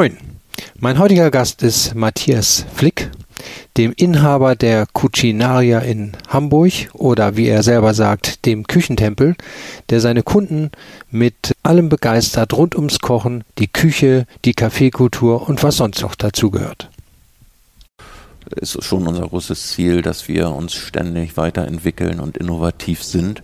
Moin, 0.00 0.16
mein 0.78 0.98
heutiger 0.98 1.30
Gast 1.30 1.62
ist 1.62 1.94
Matthias 1.94 2.64
Flick, 2.72 3.10
dem 3.76 3.92
Inhaber 3.94 4.56
der 4.56 4.86
Cucinaria 4.86 5.80
in 5.80 6.12
Hamburg 6.26 6.72
oder 6.94 7.36
wie 7.36 7.48
er 7.48 7.62
selber 7.62 7.92
sagt, 7.92 8.46
dem 8.46 8.66
Küchentempel, 8.66 9.36
der 9.90 10.00
seine 10.00 10.22
Kunden 10.22 10.70
mit 11.10 11.54
allem 11.62 11.90
begeistert 11.90 12.54
rund 12.54 12.76
ums 12.76 13.00
Kochen, 13.00 13.44
die 13.58 13.68
Küche, 13.68 14.24
die 14.46 14.54
Kaffeekultur 14.54 15.46
und 15.46 15.62
was 15.62 15.76
sonst 15.76 16.00
noch 16.00 16.14
dazugehört. 16.14 16.88
Es 18.58 18.74
ist 18.76 18.86
schon 18.86 19.06
unser 19.06 19.28
großes 19.28 19.72
Ziel, 19.72 20.00
dass 20.00 20.28
wir 20.28 20.48
uns 20.48 20.72
ständig 20.72 21.36
weiterentwickeln 21.36 22.20
und 22.20 22.38
innovativ 22.38 23.04
sind. 23.04 23.42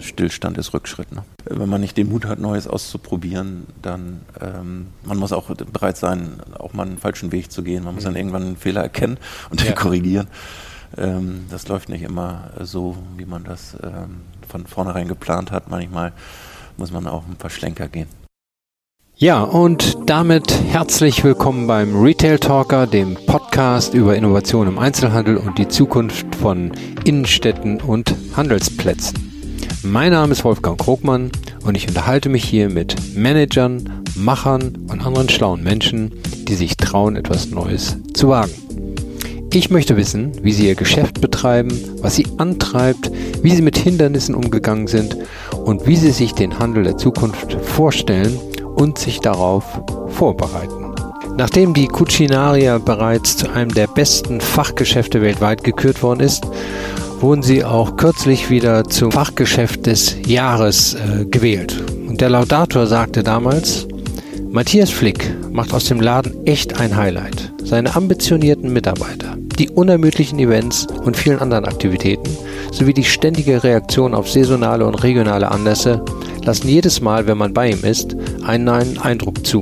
Stillstand 0.00 0.58
ist 0.58 0.74
Rückschritt. 0.74 1.12
Ne? 1.12 1.24
Wenn 1.44 1.68
man 1.68 1.80
nicht 1.80 1.96
den 1.96 2.08
Mut 2.08 2.24
hat, 2.26 2.38
Neues 2.38 2.66
auszuprobieren, 2.66 3.66
dann 3.82 4.20
ähm, 4.40 4.88
man 5.04 5.18
muss 5.18 5.32
auch 5.32 5.54
bereit 5.54 5.96
sein, 5.96 6.40
auch 6.58 6.72
mal 6.72 6.86
einen 6.86 6.98
falschen 6.98 7.32
Weg 7.32 7.50
zu 7.50 7.62
gehen. 7.62 7.84
Man 7.84 7.94
muss 7.94 8.04
dann 8.04 8.12
mhm. 8.12 8.18
irgendwann 8.18 8.42
einen 8.42 8.56
Fehler 8.56 8.82
erkennen 8.82 9.18
und 9.50 9.60
den 9.60 9.68
ja. 9.68 9.74
korrigieren. 9.74 10.28
Ähm, 10.96 11.46
das 11.50 11.68
läuft 11.68 11.88
nicht 11.88 12.02
immer 12.02 12.50
so, 12.60 12.96
wie 13.16 13.26
man 13.26 13.44
das 13.44 13.76
ähm, 13.82 14.22
von 14.48 14.66
vornherein 14.66 15.08
geplant 15.08 15.50
hat. 15.50 15.70
Manchmal 15.70 16.12
muss 16.76 16.92
man 16.92 17.06
auch 17.06 17.26
ein 17.26 17.36
paar 17.36 17.50
Schlenker 17.50 17.88
gehen. 17.88 18.08
Ja, 19.18 19.42
und 19.42 19.96
damit 20.04 20.52
herzlich 20.68 21.24
willkommen 21.24 21.66
beim 21.66 21.98
Retail 22.02 22.38
Talker, 22.38 22.86
dem 22.86 23.14
Podcast 23.14 23.94
über 23.94 24.14
Innovation 24.14 24.68
im 24.68 24.78
Einzelhandel 24.78 25.38
und 25.38 25.56
die 25.56 25.68
Zukunft 25.68 26.34
von 26.34 26.72
Innenstädten 27.04 27.80
und 27.80 28.14
Handelsplätzen. 28.36 29.35
Mein 29.90 30.10
Name 30.10 30.32
ist 30.32 30.44
Wolfgang 30.44 30.80
Krogmann 30.80 31.30
und 31.64 31.76
ich 31.76 31.86
unterhalte 31.86 32.28
mich 32.28 32.44
hier 32.44 32.68
mit 32.68 32.96
Managern, 33.14 34.02
Machern 34.16 34.76
und 34.90 35.00
anderen 35.00 35.28
schlauen 35.28 35.62
Menschen, 35.62 36.10
die 36.48 36.56
sich 36.56 36.76
trauen, 36.76 37.14
etwas 37.14 37.50
Neues 37.50 37.96
zu 38.12 38.28
wagen. 38.28 38.50
Ich 39.52 39.70
möchte 39.70 39.96
wissen, 39.96 40.32
wie 40.42 40.52
sie 40.52 40.66
ihr 40.66 40.74
Geschäft 40.74 41.20
betreiben, 41.20 41.70
was 42.02 42.16
sie 42.16 42.26
antreibt, 42.36 43.12
wie 43.42 43.54
sie 43.54 43.62
mit 43.62 43.78
Hindernissen 43.78 44.34
umgegangen 44.34 44.88
sind 44.88 45.16
und 45.64 45.86
wie 45.86 45.96
sie 45.96 46.10
sich 46.10 46.32
den 46.32 46.58
Handel 46.58 46.82
der 46.82 46.98
Zukunft 46.98 47.52
vorstellen 47.62 48.36
und 48.74 48.98
sich 48.98 49.20
darauf 49.20 49.64
vorbereiten. 50.08 50.94
Nachdem 51.36 51.74
die 51.74 51.86
Cucinaria 51.86 52.78
bereits 52.78 53.36
zu 53.36 53.48
einem 53.50 53.72
der 53.72 53.86
besten 53.86 54.40
Fachgeschäfte 54.40 55.22
weltweit 55.22 55.62
gekürt 55.62 56.02
worden 56.02 56.20
ist 56.20 56.44
wurden 57.20 57.42
sie 57.42 57.64
auch 57.64 57.96
kürzlich 57.96 58.50
wieder 58.50 58.84
zum 58.84 59.12
Fachgeschäft 59.12 59.86
des 59.86 60.16
Jahres 60.26 60.94
äh, 60.94 61.24
gewählt. 61.24 61.82
Und 62.08 62.20
der 62.20 62.30
Laudator 62.30 62.86
sagte 62.86 63.22
damals, 63.22 63.86
Matthias 64.50 64.90
Flick 64.90 65.34
macht 65.50 65.72
aus 65.72 65.84
dem 65.84 66.00
Laden 66.00 66.46
echt 66.46 66.80
ein 66.80 66.96
Highlight. 66.96 67.52
Seine 67.64 67.94
ambitionierten 67.94 68.72
Mitarbeiter, 68.72 69.36
die 69.58 69.70
unermüdlichen 69.70 70.38
Events 70.38 70.86
und 71.04 71.16
vielen 71.16 71.40
anderen 71.40 71.64
Aktivitäten 71.64 72.30
sowie 72.70 72.94
die 72.94 73.04
ständige 73.04 73.62
Reaktion 73.62 74.14
auf 74.14 74.30
saisonale 74.30 74.86
und 74.86 75.02
regionale 75.02 75.50
Anlässe 75.50 76.04
lassen 76.44 76.68
jedes 76.68 77.00
Mal, 77.00 77.26
wenn 77.26 77.38
man 77.38 77.52
bei 77.52 77.70
ihm 77.70 77.82
ist, 77.84 78.16
einen 78.44 78.64
neuen 78.64 78.98
Eindruck 78.98 79.46
zu. 79.46 79.60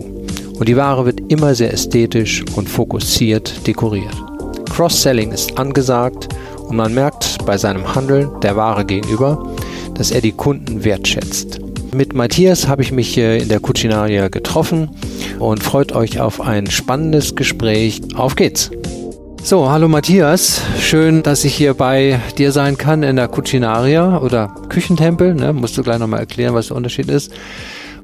Und 0.59 0.69
die 0.69 0.77
Ware 0.77 1.07
wird 1.07 1.21
immer 1.29 1.55
sehr 1.55 1.73
ästhetisch 1.73 2.45
und 2.55 2.69
fokussiert 2.69 3.67
dekoriert. 3.67 4.15
Cross-Selling 4.71 5.33
ist 5.33 5.59
angesagt 5.59 6.29
und 6.67 6.77
man 6.77 6.95
merkt 6.95 7.45
bei 7.47 7.57
seinem 7.57 7.95
Handeln 7.95 8.31
der 8.43 8.57
Ware 8.57 8.85
gegenüber, 8.85 9.55
dass 9.95 10.11
er 10.11 10.21
die 10.21 10.33
Kunden 10.33 10.85
wertschätzt. 10.85 11.61
Mit 11.95 12.13
Matthias 12.13 12.67
habe 12.67 12.83
ich 12.83 12.91
mich 12.91 13.17
in 13.17 13.49
der 13.49 13.61
Cucinaria 13.61 14.29
getroffen 14.29 14.91
und 15.39 15.63
freut 15.63 15.93
euch 15.93 16.21
auf 16.21 16.41
ein 16.41 16.69
spannendes 16.69 17.37
Gespräch. 17.37 18.01
Auf 18.17 18.35
geht's! 18.35 18.71
So, 19.45 19.71
hallo 19.71 19.89
Matthias. 19.89 20.63
Schön, 20.81 21.23
dass 21.23 21.45
ich 21.45 21.55
hier 21.55 21.75
bei 21.75 22.19
dir 22.39 22.51
sein 22.51 22.79
kann 22.79 23.03
in 23.03 23.17
der 23.17 23.29
Cucinaria 23.29 24.19
oder 24.19 24.55
Küchentempel. 24.71 25.35
Ne? 25.35 25.53
Musst 25.53 25.77
du 25.77 25.83
gleich 25.83 25.99
nochmal 25.99 26.21
erklären, 26.21 26.55
was 26.55 26.69
der 26.69 26.79
Unterschied 26.79 27.11
ist. 27.11 27.31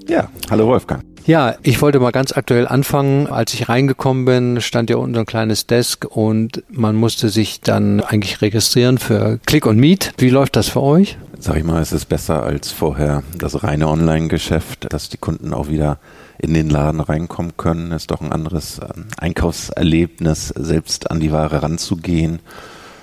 Ja, 0.07 0.29
hallo 0.51 0.67
Wolfgang. 0.67 1.10
Ja, 1.27 1.55
ich 1.63 1.81
wollte 1.83 2.01
mal 2.01 2.11
ganz 2.11 2.37
aktuell 2.37 2.67
anfangen. 2.67 3.27
Als 3.27 3.55
ich 3.55 3.69
reingekommen 3.69 4.25
bin, 4.25 4.61
stand 4.61 4.91
ja 4.91 4.97
unten 4.97 5.15
so 5.15 5.21
ein 5.21 5.27
kleines 5.27 5.67
Desk 5.67 6.05
und 6.05 6.63
man 6.69 6.97
musste 6.97 7.29
sich 7.29 7.61
dann 7.61 8.01
eigentlich 8.01 8.41
registrieren 8.43 8.99
für 8.99 9.39
Click 9.47 9.67
und 9.67 9.79
Meet. 9.79 10.15
Wie 10.19 10.31
läuft 10.31 10.57
das 10.57 10.69
für 10.69 10.83
euch? 10.83 11.19
Sag 11.39 11.57
ich 11.57 11.65
mal, 11.65 11.81
es 11.81 11.93
ist 11.93 12.07
besser 12.07 12.43
als 12.43 12.71
vorher 12.71 13.23
das 13.37 13.63
reine 13.63 13.89
Online-Geschäft, 13.89 14.93
dass 14.93 15.09
die 15.09 15.17
Kunden 15.17 15.55
auch 15.55 15.69
wieder 15.69 15.99
in 16.39 16.55
den 16.55 16.69
Laden 16.69 17.01
reinkommen 17.01 17.57
können. 17.57 17.93
Ist 17.93 18.11
doch 18.11 18.21
ein 18.21 18.33
anderes 18.33 18.81
ähm, 18.83 19.07
Einkaufserlebnis, 19.19 20.49
selbst 20.49 21.11
an 21.11 21.21
die 21.21 21.33
Ware 21.33 21.63
ranzugehen. 21.63 22.41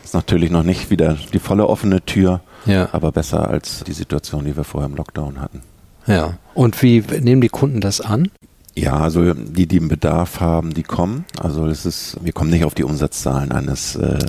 Ist 0.03 0.13
natürlich 0.13 0.51
noch 0.51 0.63
nicht 0.63 0.89
wieder 0.89 1.17
die 1.33 1.39
volle 1.39 1.67
offene 1.67 2.01
Tür, 2.05 2.41
ja. 2.65 2.89
aber 2.91 3.11
besser 3.11 3.47
als 3.49 3.83
die 3.83 3.93
Situation, 3.93 4.45
die 4.45 4.55
wir 4.55 4.63
vorher 4.63 4.89
im 4.89 4.95
Lockdown 4.95 5.41
hatten. 5.41 5.61
Ja. 6.07 6.37
Und 6.53 6.81
wie 6.81 7.03
nehmen 7.21 7.41
die 7.41 7.49
Kunden 7.49 7.81
das 7.81 8.01
an? 8.01 8.29
Ja, 8.77 8.97
also 8.97 9.33
die, 9.33 9.65
die 9.65 9.79
einen 9.79 9.87
Bedarf 9.87 10.39
haben, 10.39 10.73
die 10.73 10.83
kommen. 10.83 11.25
Also 11.39 11.65
es 11.65 11.85
ist, 11.85 12.17
wir 12.21 12.31
kommen 12.31 12.51
nicht 12.51 12.63
auf 12.63 12.75
die 12.75 12.83
Umsatzzahlen 12.83 13.51
eines 13.51 13.95
äh, 13.95 14.19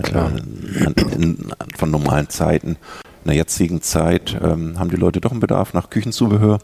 in, 1.15 1.53
von 1.77 1.91
normalen 1.91 2.31
Zeiten. 2.31 2.77
In 3.25 3.33
der 3.33 3.35
jetzigen 3.35 3.83
Zeit 3.83 4.39
ähm, 4.43 4.79
haben 4.79 4.91
die 4.91 4.97
Leute 4.97 5.21
doch 5.21 5.33
einen 5.33 5.41
Bedarf 5.41 5.75
nach 5.75 5.91
Küchenzubehör, 5.91 6.61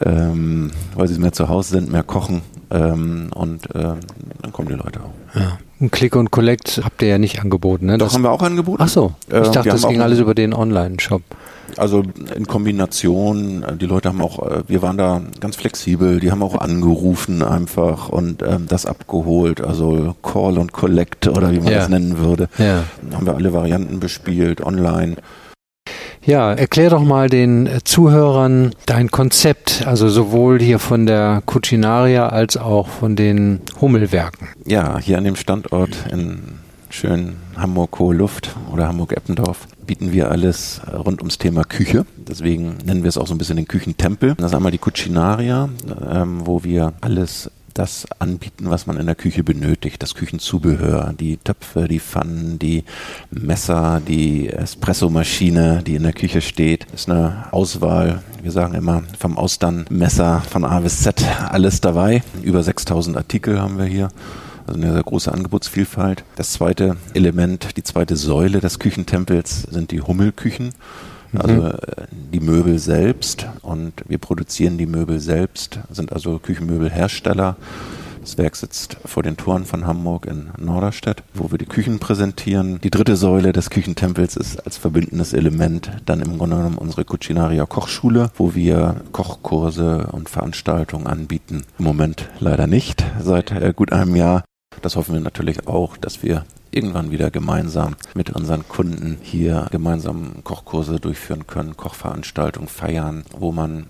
ähm, 0.00 0.70
weil 0.94 1.06
sie 1.06 1.18
mehr 1.18 1.32
zu 1.32 1.50
Hause 1.50 1.72
sind, 1.72 1.92
mehr 1.92 2.02
kochen 2.02 2.40
ähm, 2.70 3.28
und 3.34 3.68
ähm, 3.74 4.00
dann 4.40 4.52
kommen 4.52 4.68
die 4.68 4.74
Leute 4.74 5.00
auch. 5.00 5.38
Ja. 5.38 5.58
Ein 5.82 5.90
Click 5.90 6.16
und 6.16 6.30
Collect 6.30 6.80
habt 6.82 7.02
ihr 7.02 7.08
ja 7.08 7.18
nicht 7.18 7.40
angeboten, 7.40 7.86
ne? 7.86 7.98
Doch 7.98 8.06
das 8.06 8.14
haben 8.14 8.22
wir 8.22 8.30
auch 8.30 8.42
angeboten. 8.42 8.82
Ach 8.82 8.88
so, 8.88 9.14
ich 9.26 9.34
äh, 9.34 9.42
dachte, 9.42 9.68
das 9.68 9.86
ging 9.86 10.00
alles 10.00 10.18
über 10.18 10.34
den 10.34 10.54
Online-Shop. 10.54 11.22
Also 11.76 12.02
in 12.34 12.46
Kombination, 12.46 13.64
die 13.80 13.86
Leute 13.86 14.08
haben 14.10 14.20
auch, 14.20 14.46
äh, 14.46 14.62
wir 14.68 14.82
waren 14.82 14.98
da 14.98 15.22
ganz 15.40 15.56
flexibel, 15.56 16.20
die 16.20 16.30
haben 16.30 16.42
auch 16.42 16.56
angerufen 16.56 17.42
einfach 17.42 18.08
und 18.08 18.42
ähm, 18.42 18.66
das 18.68 18.86
abgeholt, 18.86 19.60
also 19.60 20.14
Call 20.22 20.58
und 20.58 20.72
Collect 20.72 21.28
oder 21.28 21.52
wie 21.52 21.60
man 21.60 21.72
ja. 21.72 21.78
das 21.78 21.88
nennen 21.88 22.18
würde. 22.18 22.48
Ja. 22.58 22.84
Haben 23.14 23.26
wir 23.26 23.34
alle 23.34 23.52
Varianten 23.52 24.00
bespielt, 24.00 24.60
online. 24.60 25.16
Ja, 26.24 26.52
erklär 26.52 26.90
doch 26.90 27.02
mal 27.02 27.28
den 27.28 27.66
äh, 27.66 27.80
Zuhörern 27.82 28.74
dein 28.86 29.10
Konzept, 29.10 29.84
also 29.86 30.08
sowohl 30.08 30.60
hier 30.60 30.78
von 30.78 31.04
der 31.04 31.42
Cucinaria 31.46 32.28
als 32.28 32.56
auch 32.56 32.86
von 32.88 33.16
den 33.16 33.60
Hummelwerken. 33.80 34.48
Ja, 34.64 34.98
hier 34.98 35.18
an 35.18 35.24
dem 35.24 35.34
Standort 35.34 35.96
in 36.12 36.61
schönen 36.92 37.36
Hamburg-Hohe 37.56 38.14
Luft 38.14 38.54
oder 38.70 38.86
Hamburg-Eppendorf 38.86 39.66
bieten 39.86 40.12
wir 40.12 40.30
alles 40.30 40.80
rund 40.92 41.20
ums 41.20 41.38
Thema 41.38 41.64
Küche. 41.64 42.06
Deswegen 42.16 42.76
nennen 42.84 43.02
wir 43.02 43.08
es 43.08 43.18
auch 43.18 43.26
so 43.26 43.34
ein 43.34 43.38
bisschen 43.38 43.56
den 43.56 43.66
Küchentempel. 43.66 44.34
Das 44.36 44.52
ist 44.52 44.54
einmal 44.54 44.72
die 44.72 44.78
Cucinaria, 44.78 45.68
ähm, 46.08 46.42
wo 46.46 46.64
wir 46.64 46.92
alles 47.00 47.50
das 47.74 48.06
anbieten, 48.18 48.68
was 48.68 48.86
man 48.86 48.98
in 48.98 49.06
der 49.06 49.14
Küche 49.14 49.42
benötigt. 49.42 50.02
Das 50.02 50.14
Küchenzubehör, 50.14 51.14
die 51.18 51.38
Töpfe, 51.38 51.88
die 51.88 52.00
Pfannen, 52.00 52.58
die 52.58 52.84
Messer, 53.30 54.00
die 54.06 54.50
Espressomaschine, 54.50 55.82
die 55.82 55.94
in 55.94 56.02
der 56.02 56.12
Küche 56.12 56.42
steht. 56.42 56.86
Das 56.92 57.02
ist 57.02 57.10
eine 57.10 57.46
Auswahl, 57.50 58.22
wir 58.42 58.52
sagen 58.52 58.74
immer 58.74 59.02
vom 59.18 59.38
Austernmesser 59.38 60.42
von 60.50 60.64
A 60.64 60.80
bis 60.80 61.02
Z 61.02 61.24
alles 61.48 61.80
dabei. 61.80 62.22
Über 62.42 62.62
6000 62.62 63.16
Artikel 63.16 63.60
haben 63.60 63.78
wir 63.78 63.86
hier. 63.86 64.08
Also 64.66 64.80
eine 64.80 64.92
sehr 64.92 65.02
große 65.02 65.32
Angebotsvielfalt. 65.32 66.24
Das 66.36 66.52
zweite 66.52 66.96
Element, 67.14 67.76
die 67.76 67.82
zweite 67.82 68.16
Säule 68.16 68.60
des 68.60 68.78
Küchentempels 68.78 69.62
sind 69.62 69.90
die 69.90 70.00
Hummelküchen. 70.00 70.72
Also 71.34 71.54
mhm. 71.54 71.72
Die 72.32 72.40
Möbel 72.40 72.78
selbst 72.78 73.46
und 73.62 73.92
wir 74.06 74.18
produzieren 74.18 74.78
die 74.78 74.86
Möbel 74.86 75.20
selbst, 75.20 75.80
sind 75.90 76.12
also 76.12 76.38
Küchenmöbelhersteller. 76.38 77.56
Das 78.22 78.38
Werk 78.38 78.54
sitzt 78.54 78.98
vor 79.04 79.24
den 79.24 79.36
Toren 79.36 79.64
von 79.64 79.84
Hamburg 79.84 80.26
in 80.26 80.50
Norderstedt, 80.56 81.24
wo 81.34 81.50
wir 81.50 81.58
die 81.58 81.66
Küchen 81.66 81.98
präsentieren. 81.98 82.80
Die 82.80 82.90
dritte 82.90 83.16
Säule 83.16 83.52
des 83.52 83.68
Küchentempels 83.68 84.36
ist 84.36 84.64
als 84.64 84.78
verbindendes 84.78 85.32
Element 85.32 85.90
dann 86.06 86.20
im 86.20 86.38
Grunde 86.38 86.56
genommen 86.56 86.78
unsere 86.78 87.04
Cucinaria 87.04 87.66
Kochschule, 87.66 88.30
wo 88.36 88.54
wir 88.54 89.00
Kochkurse 89.10 90.06
und 90.12 90.28
Veranstaltungen 90.28 91.08
anbieten. 91.08 91.64
Im 91.80 91.84
Moment 91.84 92.28
leider 92.38 92.68
nicht, 92.68 93.04
seit 93.20 93.50
äh, 93.50 93.72
gut 93.74 93.92
einem 93.92 94.14
Jahr. 94.14 94.44
Das 94.80 94.96
hoffen 94.96 95.14
wir 95.14 95.20
natürlich 95.20 95.66
auch, 95.66 95.96
dass 95.96 96.22
wir 96.22 96.44
irgendwann 96.70 97.10
wieder 97.10 97.30
gemeinsam 97.30 97.96
mit 98.14 98.30
unseren 98.30 98.66
Kunden 98.66 99.18
hier 99.20 99.66
gemeinsam 99.70 100.42
Kochkurse 100.42 100.98
durchführen 100.98 101.46
können, 101.46 101.76
Kochveranstaltungen 101.76 102.68
feiern, 102.68 103.24
wo 103.38 103.52
man 103.52 103.86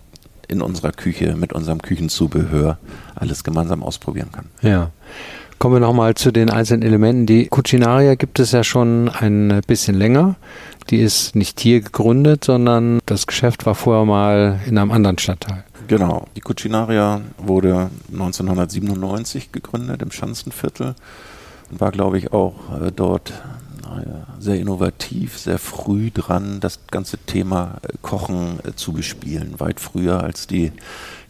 in 0.48 0.60
unserer 0.60 0.92
Küche 0.92 1.34
mit 1.36 1.52
unserem 1.52 1.80
Küchenzubehör 1.80 2.78
alles 3.14 3.44
gemeinsam 3.44 3.82
ausprobieren 3.82 4.30
kann. 4.32 4.46
Ja. 4.60 4.90
Kommen 5.58 5.76
wir 5.76 5.80
nochmal 5.80 6.14
zu 6.14 6.32
den 6.32 6.50
einzelnen 6.50 6.82
Elementen. 6.82 7.24
Die 7.24 7.46
Cucinaria 7.46 8.16
gibt 8.16 8.40
es 8.40 8.50
ja 8.50 8.64
schon 8.64 9.08
ein 9.08 9.60
bisschen 9.68 9.94
länger. 9.94 10.34
Die 10.90 11.00
ist 11.00 11.34
nicht 11.34 11.60
hier 11.60 11.80
gegründet, 11.80 12.44
sondern 12.44 13.00
das 13.06 13.26
Geschäft 13.26 13.66
war 13.66 13.74
vorher 13.74 14.04
mal 14.04 14.60
in 14.66 14.78
einem 14.78 14.90
anderen 14.90 15.18
Stadtteil. 15.18 15.64
Genau. 15.88 16.26
Die 16.36 16.40
Cucinaria 16.40 17.20
wurde 17.38 17.90
1997 18.12 19.52
gegründet 19.52 20.02
im 20.02 20.10
Schanzenviertel 20.10 20.94
und 21.70 21.80
war, 21.80 21.90
glaube 21.90 22.18
ich, 22.18 22.32
auch 22.32 22.54
äh, 22.80 22.92
dort 22.94 23.32
sehr 24.38 24.58
innovativ, 24.58 25.38
sehr 25.38 25.58
früh 25.58 26.10
dran, 26.10 26.60
das 26.60 26.80
ganze 26.90 27.18
Thema 27.18 27.78
äh, 27.82 27.92
Kochen 28.02 28.58
äh, 28.64 28.74
zu 28.74 28.92
bespielen. 28.92 29.54
Weit 29.58 29.80
früher, 29.80 30.22
als 30.22 30.46
die 30.46 30.72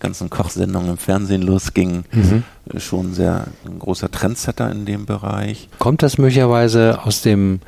ganzen 0.00 0.30
Kochsendungen 0.30 0.90
im 0.90 0.98
Fernsehen 0.98 1.42
losgingen. 1.42 2.04
Mhm. 2.10 2.42
Äh, 2.72 2.80
schon 2.80 3.14
sehr 3.14 3.46
ein 3.64 3.78
großer 3.78 4.10
Trendsetter 4.10 4.70
in 4.70 4.84
dem 4.84 5.06
Bereich. 5.06 5.68
Kommt 5.78 6.02
das 6.02 6.18
möglicherweise 6.18 7.00
aus 7.04 7.22
dem, 7.22 7.60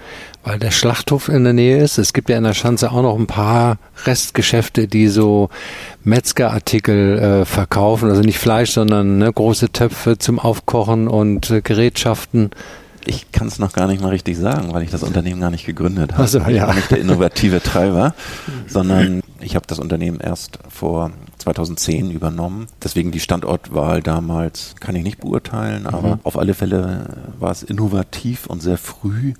weil 0.43 0.59
der 0.59 0.71
Schlachthof 0.73 1.29
in 1.29 1.45
der 1.45 1.53
Nähe 1.53 1.83
ist? 1.83 1.99
Es 1.99 2.13
gibt 2.13 2.29
ja 2.29 2.37
in 2.37 2.45
der 2.45 2.55
Schanze 2.55 2.91
auch 2.91 3.03
noch 3.03 3.17
ein 3.17 3.27
paar 3.27 3.79
Restgeschäfte, 4.05 4.89
die 4.89 5.09
so 5.09 5.49
Metzgerartikel 6.03 7.19
äh, 7.19 7.45
verkaufen, 7.45 8.11
also 8.11 8.23
nicht 8.23 8.39
Fleisch, 8.39 8.73
sondern 8.73 9.19
ne, 9.19 9.33
große 9.33 9.71
Töpfe 9.71 10.19
zum 10.19 10.39
Aufkochen 10.39 11.09
und 11.09 11.51
äh, 11.51 11.61
Gerätschaften. 11.61 12.51
Ich 13.07 13.33
kann 13.33 13.49
es 13.49 13.59
noch 13.59 13.73
gar 13.73 13.87
nicht 13.87 14.03
mal 14.03 14.09
richtig 14.09 14.37
sagen, 14.39 14.73
weil 14.73 14.83
ich 14.83 14.91
das 14.91 15.03
Unternehmen 15.03 15.41
gar 15.41 15.51
nicht 15.51 15.67
gegründet 15.67 16.13
habe. 16.13 16.23
Also, 16.23 16.39
ja. 16.39 16.49
Ich 16.49 16.61
war 16.63 16.75
nicht 16.75 16.91
der 16.91 16.99
innovative 16.99 17.61
Treiber, 17.63 18.15
sondern 18.67 19.23
ich 19.41 19.57
habe 19.57 19.67
das 19.67 19.79
Unternehmen 19.79 20.21
erst 20.21 20.59
vor 20.69 21.11
2010 21.39 22.11
übernommen. 22.11 22.67
Deswegen 22.83 23.11
die 23.11 23.21
Standortwahl 23.21 24.03
damals 24.03 24.75
kann 24.81 24.97
ich 24.97 25.03
nicht 25.03 25.21
beurteilen, 25.21 25.87
aber 25.87 26.17
mhm. 26.17 26.21
auf 26.23 26.39
alle 26.39 26.55
Fälle 26.55 27.33
war 27.39 27.51
es 27.51 27.63
innovativ 27.63 28.47
und 28.47 28.63
sehr 28.63 28.79
früh. 28.79 29.35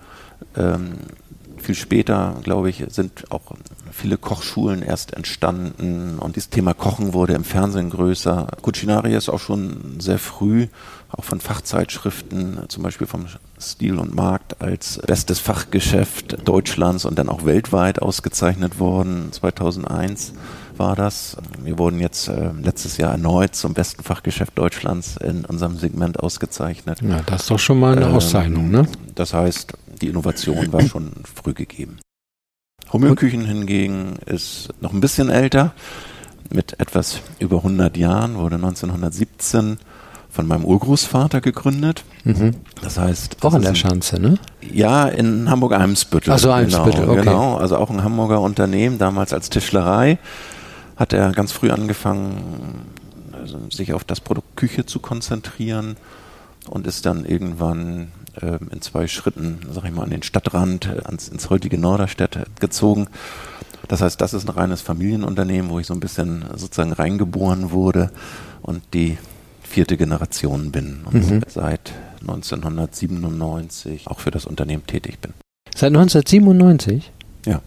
Ähm, 0.57 0.95
viel 1.57 1.75
später, 1.75 2.37
glaube 2.43 2.69
ich, 2.69 2.85
sind 2.89 3.31
auch 3.31 3.55
viele 3.91 4.19
Kochschulen 4.19 4.83
erst 4.83 5.15
entstanden 5.15 6.19
und 6.19 6.37
das 6.37 6.51
Thema 6.51 6.75
Kochen 6.75 7.15
wurde 7.15 7.33
im 7.33 7.45
Fernsehen 7.45 7.91
größer. 7.91 8.49
Cucinaria 8.61 9.17
ist 9.17 9.31
auch 9.31 9.41
schon 9.41 9.99
sehr 9.99 10.19
früh 10.19 10.67
auch 11.11 11.25
von 11.25 11.41
Fachzeitschriften, 11.41 12.61
zum 12.69 12.83
Beispiel 12.83 13.07
vom 13.07 13.27
Stil 13.61 13.99
und 13.99 14.15
Markt, 14.15 14.61
als 14.61 14.99
bestes 15.07 15.39
Fachgeschäft 15.39 16.47
Deutschlands 16.47 17.05
und 17.05 17.19
dann 17.19 17.29
auch 17.29 17.45
weltweit 17.45 18.03
ausgezeichnet 18.03 18.79
worden. 18.79 19.29
2001 19.33 20.33
war 20.77 20.97
das. 20.97 21.37
Wir 21.63 21.79
wurden 21.79 22.01
jetzt 22.01 22.29
äh, 22.29 22.51
letztes 22.63 22.97
Jahr 22.97 23.13
erneut 23.13 23.55
zum 23.55 23.75
besten 23.75 24.03
Fachgeschäft 24.03 24.59
Deutschlands 24.59 25.17
in 25.17 25.45
unserem 25.45 25.79
Segment 25.79 26.19
ausgezeichnet. 26.21 27.01
Ja, 27.03 27.21
das 27.25 27.43
ist 27.43 27.51
doch 27.51 27.59
schon 27.59 27.79
mal 27.79 27.97
eine 27.97 28.07
ähm, 28.07 28.15
Auszeichnung, 28.15 28.71
ne? 28.71 28.87
Das 29.15 29.35
heißt, 29.35 29.75
die 30.01 30.09
Innovation 30.09 30.73
war 30.73 30.83
schon 30.83 31.13
früh 31.23 31.55
gegeben. 31.55 31.99
Hummelküchen 32.93 33.45
hingegen 33.45 34.17
ist 34.27 34.69
noch 34.81 34.93
ein 34.93 35.01
bisschen 35.01 35.29
älter, 35.29 35.75
mit 36.51 36.79
etwas 36.79 37.21
über 37.39 37.59
100 37.59 37.97
Jahren, 37.97 38.37
wurde 38.37 38.57
1917 38.57 39.79
von 40.35 40.49
meinem 40.49 40.65
Urgroßvater 40.65 41.41
gegründet. 41.41 42.05
Mhm. 42.25 42.57
Das 42.83 42.99
heißt. 42.99 43.37
Auch 43.45 43.55
in 43.55 43.63
der 43.63 43.77
Schanze, 43.77 44.21
ne? 44.21 44.37
Ja, 44.61 45.07
in 45.07 45.49
Hamburg-Eimsbüttel. 45.49 46.33
Also 46.33 46.51
Eimsbüttel, 46.51 47.03
genau, 47.03 47.13
okay. 47.13 47.21
Genau, 47.23 47.57
also 47.57 47.77
auch 47.77 47.89
ein 47.89 48.03
Hamburger 48.03 48.41
Unternehmen, 48.41 48.99
damals 48.99 49.33
als 49.33 49.49
Tischlerei. 49.49 50.19
Hat 50.97 51.13
er 51.13 51.31
ganz 51.31 51.53
früh 51.53 51.71
angefangen, 51.71 52.83
also 53.33 53.59
sich 53.71 53.93
auf 53.93 54.03
das 54.03 54.21
Produkt 54.21 54.57
Küche 54.57 54.87
zu 54.87 54.99
konzentrieren 54.99 55.97
und 56.69 56.89
ist 56.89 57.07
dann 57.07 57.25
irgendwann 57.25 58.11
äh, 58.41 58.59
in 58.73 58.81
zwei 58.81 59.07
Schritten, 59.07 59.61
sag 59.71 59.85
ich 59.85 59.93
mal, 59.93 60.03
an 60.03 60.11
den 60.11 60.25
Stadtrand, 60.25 60.87
äh, 60.87 61.05
ans, 61.05 61.29
ins 61.29 61.49
heutige 61.49 61.79
Norderstedt 61.79 62.41
gezogen. 62.59 63.07
Das 63.87 64.01
heißt, 64.01 64.21
das 64.21 64.35
ist 64.35 64.49
ein 64.49 64.53
reines 64.53 64.81
Familienunternehmen, 64.81 65.71
wo 65.71 65.79
ich 65.79 65.87
so 65.87 65.95
ein 65.95 66.01
bisschen 66.01 66.45
sozusagen 66.57 66.93
reingeboren 66.93 67.71
wurde 67.71 68.11
und 68.63 68.83
die 68.95 69.19
vierte 69.75 69.97
Generation 69.97 70.71
bin 70.71 71.01
und 71.05 71.29
mhm. 71.29 71.41
seit 71.49 71.93
1997 72.21 74.07
auch 74.07 74.21
für 74.21 74.31
das 74.31 74.47
Unternehmen 74.47 74.87
tätig 74.87 75.19
bin. 75.21 75.33
Seit 75.75 75.89
1997? 75.89 77.11
Ja. 77.45 77.61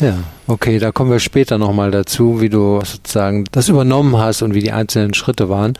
Ja, 0.00 0.18
okay, 0.46 0.78
da 0.78 0.92
kommen 0.92 1.10
wir 1.10 1.18
später 1.18 1.58
nochmal 1.58 1.90
dazu, 1.90 2.40
wie 2.40 2.48
du 2.48 2.80
sozusagen 2.84 3.44
das 3.50 3.68
übernommen 3.68 4.16
hast 4.16 4.42
und 4.42 4.54
wie 4.54 4.60
die 4.60 4.70
einzelnen 4.70 5.14
Schritte 5.14 5.48
waren. 5.48 5.74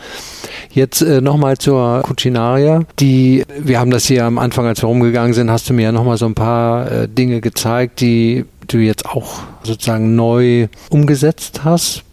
Jetzt 0.71 1.01
äh, 1.01 1.21
nochmal 1.21 1.57
zur 1.59 2.03
Cucinaria. 2.03 2.83
Die, 2.99 3.45
wir 3.57 3.79
haben 3.79 3.93
das 3.93 4.07
hier 4.07 4.25
am 4.25 4.39
Anfang, 4.39 4.67
als 4.67 4.83
wir 4.83 4.89
rumgegangen 4.89 5.33
sind, 5.33 5.49
hast 5.49 5.71
du 5.71 5.75
mir 5.75 5.83
ja 5.83 5.93
nochmal 5.93 6.19
so 6.19 6.27
ein 6.27 6.35
paar 6.35 6.91
äh, 6.91 7.09
Dinge 7.09 7.41
gezeigt, 7.41 8.01
die 8.01 8.45
du 8.67 8.79
jetzt 8.79 9.07
auch 9.07 9.45
sozusagen 9.63 10.17
neu 10.17 10.67
umgesetzt 10.91 11.61
hast 11.65 12.05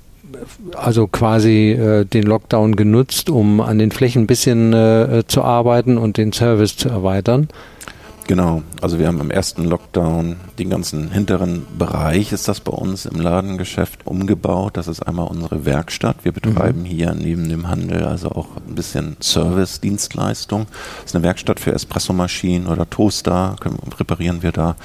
also 0.75 1.07
quasi 1.07 1.71
äh, 1.71 2.05
den 2.05 2.23
Lockdown 2.23 2.75
genutzt, 2.75 3.29
um 3.29 3.61
an 3.61 3.79
den 3.79 3.91
Flächen 3.91 4.23
ein 4.23 4.27
bisschen 4.27 4.73
äh, 4.73 5.23
zu 5.27 5.43
arbeiten 5.43 5.97
und 5.97 6.17
den 6.17 6.33
Service 6.33 6.77
zu 6.77 6.89
erweitern. 6.89 7.49
Genau, 8.29 8.61
also 8.79 8.99
wir 8.99 9.07
haben 9.07 9.19
im 9.21 9.31
ersten 9.31 9.65
Lockdown 9.65 10.35
den 10.59 10.69
ganzen 10.69 11.09
hinteren 11.09 11.65
Bereich, 11.79 12.31
ist 12.31 12.47
das 12.47 12.59
bei 12.59 12.71
uns 12.71 13.07
im 13.07 13.19
Ladengeschäft 13.19 14.05
umgebaut. 14.05 14.77
Das 14.77 14.87
ist 14.87 15.01
einmal 15.01 15.25
unsere 15.25 15.65
Werkstatt. 15.65 16.17
Wir 16.21 16.31
betreiben 16.31 16.81
mhm. 16.81 16.85
hier 16.85 17.15
neben 17.15 17.49
dem 17.49 17.67
Handel 17.67 18.03
also 18.03 18.29
auch 18.29 18.49
ein 18.67 18.75
bisschen 18.75 19.17
Service-Dienstleistung. 19.19 20.67
Das 20.97 21.05
ist 21.05 21.15
eine 21.15 21.23
Werkstatt 21.23 21.59
für 21.59 21.73
Espressomaschinen 21.73 22.67
oder 22.67 22.87
Toaster, 22.87 23.55
können, 23.59 23.79
reparieren 23.97 24.43
wir 24.43 24.51
da. 24.51 24.75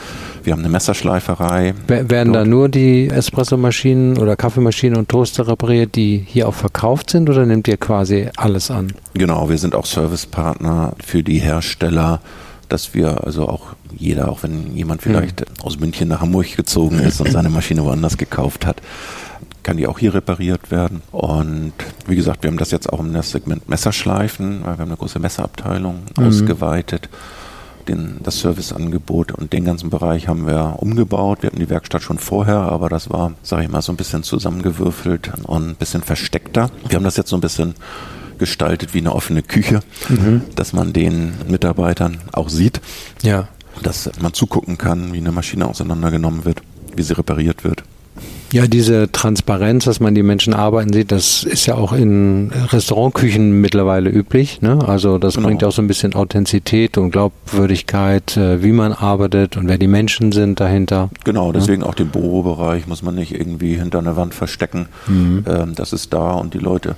Wir 0.42 0.54
haben 0.54 0.60
eine 0.60 0.70
Messerschleiferei. 0.70 1.74
Werden 1.86 2.08
Dort. 2.08 2.46
da 2.46 2.48
nur 2.48 2.70
die 2.70 3.10
Espressomaschinen 3.10 4.16
oder 4.16 4.36
Kaffeemaschinen 4.36 4.96
und 4.96 5.10
Toaster 5.10 5.46
repariert, 5.48 5.96
die 5.96 6.24
hier 6.26 6.48
auch 6.48 6.54
verkauft 6.54 7.10
sind 7.10 7.28
oder 7.28 7.44
nehmt 7.44 7.68
ihr 7.68 7.76
quasi 7.76 8.26
alles 8.36 8.70
an? 8.70 8.94
Genau, 9.12 9.50
wir 9.50 9.58
sind 9.58 9.74
auch 9.74 9.84
Servicepartner 9.84 10.94
für 11.04 11.22
die 11.22 11.40
Hersteller 11.40 12.22
dass 12.68 12.94
wir 12.94 13.24
also 13.24 13.48
auch 13.48 13.74
jeder, 13.96 14.30
auch 14.30 14.42
wenn 14.42 14.76
jemand 14.76 15.02
vielleicht 15.02 15.40
mhm. 15.40 15.46
aus 15.62 15.78
München 15.78 16.08
nach 16.08 16.20
Hamburg 16.20 16.56
gezogen 16.56 16.98
ist 16.98 17.20
und 17.20 17.30
seine 17.30 17.50
Maschine 17.50 17.84
woanders 17.84 18.16
gekauft 18.16 18.66
hat, 18.66 18.80
kann 19.62 19.76
die 19.76 19.86
auch 19.86 19.98
hier 19.98 20.14
repariert 20.14 20.70
werden. 20.70 21.02
Und 21.10 21.72
wie 22.06 22.16
gesagt, 22.16 22.42
wir 22.42 22.50
haben 22.50 22.58
das 22.58 22.70
jetzt 22.70 22.92
auch 22.92 23.00
im 23.00 23.20
Segment 23.22 23.68
Messerschleifen, 23.68 24.60
weil 24.64 24.74
wir 24.74 24.82
haben 24.82 24.90
eine 24.90 24.96
große 24.96 25.18
Messerabteilung 25.18 26.02
mhm. 26.16 26.26
ausgeweitet. 26.26 27.08
Den, 27.88 28.16
das 28.22 28.40
Serviceangebot 28.40 29.32
und 29.32 29.52
den 29.52 29.64
ganzen 29.66 29.90
Bereich 29.90 30.28
haben 30.28 30.46
wir 30.46 30.76
umgebaut. 30.78 31.42
Wir 31.42 31.48
hatten 31.48 31.58
die 31.58 31.68
Werkstatt 31.68 32.02
schon 32.02 32.18
vorher, 32.18 32.56
aber 32.56 32.88
das 32.88 33.10
war, 33.10 33.34
sage 33.42 33.64
ich 33.64 33.70
mal, 33.70 33.82
so 33.82 33.92
ein 33.92 33.96
bisschen 33.96 34.22
zusammengewürfelt 34.22 35.32
und 35.42 35.70
ein 35.70 35.74
bisschen 35.74 36.02
versteckter. 36.02 36.70
Wir 36.88 36.96
haben 36.96 37.04
das 37.04 37.18
jetzt 37.18 37.28
so 37.28 37.36
ein 37.36 37.42
bisschen 37.42 37.74
gestaltet 38.38 38.94
wie 38.94 38.98
eine 38.98 39.14
offene 39.14 39.42
Küche, 39.42 39.80
mhm. 40.08 40.42
dass 40.54 40.72
man 40.72 40.92
den 40.92 41.32
Mitarbeitern 41.48 42.18
auch 42.32 42.48
sieht. 42.48 42.80
Ja. 43.22 43.48
Dass 43.82 44.10
man 44.20 44.32
zugucken 44.32 44.78
kann, 44.78 45.12
wie 45.12 45.18
eine 45.18 45.32
Maschine 45.32 45.66
auseinandergenommen 45.66 46.44
wird, 46.44 46.62
wie 46.94 47.02
sie 47.02 47.16
repariert 47.16 47.64
wird. 47.64 47.82
Ja, 48.54 48.68
diese 48.68 49.10
Transparenz, 49.10 49.84
dass 49.86 49.98
man 49.98 50.14
die 50.14 50.22
Menschen 50.22 50.54
arbeiten 50.54 50.92
sieht, 50.92 51.10
das 51.10 51.42
ist 51.42 51.66
ja 51.66 51.74
auch 51.74 51.92
in 51.92 52.52
Restaurantküchen 52.68 53.60
mittlerweile 53.60 54.10
üblich. 54.10 54.62
Ne? 54.62 54.78
Also 54.86 55.18
das 55.18 55.34
genau. 55.34 55.48
bringt 55.48 55.64
auch 55.64 55.72
so 55.72 55.82
ein 55.82 55.88
bisschen 55.88 56.14
Authentizität 56.14 56.96
und 56.96 57.10
Glaubwürdigkeit, 57.10 58.36
äh, 58.36 58.62
wie 58.62 58.70
man 58.70 58.92
arbeitet 58.92 59.56
und 59.56 59.66
wer 59.66 59.76
die 59.76 59.88
Menschen 59.88 60.30
sind 60.30 60.60
dahinter. 60.60 61.10
Genau, 61.24 61.50
deswegen 61.50 61.82
ja. 61.82 61.88
auch 61.88 61.94
den 61.94 62.10
Bürobereich 62.10 62.86
muss 62.86 63.02
man 63.02 63.16
nicht 63.16 63.34
irgendwie 63.34 63.74
hinter 63.74 63.98
einer 63.98 64.16
Wand 64.16 64.34
verstecken. 64.34 64.86
Mhm. 65.08 65.44
Ähm, 65.48 65.74
das 65.74 65.92
ist 65.92 66.12
da 66.12 66.30
und 66.34 66.54
die 66.54 66.58
Leute 66.58 66.94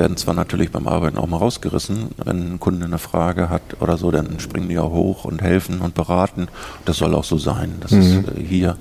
werden 0.00 0.16
zwar 0.16 0.34
natürlich 0.34 0.72
beim 0.72 0.88
Arbeiten 0.88 1.18
auch 1.18 1.26
mal 1.26 1.36
rausgerissen, 1.36 2.08
wenn 2.24 2.54
ein 2.54 2.60
Kunde 2.60 2.86
eine 2.86 2.98
Frage 2.98 3.50
hat 3.50 3.62
oder 3.80 3.98
so, 3.98 4.10
dann 4.10 4.40
springen 4.40 4.68
die 4.68 4.78
auch 4.78 4.90
hoch 4.90 5.24
und 5.24 5.42
helfen 5.42 5.80
und 5.80 5.94
beraten. 5.94 6.48
Das 6.86 6.96
soll 6.96 7.14
auch 7.14 7.22
so 7.22 7.38
sein. 7.38 7.74
Das 7.80 7.92
mhm. 7.92 8.00
ist 8.00 8.28
äh, 8.28 8.42
hier. 8.42 8.76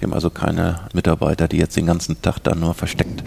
Wir 0.00 0.08
haben 0.08 0.14
also 0.14 0.28
keine 0.28 0.80
Mitarbeiter, 0.92 1.46
die 1.46 1.58
jetzt 1.58 1.76
den 1.76 1.86
ganzen 1.86 2.20
Tag 2.20 2.40
da 2.40 2.56
nur 2.56 2.74
versteckt 2.74 3.22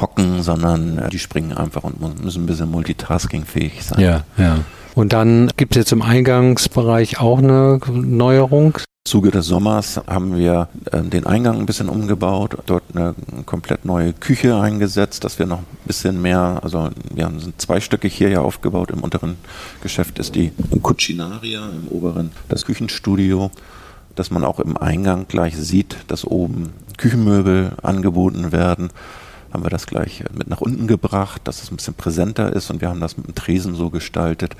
hocken, 0.00 0.42
sondern 0.42 0.98
äh, 0.98 1.10
die 1.10 1.18
springen 1.18 1.52
einfach 1.52 1.82
und 1.82 2.22
müssen 2.24 2.44
ein 2.44 2.46
bisschen 2.46 2.70
multitaskingfähig 2.70 3.84
sein. 3.84 4.00
Ja, 4.00 4.24
ja. 4.38 4.58
Und 4.94 5.12
dann 5.12 5.50
gibt 5.56 5.74
es 5.74 5.80
jetzt 5.80 5.92
im 5.92 6.02
Eingangsbereich 6.02 7.18
auch 7.20 7.38
eine 7.38 7.80
Neuerung. 7.90 8.78
Zuge 9.04 9.32
des 9.32 9.46
Sommers 9.46 10.00
haben 10.06 10.36
wir 10.36 10.68
äh, 10.92 11.02
den 11.02 11.26
Eingang 11.26 11.58
ein 11.58 11.66
bisschen 11.66 11.88
umgebaut, 11.88 12.56
dort 12.66 12.84
eine 12.94 13.14
komplett 13.46 13.84
neue 13.84 14.12
Küche 14.12 14.56
eingesetzt, 14.56 15.24
dass 15.24 15.40
wir 15.40 15.46
noch 15.46 15.58
ein 15.58 15.66
bisschen 15.86 16.22
mehr, 16.22 16.60
also 16.62 16.90
wir 17.12 17.24
haben 17.24 17.40
sind 17.40 17.60
zweistöckig 17.60 18.14
hier 18.14 18.28
ja 18.28 18.40
aufgebaut. 18.42 18.90
Im 18.90 19.00
unteren 19.00 19.38
Geschäft 19.82 20.20
ist 20.20 20.36
die 20.36 20.52
Cucinaria, 20.82 21.68
im 21.68 21.88
oberen 21.88 22.30
das 22.48 22.64
Küchenstudio, 22.64 23.50
dass 24.14 24.30
man 24.30 24.44
auch 24.44 24.60
im 24.60 24.76
Eingang 24.76 25.26
gleich 25.26 25.56
sieht, 25.56 25.96
dass 26.06 26.24
oben 26.24 26.72
Küchenmöbel 26.96 27.72
angeboten 27.82 28.52
werden 28.52 28.90
haben 29.52 29.64
wir 29.64 29.70
das 29.70 29.86
gleich 29.86 30.24
mit 30.32 30.48
nach 30.48 30.60
unten 30.60 30.86
gebracht, 30.86 31.42
dass 31.44 31.62
es 31.62 31.70
ein 31.70 31.76
bisschen 31.76 31.94
präsenter 31.94 32.52
ist 32.52 32.70
und 32.70 32.80
wir 32.80 32.88
haben 32.88 33.00
das 33.00 33.16
mit 33.16 33.26
dem 33.26 33.34
Tresen 33.34 33.74
so 33.74 33.90
gestaltet, 33.90 34.56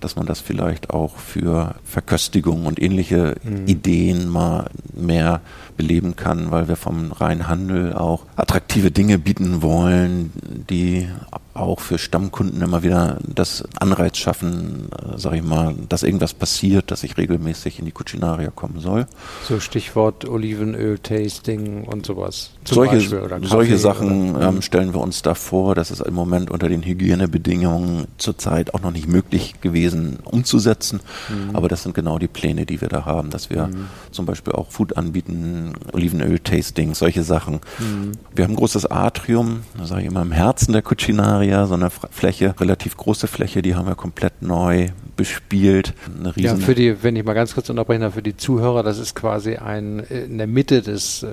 dass 0.00 0.16
man 0.16 0.26
das 0.26 0.40
vielleicht 0.40 0.90
auch 0.90 1.16
für 1.16 1.74
Verköstigung 1.84 2.66
und 2.66 2.80
ähnliche 2.80 3.36
mhm. 3.42 3.66
Ideen 3.66 4.28
mal 4.28 4.70
mehr 4.94 5.40
beleben 5.76 6.16
kann, 6.16 6.50
weil 6.50 6.68
wir 6.68 6.76
vom 6.76 7.12
reinen 7.12 7.48
Handel 7.48 7.92
auch 7.92 8.24
attraktive 8.36 8.90
Dinge 8.90 9.18
bieten 9.18 9.62
wollen, 9.62 10.32
die 10.68 11.08
auch 11.56 11.80
für 11.80 11.98
Stammkunden 11.98 12.62
immer 12.62 12.82
wieder 12.82 13.18
das 13.26 13.64
Anreiz 13.78 14.18
schaffen, 14.18 14.88
äh, 14.92 15.18
sag 15.18 15.34
ich 15.34 15.42
mal, 15.42 15.74
dass 15.88 16.02
irgendwas 16.02 16.34
passiert, 16.34 16.90
dass 16.90 17.02
ich 17.02 17.16
regelmäßig 17.16 17.78
in 17.78 17.86
die 17.86 17.92
Cucinaria 17.92 18.50
kommen 18.50 18.80
soll. 18.80 19.06
So 19.44 19.58
Stichwort 19.60 20.28
Olivenöl-Tasting 20.28 21.84
und 21.84 22.06
sowas. 22.06 22.50
solche 22.64 23.00
solche 23.42 23.78
Sachen 23.78 24.40
ähm, 24.40 24.62
stellen 24.62 24.92
wir 24.92 25.00
uns 25.00 25.22
da 25.22 25.34
vor. 25.34 25.74
Das 25.74 25.90
ist 25.90 26.00
im 26.00 26.14
Moment 26.14 26.50
unter 26.50 26.68
den 26.68 26.82
Hygienebedingungen 26.82 28.06
zurzeit 28.18 28.74
auch 28.74 28.80
noch 28.80 28.92
nicht 28.92 29.08
möglich 29.08 29.60
gewesen 29.60 30.18
umzusetzen. 30.24 31.00
Mhm. 31.28 31.56
Aber 31.56 31.68
das 31.68 31.82
sind 31.82 31.94
genau 31.94 32.18
die 32.18 32.28
Pläne, 32.28 32.66
die 32.66 32.80
wir 32.80 32.88
da 32.88 33.04
haben, 33.04 33.30
dass 33.30 33.50
wir 33.50 33.68
mhm. 33.68 33.86
zum 34.10 34.26
Beispiel 34.26 34.52
auch 34.52 34.70
Food 34.70 34.96
anbieten, 34.96 35.65
Olivenöl-Tasting, 35.92 36.94
solche 36.94 37.22
Sachen. 37.22 37.60
Mhm. 37.78 38.12
Wir 38.34 38.44
haben 38.44 38.52
ein 38.52 38.56
großes 38.56 38.86
Atrium, 38.86 39.62
sage 39.82 40.02
ich 40.02 40.06
immer 40.08 40.22
im 40.22 40.32
Herzen 40.32 40.72
der 40.72 40.82
Cucinaria, 40.82 41.66
so 41.66 41.74
eine 41.74 41.90
Fläche, 41.90 42.54
relativ 42.60 42.96
große 42.96 43.26
Fläche, 43.26 43.62
die 43.62 43.74
haben 43.74 43.86
wir 43.86 43.94
komplett 43.94 44.42
neu 44.42 44.90
bespielt. 45.16 45.94
Eine 46.18 46.32
ja, 46.36 46.56
für 46.56 46.74
die, 46.74 47.02
wenn 47.02 47.16
ich 47.16 47.24
mal 47.24 47.34
ganz 47.34 47.54
kurz 47.54 47.70
unterbrechen 47.70 48.02
darf, 48.02 48.14
für 48.14 48.22
die 48.22 48.36
Zuhörer, 48.36 48.82
das 48.82 48.98
ist 48.98 49.14
quasi 49.14 49.56
ein 49.56 50.00
in 50.00 50.38
der 50.38 50.46
Mitte 50.46 50.82
des 50.82 51.22
äh, 51.22 51.28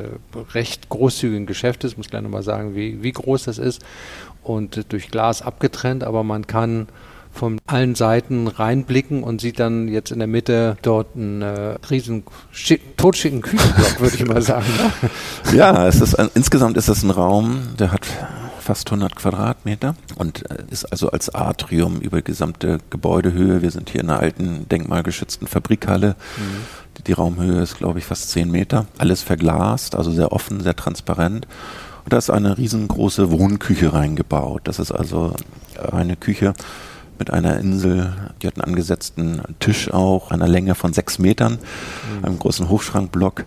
recht 0.53 0.89
großzügigen 0.89 1.45
Geschäftes, 1.45 1.97
muss 1.97 2.09
gleich 2.09 2.21
nochmal 2.21 2.43
sagen, 2.43 2.75
wie, 2.75 3.03
wie 3.03 3.11
groß 3.11 3.43
das 3.43 3.57
ist 3.57 3.83
und 4.43 4.77
äh, 4.77 4.83
durch 4.87 5.09
Glas 5.09 5.41
abgetrennt, 5.41 6.03
aber 6.03 6.23
man 6.23 6.47
kann 6.47 6.87
von 7.33 7.59
allen 7.65 7.95
Seiten 7.95 8.47
reinblicken 8.47 9.23
und 9.23 9.41
sieht 9.41 9.59
dann 9.59 9.87
jetzt 9.87 10.11
in 10.11 10.19
der 10.19 10.27
Mitte 10.27 10.77
dort 10.83 11.15
einen 11.15 11.41
äh, 11.41 11.75
riesen 11.89 12.23
totschicken 12.95 13.41
Küchenblock, 13.41 13.99
würde 13.99 14.15
ich 14.15 14.25
mal 14.25 14.41
sagen. 14.43 14.65
Ne? 15.01 15.57
Ja, 15.57 15.87
es 15.87 15.99
ist 15.99 16.15
ein, 16.15 16.29
insgesamt 16.35 16.77
ist 16.77 16.87
es 16.87 17.03
ein 17.03 17.09
Raum, 17.09 17.75
der 17.79 17.91
hat 17.91 18.05
fast 18.63 18.87
100 18.87 19.15
Quadratmeter 19.15 19.95
und 20.15 20.49
äh, 20.49 20.63
ist 20.69 20.85
also 20.85 21.11
als 21.11 21.33
Atrium 21.33 21.99
über 21.99 22.17
die 22.17 22.23
gesamte 22.23 22.79
Gebäudehöhe. 22.89 23.61
Wir 23.61 23.71
sind 23.71 23.89
hier 23.89 24.01
in 24.01 24.09
einer 24.09 24.19
alten 24.19 24.69
denkmalgeschützten 24.69 25.47
Fabrikhalle. 25.47 26.15
Mhm. 26.37 26.41
Die, 26.97 27.03
die 27.03 27.13
Raumhöhe 27.13 27.61
ist, 27.61 27.77
glaube 27.77 27.99
ich, 27.99 28.05
fast 28.05 28.29
10 28.29 28.49
Meter. 28.49 28.85
Alles 28.97 29.21
verglast, 29.21 29.95
also 29.95 30.11
sehr 30.11 30.31
offen, 30.31 30.61
sehr 30.61 30.75
transparent. 30.75 31.47
Und 32.05 32.13
da 32.13 32.17
ist 32.17 32.29
eine 32.29 32.57
riesengroße 32.57 33.31
Wohnküche 33.31 33.93
reingebaut. 33.93 34.61
Das 34.65 34.79
ist 34.79 34.91
also 34.91 35.33
eine 35.91 36.15
Küche, 36.15 36.53
mit 37.23 37.31
einer 37.31 37.57
Insel, 37.57 38.11
die 38.41 38.47
hat 38.47 38.55
einen 38.55 38.65
angesetzten 38.65 39.41
Tisch 39.61 39.89
auch, 39.93 40.29
einer 40.31 40.49
Länge 40.49 40.75
von 40.75 40.91
sechs 40.91 41.19
Metern, 41.19 41.53
mhm. 41.53 42.25
einem 42.25 42.37
großen 42.37 42.67
Hochschrankblock. 42.67 43.45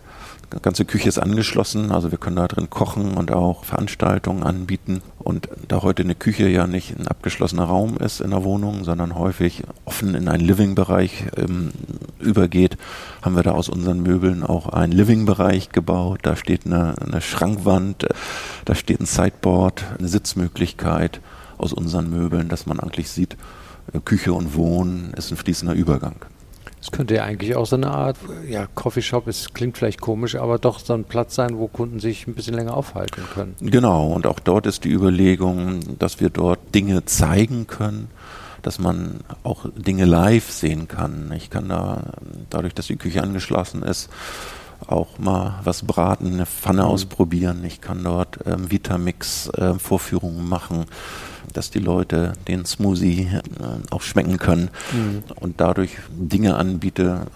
Die 0.54 0.62
ganze 0.62 0.86
Küche 0.86 1.10
ist 1.10 1.18
angeschlossen, 1.18 1.92
also 1.92 2.10
wir 2.10 2.16
können 2.16 2.36
da 2.36 2.48
drin 2.48 2.70
kochen 2.70 3.18
und 3.18 3.32
auch 3.32 3.64
Veranstaltungen 3.64 4.44
anbieten. 4.44 5.02
Und 5.18 5.50
da 5.68 5.82
heute 5.82 6.04
eine 6.04 6.14
Küche 6.14 6.48
ja 6.48 6.66
nicht 6.66 6.98
ein 6.98 7.06
abgeschlossener 7.06 7.64
Raum 7.64 7.98
ist 7.98 8.22
in 8.22 8.30
der 8.30 8.44
Wohnung, 8.44 8.84
sondern 8.84 9.14
häufig 9.14 9.64
offen 9.84 10.14
in 10.14 10.28
einen 10.28 10.46
Living-Bereich 10.46 11.24
ähm, 11.36 11.72
übergeht, 12.18 12.78
haben 13.20 13.36
wir 13.36 13.42
da 13.42 13.50
aus 13.50 13.68
unseren 13.68 14.02
Möbeln 14.02 14.42
auch 14.42 14.70
einen 14.70 14.92
Living-Bereich 14.92 15.68
gebaut. 15.68 16.20
Da 16.22 16.34
steht 16.34 16.64
eine, 16.64 16.94
eine 16.98 17.20
Schrankwand, 17.20 18.06
da 18.64 18.74
steht 18.74 19.00
ein 19.00 19.06
Sideboard, 19.06 19.84
eine 19.98 20.08
Sitzmöglichkeit 20.08 21.20
aus 21.58 21.72
unseren 21.72 22.10
Möbeln, 22.10 22.48
dass 22.48 22.66
man 22.66 22.80
eigentlich 22.80 23.10
sieht, 23.10 23.36
Küche 24.04 24.32
und 24.32 24.54
Wohnen 24.54 25.12
ist 25.14 25.30
ein 25.30 25.36
fließender 25.36 25.74
Übergang. 25.74 26.16
Es 26.80 26.92
könnte 26.92 27.16
ja 27.16 27.24
eigentlich 27.24 27.56
auch 27.56 27.66
so 27.66 27.74
eine 27.74 27.90
Art, 27.90 28.16
ja, 28.48 28.68
Coffeeshop, 28.74 29.26
es 29.26 29.52
klingt 29.52 29.76
vielleicht 29.76 30.00
komisch, 30.00 30.36
aber 30.36 30.58
doch 30.58 30.78
so 30.78 30.94
ein 30.94 31.04
Platz 31.04 31.34
sein, 31.34 31.58
wo 31.58 31.66
Kunden 31.66 31.98
sich 31.98 32.28
ein 32.28 32.34
bisschen 32.34 32.54
länger 32.54 32.76
aufhalten 32.76 33.24
können. 33.34 33.56
Genau, 33.60 34.12
und 34.12 34.26
auch 34.26 34.38
dort 34.38 34.66
ist 34.66 34.84
die 34.84 34.90
Überlegung, 34.90 35.80
dass 35.98 36.20
wir 36.20 36.30
dort 36.30 36.60
Dinge 36.74 37.04
zeigen 37.04 37.66
können, 37.66 38.08
dass 38.62 38.78
man 38.78 39.20
auch 39.42 39.66
Dinge 39.74 40.04
live 40.04 40.50
sehen 40.50 40.86
kann. 40.86 41.32
Ich 41.36 41.50
kann 41.50 41.68
da, 41.68 42.02
dadurch, 42.50 42.74
dass 42.74 42.86
die 42.86 42.96
Küche 42.96 43.22
angeschlossen 43.22 43.82
ist, 43.82 44.08
auch 44.86 45.18
mal 45.18 45.60
was 45.64 45.82
braten, 45.82 46.34
eine 46.34 46.46
Pfanne 46.46 46.82
mhm. 46.82 46.88
ausprobieren. 46.88 47.64
Ich 47.64 47.80
kann 47.80 48.04
dort 48.04 48.38
ähm, 48.46 48.70
Vitamix-Vorführungen 48.70 50.38
äh, 50.38 50.48
machen 50.48 50.84
dass 51.52 51.70
die 51.70 51.78
Leute 51.78 52.32
den 52.48 52.64
Smoothie 52.64 53.28
äh, 53.32 53.40
auch 53.90 54.02
schmecken 54.02 54.38
können 54.38 54.70
mhm. 54.92 55.22
und 55.36 55.60
dadurch 55.60 55.90
Dinge 56.10 56.56
anbiete, 56.56 57.26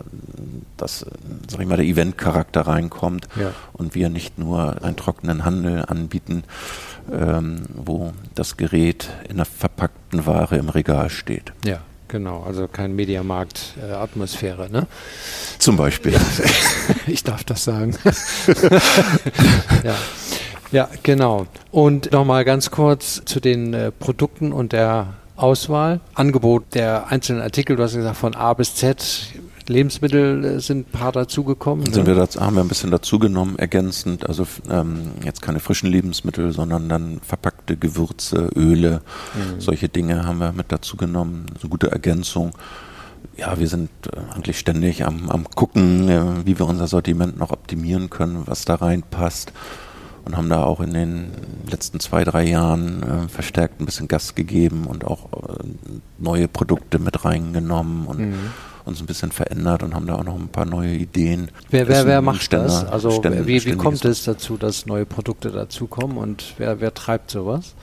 dass, 0.76 1.06
sag 1.48 1.60
ich 1.60 1.66
mal, 1.66 1.76
der 1.76 1.86
Eventcharakter 1.86 2.62
reinkommt 2.62 3.28
ja. 3.38 3.52
und 3.72 3.94
wir 3.94 4.08
nicht 4.08 4.38
nur 4.38 4.82
einen 4.82 4.96
trockenen 4.96 5.44
Handel 5.44 5.84
anbieten, 5.86 6.44
ähm, 7.12 7.62
wo 7.74 8.12
das 8.34 8.56
Gerät 8.56 9.10
in 9.28 9.36
der 9.36 9.46
verpackten 9.46 10.26
Ware 10.26 10.56
im 10.56 10.68
Regal 10.68 11.10
steht. 11.10 11.52
Ja. 11.64 11.80
Genau, 12.10 12.42
also 12.42 12.66
kein 12.66 12.96
Mediamarkt-Atmosphäre, 12.96 14.68
ne? 14.68 14.88
Zum 15.60 15.76
Beispiel. 15.76 16.18
ich 17.06 17.22
darf 17.22 17.44
das 17.44 17.62
sagen. 17.62 17.96
ja. 19.84 19.94
Ja, 20.72 20.88
genau. 21.02 21.46
Und 21.70 22.12
nochmal 22.12 22.44
ganz 22.44 22.70
kurz 22.70 23.22
zu 23.24 23.40
den 23.40 23.74
äh, 23.74 23.90
Produkten 23.90 24.52
und 24.52 24.72
der 24.72 25.14
Auswahl. 25.36 26.00
Angebot 26.14 26.74
der 26.74 27.08
einzelnen 27.08 27.42
Artikel, 27.42 27.76
du 27.76 27.82
hast 27.82 27.94
gesagt, 27.94 28.16
von 28.16 28.34
A 28.34 28.52
bis 28.54 28.74
Z. 28.74 29.32
Lebensmittel 29.66 30.44
äh, 30.44 30.60
sind 30.60 30.88
ein 30.88 30.98
paar 30.98 31.12
dazugekommen. 31.12 31.86
Sind 31.86 32.06
ne? 32.06 32.06
wir 32.08 32.14
dazu, 32.14 32.40
haben 32.40 32.56
wir 32.56 32.62
ein 32.62 32.68
bisschen 32.68 32.90
dazugenommen, 32.90 33.58
ergänzend. 33.58 34.28
Also 34.28 34.46
ähm, 34.68 35.12
jetzt 35.24 35.42
keine 35.42 35.60
frischen 35.60 35.90
Lebensmittel, 35.90 36.52
sondern 36.52 36.88
dann 36.88 37.20
verpackte 37.20 37.76
Gewürze, 37.76 38.50
Öle, 38.54 39.00
mhm. 39.34 39.60
solche 39.60 39.88
Dinge 39.88 40.24
haben 40.26 40.38
wir 40.38 40.52
mit 40.52 40.70
dazugenommen. 40.70 41.46
So 41.60 41.68
gute 41.68 41.90
Ergänzung 41.90 42.52
ja, 43.36 43.58
wir 43.58 43.68
sind 43.68 43.90
äh, 44.12 44.34
eigentlich 44.34 44.58
ständig 44.58 45.04
am, 45.06 45.30
am 45.30 45.44
gucken, 45.44 46.08
äh, 46.08 46.46
wie 46.46 46.58
wir 46.58 46.66
unser 46.66 46.86
Sortiment 46.86 47.38
noch 47.38 47.50
optimieren 47.50 48.10
können, 48.10 48.42
was 48.46 48.64
da 48.64 48.76
reinpasst 48.76 49.52
und 50.24 50.36
haben 50.36 50.48
da 50.48 50.64
auch 50.64 50.80
in 50.80 50.92
den 50.92 51.30
letzten 51.70 52.00
zwei, 52.00 52.24
drei 52.24 52.44
Jahren 52.44 53.02
äh, 53.02 53.28
verstärkt 53.28 53.80
ein 53.80 53.86
bisschen 53.86 54.08
Gas 54.08 54.34
gegeben 54.34 54.86
und 54.86 55.04
auch 55.04 55.26
äh, 55.32 55.64
neue 56.18 56.48
Produkte 56.48 56.98
mit 56.98 57.24
reingenommen 57.24 58.06
und 58.06 58.18
mhm. 58.18 58.50
uns 58.84 59.00
ein 59.00 59.06
bisschen 59.06 59.32
verändert 59.32 59.82
und 59.82 59.94
haben 59.94 60.06
da 60.06 60.16
auch 60.16 60.24
noch 60.24 60.38
ein 60.38 60.48
paar 60.48 60.66
neue 60.66 60.94
Ideen. 60.94 61.50
Wer, 61.70 61.88
wer, 61.88 62.06
wer 62.06 62.22
macht 62.22 62.42
Ständer, 62.42 62.66
das? 62.66 62.86
Also 62.86 63.10
Ständer, 63.10 63.46
wie, 63.46 63.64
wie 63.64 63.76
kommt 63.76 64.04
es 64.04 64.24
dazu, 64.24 64.56
dass 64.56 64.86
neue 64.86 65.06
Produkte 65.06 65.50
dazukommen 65.50 66.16
und 66.16 66.54
wer, 66.58 66.80
wer 66.80 66.94
treibt 66.94 67.30
sowas? 67.30 67.74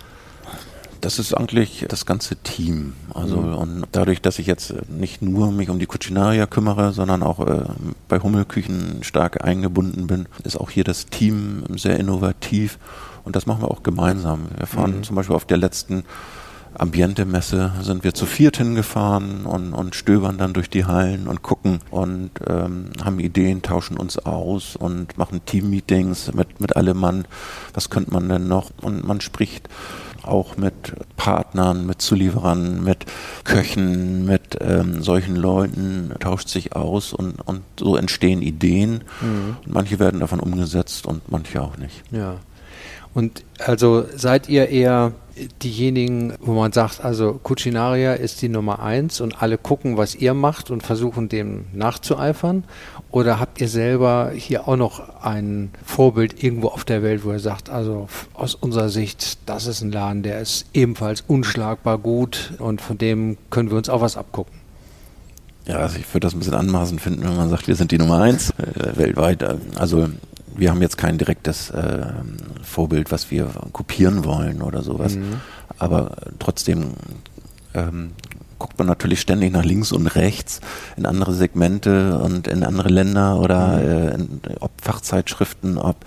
Das 1.02 1.20
ist 1.20 1.34
eigentlich 1.34 1.86
das 1.88 2.06
ganze 2.06 2.36
Team. 2.38 2.94
Also 3.14 3.38
mhm. 3.38 3.56
und 3.56 3.88
dadurch, 3.92 4.22
dass 4.22 4.40
ich 4.40 4.48
jetzt 4.48 4.74
nicht 4.90 5.22
nur 5.22 5.52
mich 5.52 5.70
um 5.70 5.80
die 5.80 5.86
Cucinaria 5.86 6.46
kümmere, 6.48 6.94
sondern 6.94 7.24
auch 7.24 7.40
äh, 7.46 7.66
bei 8.08 8.20
Hummelküchen 8.20 9.04
stark 9.04 9.44
eingebunden 9.44 10.08
bin, 10.08 10.28
ist 10.44 10.60
auch 10.60 10.70
hier 10.70 10.84
das 10.84 11.06
Team 11.06 11.64
sehr 11.76 12.00
innovativ 12.00 12.80
und 13.24 13.36
das 13.36 13.46
machen 13.46 13.62
wir 13.62 13.70
auch 13.70 13.84
gemeinsam. 13.84 14.48
Wir 14.58 14.68
fahren 14.68 14.98
mhm. 14.98 15.04
zum 15.04 15.16
Beispiel 15.16 15.36
auf 15.36 15.46
der 15.46 15.58
letzten 15.58 16.04
Ambiente-Messe 16.78 17.74
sind 17.82 18.04
wir 18.04 18.14
zu 18.14 18.26
viert 18.26 18.58
hingefahren 18.58 19.46
und, 19.46 19.74
und 19.74 19.96
stöbern 19.96 20.38
dann 20.38 20.54
durch 20.54 20.70
die 20.70 20.86
Hallen 20.86 21.28
und 21.28 21.42
gucken 21.42 21.80
und 21.90 22.32
ähm, 22.48 22.92
haben 23.04 23.20
Ideen, 23.20 23.62
tauschen 23.62 23.98
uns 23.98 24.20
aus 24.20 24.76
und 24.76 25.18
machen 25.18 25.42
Team-Meetings 25.46 26.34
mit, 26.34 26.60
mit 26.60 26.76
allem 26.76 26.98
Mann. 26.98 27.26
Was 27.74 27.90
könnte 27.90 28.12
man 28.12 28.30
denn 28.30 28.48
noch? 28.48 28.72
Und 28.82 29.06
man 29.06 29.22
spricht 29.22 29.70
auch 30.28 30.58
mit 30.58 30.94
Partnern, 31.16 31.86
mit 31.86 32.02
Zulieferern, 32.02 32.84
mit 32.84 33.06
Köchen, 33.44 34.26
mit 34.26 34.58
ähm, 34.62 35.02
solchen 35.02 35.36
Leuten, 35.36 36.14
tauscht 36.20 36.50
sich 36.50 36.76
aus 36.76 37.14
und, 37.14 37.42
und 37.48 37.64
so 37.80 37.96
entstehen 37.96 38.42
Ideen. 38.42 39.04
Mhm. 39.22 39.58
manche 39.66 40.00
werden 40.00 40.20
davon 40.20 40.40
umgesetzt 40.40 41.06
und 41.06 41.32
manche 41.32 41.62
auch 41.62 41.78
nicht. 41.78 42.04
Ja. 42.12 42.38
Und 43.14 43.44
also 43.60 44.06
seid 44.16 44.48
ihr 44.50 44.70
eher 44.70 45.14
diejenigen, 45.62 46.34
wo 46.40 46.54
man 46.54 46.72
sagt, 46.72 47.04
also 47.04 47.40
Cucinaria 47.44 48.14
ist 48.14 48.42
die 48.42 48.50
Nummer 48.50 48.80
eins 48.80 49.22
und 49.22 49.42
alle 49.42 49.58
gucken, 49.58 49.98
was 49.98 50.16
ihr 50.16 50.34
macht 50.34 50.72
und 50.72 50.84
versuchen 50.84 51.30
dem 51.30 51.66
nachzueifern? 51.74 52.64
Oder 53.12 53.40
habt 53.40 53.62
ihr 53.62 53.70
selber 53.70 54.32
hier 54.36 54.68
auch 54.68 54.76
noch 54.76 55.24
ein 55.24 55.72
Vorbild 55.86 56.44
irgendwo 56.44 56.68
auf 56.68 56.84
der 56.84 57.04
Welt, 57.04 57.24
wo 57.24 57.32
ihr 57.32 57.40
sagt, 57.40 57.70
also 57.70 58.08
aus 58.34 58.56
unserer 58.56 58.90
Sicht, 58.90 59.40
das 59.46 59.68
ist 59.68 59.82
ein 59.82 59.92
Laden, 59.92 60.24
der 60.24 60.40
ist 60.40 60.66
ebenfalls 60.74 61.24
unschlagbar 61.28 61.98
gut 61.98 62.54
und 62.60 62.82
von 62.82 62.98
dem 62.98 63.38
können 63.50 63.70
wir 63.70 63.78
uns 63.78 63.90
auch 63.90 64.02
was 64.02 64.18
abgucken? 64.18 64.58
Ja, 65.68 65.78
also 65.78 65.98
ich 65.98 66.08
würde 66.14 66.22
das 66.26 66.34
ein 66.34 66.40
bisschen 66.40 66.54
anmaßend 66.54 67.02
finden, 67.02 67.24
wenn 67.24 67.36
man 67.36 67.50
sagt, 67.50 67.68
wir 67.68 67.76
sind 67.76 67.92
die 67.92 67.98
Nummer 67.98 68.22
eins 68.22 68.52
äh, 68.52 68.96
weltweit. 68.96 69.44
Also 69.78 70.08
wir 70.58 70.72
haben 70.72 70.82
jetzt 70.82 70.98
kein 70.98 71.18
direktes 71.18 71.70
äh, 71.70 72.06
Vorbild, 72.64 73.12
was 73.12 73.32
wir 73.32 73.50
kopieren 73.72 74.26
wollen 74.26 74.62
oder 74.62 74.82
sowas. 74.82 75.16
Mhm. 75.16 75.42
Aber 75.78 76.18
trotzdem 76.40 76.94
ähm, 77.74 78.12
guckt 78.60 78.78
man 78.78 78.88
natürlich 78.88 79.22
ständig 79.22 79.52
nach 79.52 79.64
links 79.64 79.92
und 79.92 80.08
rechts 80.08 80.62
in 80.96 81.06
andere 81.06 81.34
Segmente 81.34 82.18
und 82.18 82.48
in 82.48 82.64
andere 82.64 82.90
Länder 82.90 83.40
oder 83.40 83.78
mhm. 83.78 83.84
äh, 83.84 84.14
in, 84.16 84.42
ob 84.60 84.72
Fachzeitschriften, 84.82 85.78
ob 85.78 85.98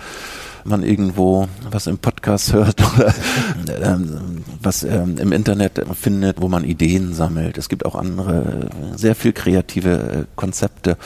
man 0.65 0.83
irgendwo 0.83 1.49
was 1.71 1.87
im 1.87 1.99
Podcast 1.99 2.53
hört 2.53 2.83
oder 2.95 3.15
ähm, 3.83 4.45
was 4.63 4.83
ähm, 4.83 5.17
im 5.19 5.33
Internet 5.33 5.81
findet, 5.95 6.41
wo 6.41 6.49
man 6.49 6.65
Ideen 6.65 7.15
sammelt. 7.15 7.57
Es 7.57 7.69
gibt 7.69 7.87
auch 7.87 7.95
andere, 7.95 8.69
sehr 8.97 9.15
viel 9.15 9.33
kreative 9.33 9.91
äh, 9.91 10.25
Konzepte 10.37 10.97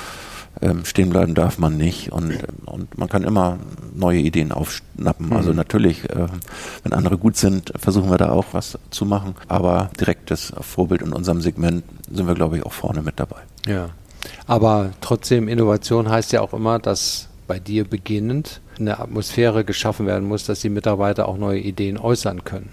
ähm, 0.63 0.85
stehen 0.85 1.11
bleiben 1.11 1.35
darf 1.35 1.59
man 1.59 1.77
nicht 1.77 2.13
und, 2.13 2.39
und 2.67 2.97
man 2.97 3.09
kann 3.09 3.25
immer 3.25 3.59
neue 3.95 4.19
Ideen 4.21 4.53
aufschnappen. 4.53 5.33
Also 5.33 5.51
mhm. 5.51 5.57
Natürlich, 5.57 6.09
äh, 6.11 6.27
wenn 6.83 6.93
andere 6.93 7.19
gut 7.19 7.37
sind, 7.37 7.73
versuchen 7.77 8.11
wir 8.11 8.19
da 8.19 8.31
auch 8.31 8.47
was 8.53 8.79
zu 8.91 9.05
machen, 9.05 9.35
aber 9.49 9.91
direktes 9.99 10.53
Vorbild 10.61 11.03
in 11.03 11.13
unserem 11.13 11.41
Segment 11.41 11.85
sind 12.11 12.27
wir, 12.27 12.35
glaube 12.35 12.59
ich, 12.59 12.67
auch 12.67 12.73
vorne 12.73 13.03
mit 13.03 13.19
dabei. 13.19 13.41
Ja, 13.67 13.91
aber 14.47 14.91
trotzdem, 15.01 15.49
Innovation 15.49 16.09
heißt 16.09 16.33
ja 16.33 16.41
auch 16.41 16.55
immer, 16.55 16.79
dass 16.79 17.29
bei 17.47 17.59
dir 17.59 17.85
beginnend 17.85 18.61
eine 18.79 18.99
Atmosphäre 18.99 19.65
geschaffen 19.65 20.07
werden 20.07 20.27
muss, 20.27 20.45
dass 20.47 20.61
die 20.61 20.71
Mitarbeiter 20.71 21.29
auch 21.29 21.37
neue 21.37 21.61
Ideen 21.61 21.99
äußern 21.99 22.45
können 22.45 22.71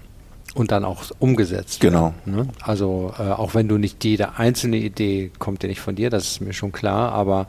und 0.54 0.72
dann 0.72 0.84
auch 0.84 1.04
umgesetzt 1.20 1.80
genau. 1.80 2.14
werden. 2.26 2.36
Ne? 2.36 2.48
Also 2.62 3.14
äh, 3.18 3.24
auch 3.24 3.56
wenn 3.56 3.68
du 3.68 3.78
nicht 3.78 4.04
jede 4.04 4.38
einzelne 4.38 4.78
Idee 4.78 5.32
kommt 5.40 5.64
ja 5.64 5.70
nicht 5.70 5.80
von 5.80 5.96
dir, 5.96 6.10
das 6.10 6.26
ist 6.26 6.42
mir 6.42 6.54
schon 6.54 6.72
klar, 6.72 7.12
aber 7.14 7.48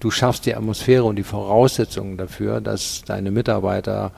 du 0.00 0.10
schaffst 0.10 0.46
die 0.46 0.54
Atmosphäre 0.54 1.04
und 1.04 1.16
die 1.16 1.22
Voraussetzungen 1.22 2.16
dafür, 2.16 2.60
dass 2.60 3.02
deine 3.02 3.30
Mitarbeiter 3.30 4.12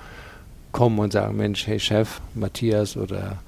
kommen 0.72 0.98
und 0.98 1.12
sagen, 1.12 1.36
Mensch, 1.36 1.66
hey 1.66 1.78
Chef, 1.78 2.20
Matthias 2.34 2.96
oder 2.96 3.38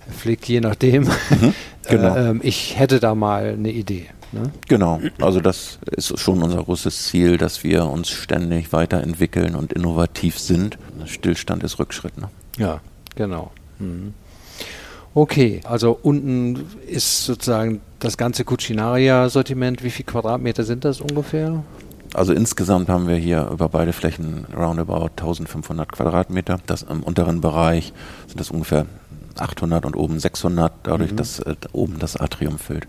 Herr 0.00 0.12
Flick, 0.12 0.46
je 0.48 0.60
nachdem, 0.60 1.04
mhm, 1.04 1.54
genau. 1.88 2.14
äh, 2.14 2.30
äh, 2.30 2.38
ich 2.42 2.78
hätte 2.78 3.00
da 3.00 3.14
mal 3.14 3.54
eine 3.58 3.70
Idee. 3.70 4.06
Ne? 4.32 4.50
Genau, 4.68 5.00
also 5.20 5.40
das 5.40 5.78
ist 5.92 6.18
schon 6.18 6.42
unser 6.42 6.62
großes 6.62 7.06
Ziel, 7.06 7.38
dass 7.38 7.62
wir 7.62 7.86
uns 7.86 8.10
ständig 8.10 8.72
weiterentwickeln 8.72 9.54
und 9.54 9.72
innovativ 9.72 10.38
sind. 10.38 10.76
Stillstand 11.06 11.62
ist 11.62 11.78
Rückschritt. 11.78 12.18
Ne? 12.18 12.28
Ja, 12.58 12.80
genau. 13.14 13.52
Mhm. 13.78 14.12
Okay, 15.14 15.60
also 15.64 15.96
unten 16.02 16.66
ist 16.88 17.24
sozusagen 17.24 17.80
das 18.00 18.16
ganze 18.16 18.44
Cucinaria-Sortiment. 18.44 19.84
Wie 19.84 19.90
viele 19.90 20.06
Quadratmeter 20.06 20.64
sind 20.64 20.84
das 20.84 21.00
ungefähr? 21.00 21.62
Also 22.14 22.32
insgesamt 22.32 22.88
haben 22.88 23.06
wir 23.06 23.16
hier 23.16 23.48
über 23.52 23.68
beide 23.68 23.92
Flächen 23.92 24.44
roundabout 24.56 25.10
1500 25.16 25.90
Quadratmeter. 25.90 26.58
Das 26.66 26.82
im 26.82 27.02
unteren 27.02 27.40
Bereich 27.40 27.92
sind 28.26 28.40
das 28.40 28.50
ungefähr 28.50 28.86
800 29.38 29.86
und 29.86 29.96
oben 29.96 30.18
600, 30.18 30.72
dadurch, 30.82 31.12
mhm. 31.12 31.16
dass 31.16 31.38
äh, 31.40 31.54
oben 31.72 31.98
das 31.98 32.16
Atrium 32.16 32.58
füllt. 32.58 32.86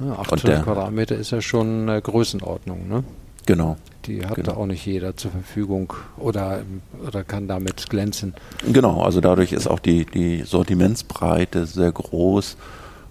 Ja, 0.00 0.12
800 0.12 0.46
der, 0.46 0.62
Quadratmeter 0.62 1.16
ist 1.16 1.32
ja 1.32 1.40
schon 1.40 1.88
eine 1.88 2.00
Größenordnung, 2.00 2.88
ne? 2.88 3.04
Genau. 3.48 3.78
Die 4.04 4.26
hat 4.26 4.34
genau. 4.34 4.52
da 4.52 4.56
auch 4.58 4.66
nicht 4.66 4.84
jeder 4.84 5.16
zur 5.16 5.30
Verfügung 5.30 5.94
oder, 6.18 6.60
oder 7.06 7.24
kann 7.24 7.48
damit 7.48 7.88
glänzen. 7.88 8.34
Genau, 8.70 9.00
also 9.00 9.22
dadurch 9.22 9.52
ist 9.52 9.66
auch 9.66 9.78
die, 9.78 10.04
die 10.04 10.42
Sortimentsbreite 10.42 11.64
sehr 11.64 11.90
groß, 11.90 12.58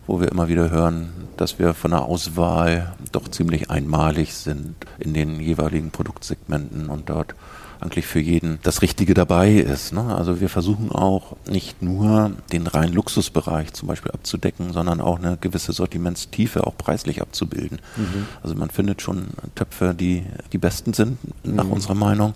wo 0.07 0.19
wir 0.19 0.31
immer 0.31 0.47
wieder 0.47 0.69
hören, 0.69 1.11
dass 1.37 1.59
wir 1.59 1.73
von 1.73 1.91
der 1.91 2.03
Auswahl 2.03 2.95
doch 3.11 3.27
ziemlich 3.27 3.69
einmalig 3.69 4.33
sind 4.33 4.75
in 4.99 5.13
den 5.13 5.39
jeweiligen 5.39 5.91
Produktsegmenten 5.91 6.89
und 6.89 7.09
dort 7.09 7.35
eigentlich 7.79 8.07
für 8.07 8.19
jeden 8.19 8.57
das 8.63 8.81
Richtige 8.81 9.13
dabei 9.13 9.53
ist. 9.53 9.93
Ne? 9.93 10.15
Also 10.15 10.41
wir 10.41 10.49
versuchen 10.49 10.91
auch 10.91 11.35
nicht 11.47 11.83
nur 11.83 12.31
den 12.51 12.65
reinen 12.65 12.93
Luxusbereich 12.93 13.73
zum 13.73 13.87
Beispiel 13.87 14.11
abzudecken, 14.11 14.73
sondern 14.73 14.99
auch 14.99 15.19
eine 15.19 15.37
gewisse 15.39 15.73
Sortimentstiefe 15.73 16.65
auch 16.65 16.75
preislich 16.75 17.21
abzubilden. 17.21 17.79
Mhm. 17.95 18.25
Also 18.41 18.55
man 18.55 18.71
findet 18.71 19.03
schon 19.03 19.27
Töpfe, 19.53 19.93
die 19.93 20.23
die 20.53 20.57
besten 20.57 20.93
sind, 20.93 21.19
nach 21.43 21.65
mhm. 21.65 21.73
unserer 21.73 21.95
Meinung 21.95 22.33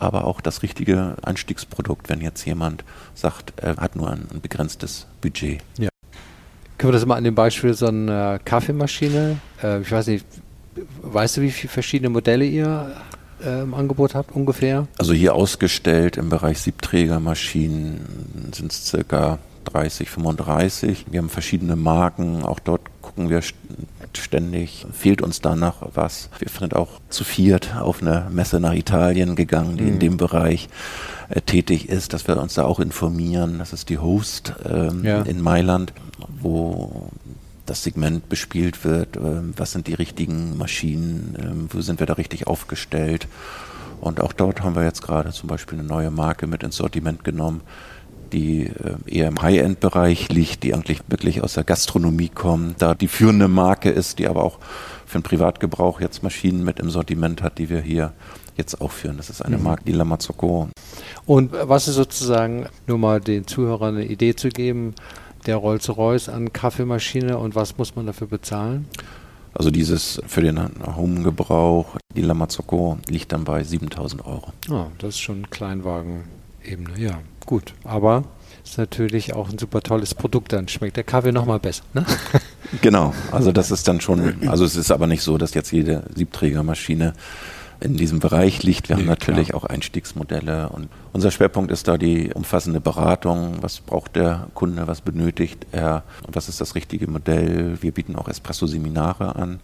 aber 0.00 0.24
auch 0.24 0.40
das 0.40 0.62
richtige 0.62 1.16
Einstiegsprodukt, 1.22 2.08
wenn 2.08 2.20
jetzt 2.20 2.44
jemand 2.46 2.84
sagt, 3.14 3.52
er 3.56 3.76
hat 3.78 3.96
nur 3.96 4.08
ein, 4.08 4.28
begrenztes 4.40 5.06
Budget. 5.20 5.60
Ja. 5.76 5.88
Können 6.78 6.92
wir 6.92 6.98
das 6.98 7.06
mal 7.06 7.16
an 7.16 7.24
dem 7.24 7.34
Beispiel 7.34 7.74
so 7.74 7.86
eine 7.86 8.38
Kaffeemaschine? 8.44 9.38
Äh, 9.62 9.80
ich 9.80 9.90
weiß 9.90 10.06
nicht, 10.06 10.24
weißt 11.02 11.36
du, 11.36 11.40
wie 11.40 11.50
viele 11.50 11.72
verschiedene 11.72 12.08
Modelle 12.08 12.44
ihr 12.44 12.94
äh, 13.44 13.62
im 13.62 13.74
Angebot 13.74 14.14
habt 14.14 14.34
ungefähr? 14.34 14.86
Also 14.96 15.12
hier 15.12 15.34
ausgestellt 15.34 16.16
im 16.16 16.28
Bereich 16.28 16.60
Siebträgermaschinen 16.60 18.52
sind 18.52 18.70
es 18.70 18.86
circa 18.86 19.38
30, 19.64 20.08
35. 20.08 21.06
Wir 21.10 21.18
haben 21.18 21.28
verschiedene 21.28 21.74
Marken, 21.74 22.44
auch 22.44 22.60
dort 22.60 22.82
gucken 23.02 23.28
wir 23.28 23.42
ständig, 24.16 24.86
fehlt 24.92 25.20
uns 25.20 25.40
da 25.40 25.56
noch 25.56 25.76
was. 25.94 26.30
Wir 26.38 26.48
sind 26.48 26.76
auch 26.76 27.00
zu 27.08 27.24
viert 27.24 27.74
auf 27.76 28.02
eine 28.02 28.28
Messe 28.30 28.60
nach 28.60 28.74
Italien 28.74 29.34
gegangen, 29.34 29.76
die 29.76 29.84
mhm. 29.84 29.88
in 29.94 29.98
dem 29.98 30.16
Bereich 30.16 30.68
äh, 31.28 31.40
tätig 31.40 31.88
ist, 31.88 32.12
dass 32.12 32.28
wir 32.28 32.40
uns 32.40 32.54
da 32.54 32.64
auch 32.64 32.80
informieren. 32.80 33.58
Das 33.58 33.72
ist 33.72 33.88
die 33.88 33.98
Host 33.98 34.54
ähm, 34.64 35.04
ja. 35.04 35.22
in 35.22 35.42
Mailand, 35.42 35.92
wo 36.40 37.10
das 37.66 37.82
Segment 37.82 38.28
bespielt 38.28 38.84
wird, 38.84 39.16
äh, 39.16 39.42
was 39.56 39.72
sind 39.72 39.86
die 39.86 39.94
richtigen 39.94 40.56
Maschinen, 40.56 41.36
äh, 41.36 41.74
wo 41.74 41.80
sind 41.80 42.00
wir 42.00 42.06
da 42.06 42.14
richtig 42.14 42.46
aufgestellt. 42.46 43.28
Und 44.00 44.20
auch 44.20 44.32
dort 44.32 44.62
haben 44.62 44.76
wir 44.76 44.84
jetzt 44.84 45.02
gerade 45.02 45.32
zum 45.32 45.48
Beispiel 45.48 45.78
eine 45.78 45.88
neue 45.88 46.10
Marke 46.10 46.46
mit 46.46 46.62
ins 46.62 46.76
Sortiment 46.76 47.24
genommen, 47.24 47.62
die 48.32 48.66
äh, 48.66 48.96
eher 49.06 49.28
im 49.28 49.40
High-End-Bereich 49.40 50.28
liegt, 50.30 50.62
die 50.62 50.74
eigentlich 50.74 51.00
wirklich 51.08 51.42
aus 51.42 51.54
der 51.54 51.64
Gastronomie 51.64 52.28
kommt, 52.28 52.80
da 52.80 52.94
die 52.94 53.08
führende 53.08 53.48
Marke 53.48 53.90
ist, 53.90 54.18
die 54.18 54.28
aber 54.28 54.44
auch 54.44 54.58
für 55.06 55.18
den 55.18 55.22
Privatgebrauch 55.22 56.00
jetzt 56.00 56.22
Maschinen 56.22 56.64
mit 56.64 56.78
im 56.80 56.90
Sortiment 56.90 57.42
hat, 57.42 57.58
die 57.58 57.70
wir 57.70 57.80
hier 57.80 58.12
jetzt 58.56 58.80
auch 58.80 58.90
führen. 58.90 59.16
Das 59.16 59.30
ist 59.30 59.42
eine 59.42 59.56
mhm. 59.56 59.64
Marke, 59.64 59.84
die 59.84 59.92
Lamazocco. 59.92 60.68
Und 61.24 61.52
was 61.52 61.88
ist 61.88 61.94
sozusagen, 61.94 62.66
nur 62.86 62.98
mal 62.98 63.20
den 63.20 63.46
Zuhörern 63.46 63.96
eine 63.96 64.06
Idee 64.06 64.34
zu 64.34 64.48
geben, 64.48 64.94
der 65.48 65.56
Rolls-Royce 65.56 66.28
an 66.28 66.52
Kaffeemaschine 66.52 67.38
und 67.38 67.54
was 67.54 67.78
muss 67.78 67.96
man 67.96 68.06
dafür 68.06 68.26
bezahlen? 68.26 68.86
Also 69.54 69.70
dieses 69.70 70.20
für 70.26 70.42
den 70.42 70.60
Home-Gebrauch, 70.94 71.96
die 72.14 72.20
Lamazocco, 72.20 72.98
liegt 73.08 73.32
dann 73.32 73.44
bei 73.44 73.64
7000 73.64 74.24
Euro. 74.26 74.52
Ah, 74.70 74.86
das 74.98 75.14
ist 75.14 75.20
schon 75.20 75.48
Kleinwagen-Ebene, 75.50 77.00
ja, 77.00 77.18
gut. 77.46 77.74
Aber 77.82 78.24
ist 78.62 78.76
natürlich 78.76 79.32
auch 79.32 79.48
ein 79.48 79.56
super 79.56 79.80
tolles 79.80 80.14
Produkt, 80.14 80.52
dann 80.52 80.68
schmeckt 80.68 80.98
der 80.98 81.04
Kaffee 81.04 81.32
nochmal 81.32 81.58
besser. 81.58 81.82
Ne? 81.94 82.04
Genau, 82.82 83.14
also 83.32 83.50
das 83.50 83.70
ist 83.70 83.88
dann 83.88 84.02
schon, 84.02 84.46
also 84.46 84.62
es 84.66 84.76
ist 84.76 84.90
aber 84.90 85.06
nicht 85.06 85.22
so, 85.22 85.38
dass 85.38 85.54
jetzt 85.54 85.72
jede 85.72 86.02
Siebträgermaschine 86.14 87.14
in 87.80 87.96
diesem 87.96 88.18
Bereich 88.18 88.62
liegt. 88.62 88.88
Wir 88.88 88.96
nee, 88.96 89.02
haben 89.02 89.08
natürlich 89.08 89.48
klar. 89.48 89.62
auch 89.62 89.64
Einstiegsmodelle 89.64 90.68
und 90.70 90.88
unser 91.12 91.30
Schwerpunkt 91.30 91.70
ist 91.70 91.88
da 91.88 91.96
die 91.96 92.32
umfassende 92.34 92.80
Beratung. 92.80 93.58
Was 93.60 93.80
braucht 93.80 94.16
der 94.16 94.48
Kunde? 94.54 94.86
Was 94.86 95.00
benötigt 95.00 95.66
er? 95.72 96.02
Und 96.26 96.34
was 96.34 96.48
ist 96.48 96.60
das 96.60 96.74
richtige 96.74 97.08
Modell? 97.08 97.78
Wir 97.80 97.92
bieten 97.92 98.16
auch 98.16 98.28
Espresso-Seminare 98.28 99.36
an. 99.36 99.60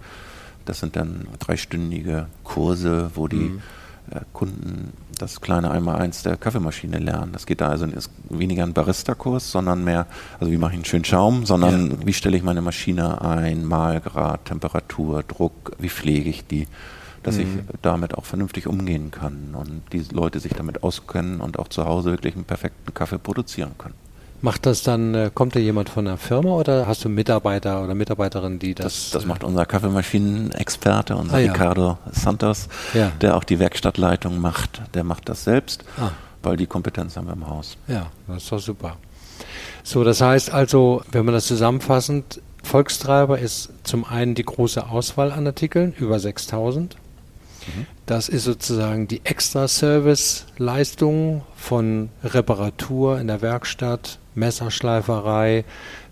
Das 0.64 0.80
sind 0.80 0.96
dann 0.96 1.26
dreistündige 1.40 2.26
Kurse, 2.42 3.10
wo 3.14 3.28
die 3.28 3.36
mhm. 3.36 3.62
Äh, 4.10 4.20
Kunden 4.34 4.92
das 5.18 5.40
kleine 5.40 5.70
Einmaleins 5.70 6.22
der 6.22 6.36
Kaffeemaschine 6.36 6.98
lernen. 6.98 7.32
Das 7.32 7.46
geht 7.46 7.62
da 7.62 7.68
also 7.68 7.86
ist 7.86 8.10
weniger 8.28 8.62
ein 8.64 8.74
Barista-Kurs, 8.74 9.50
sondern 9.50 9.82
mehr, 9.82 10.06
also 10.38 10.52
wie 10.52 10.58
mache 10.58 10.72
ich 10.72 10.76
einen 10.76 10.84
schönen 10.84 11.06
Schaum, 11.06 11.46
sondern 11.46 11.90
ja. 11.90 11.96
wie 12.04 12.12
stelle 12.12 12.36
ich 12.36 12.42
meine 12.42 12.60
Maschine 12.60 13.22
ein, 13.22 13.64
Mahlgrad, 13.64 14.44
Temperatur, 14.44 15.22
Druck, 15.22 15.72
wie 15.78 15.88
pflege 15.88 16.28
ich 16.28 16.46
die 16.46 16.66
dass 17.24 17.36
mhm. 17.36 17.40
ich 17.40 17.48
damit 17.82 18.14
auch 18.14 18.24
vernünftig 18.24 18.66
umgehen 18.66 19.10
kann 19.10 19.54
und 19.54 19.82
die 19.92 20.04
Leute 20.12 20.40
sich 20.40 20.52
damit 20.52 20.82
auskennen 20.82 21.40
und 21.40 21.58
auch 21.58 21.68
zu 21.68 21.84
Hause 21.84 22.12
wirklich 22.12 22.34
einen 22.34 22.44
perfekten 22.44 22.94
Kaffee 22.94 23.18
produzieren 23.18 23.72
können. 23.76 23.94
Macht 24.44 24.66
das 24.66 24.82
dann, 24.82 25.14
äh, 25.14 25.30
kommt 25.32 25.56
da 25.56 25.60
jemand 25.60 25.88
von 25.88 26.04
der 26.04 26.18
Firma 26.18 26.50
oder 26.50 26.86
hast 26.86 27.02
du 27.02 27.08
Mitarbeiter 27.08 27.82
oder 27.82 27.94
Mitarbeiterinnen, 27.94 28.58
die 28.58 28.74
das? 28.74 28.84
Das, 28.84 29.10
das 29.12 29.26
macht 29.26 29.42
unser 29.42 29.64
Kaffeemaschinenexperte, 29.64 31.16
unser 31.16 31.36
ah, 31.36 31.38
ja. 31.38 31.52
Ricardo 31.52 31.96
Santos, 32.12 32.68
ja. 32.92 33.10
der 33.22 33.38
auch 33.38 33.44
die 33.44 33.58
Werkstattleitung 33.58 34.38
macht. 34.38 34.82
Der 34.92 35.02
macht 35.02 35.30
das 35.30 35.44
selbst, 35.44 35.84
ah. 35.98 36.10
weil 36.42 36.58
die 36.58 36.66
Kompetenz 36.66 37.16
haben 37.16 37.26
wir 37.26 37.32
im 37.32 37.48
Haus. 37.48 37.78
Ja, 37.88 38.08
das 38.28 38.42
ist 38.42 38.52
doch 38.52 38.58
super. 38.58 38.96
So, 39.82 40.04
das 40.04 40.20
heißt 40.20 40.52
also, 40.52 41.02
wenn 41.10 41.24
man 41.24 41.32
das 41.32 41.46
zusammenfassend, 41.46 42.42
Volkstreiber 42.62 43.38
ist 43.38 43.70
zum 43.82 44.04
einen 44.04 44.34
die 44.34 44.44
große 44.44 44.88
Auswahl 44.88 45.32
an 45.32 45.46
Artikeln, 45.46 45.94
über 45.98 46.18
6000. 46.18 46.96
Das 48.06 48.28
ist 48.28 48.44
sozusagen 48.44 49.08
die 49.08 49.22
Extra-Service-Leistung 49.24 51.42
von 51.56 52.10
Reparatur 52.22 53.18
in 53.18 53.28
der 53.28 53.40
Werkstatt, 53.42 54.18
Messerschleiferei, 54.34 55.64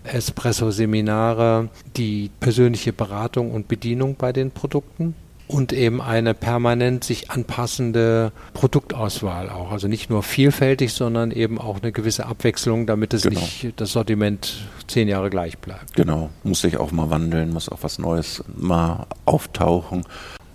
Espresso-Seminare, 0.03 1.69
die 1.95 2.31
persönliche 2.39 2.93
Beratung 2.93 3.51
und 3.51 3.67
Bedienung 3.67 4.15
bei 4.15 4.33
den 4.33 4.51
Produkten 4.51 5.15
und 5.47 5.73
eben 5.73 6.01
eine 6.01 6.33
permanent 6.33 7.03
sich 7.03 7.29
anpassende 7.29 8.31
Produktauswahl 8.53 9.49
auch. 9.49 9.71
Also 9.71 9.87
nicht 9.87 10.09
nur 10.09 10.23
vielfältig, 10.23 10.93
sondern 10.93 11.31
eben 11.31 11.59
auch 11.59 11.81
eine 11.81 11.91
gewisse 11.91 12.25
Abwechslung, 12.25 12.87
damit 12.87 13.13
es 13.13 13.23
genau. 13.23 13.39
nicht 13.39 13.73
das 13.75 13.91
Sortiment 13.91 14.55
zehn 14.87 15.07
Jahre 15.07 15.29
gleich 15.29 15.57
bleibt. 15.57 15.95
Genau, 15.95 16.29
muss 16.43 16.61
sich 16.61 16.77
auch 16.77 16.91
mal 16.91 17.09
wandeln, 17.09 17.51
muss 17.51 17.69
auch 17.69 17.79
was 17.81 17.99
Neues 17.99 18.43
mal 18.55 19.05
auftauchen. 19.25 20.05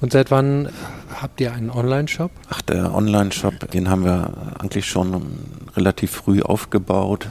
Und 0.00 0.12
seit 0.12 0.30
wann 0.30 0.68
habt 1.20 1.40
ihr 1.40 1.52
einen 1.52 1.70
Online-Shop? 1.70 2.30
Ach, 2.50 2.62
der 2.62 2.94
Online-Shop, 2.94 3.70
den 3.72 3.90
haben 3.90 4.04
wir 4.04 4.32
eigentlich 4.58 4.86
schon 4.86 5.22
relativ 5.76 6.12
früh 6.12 6.40
aufgebaut. 6.42 7.28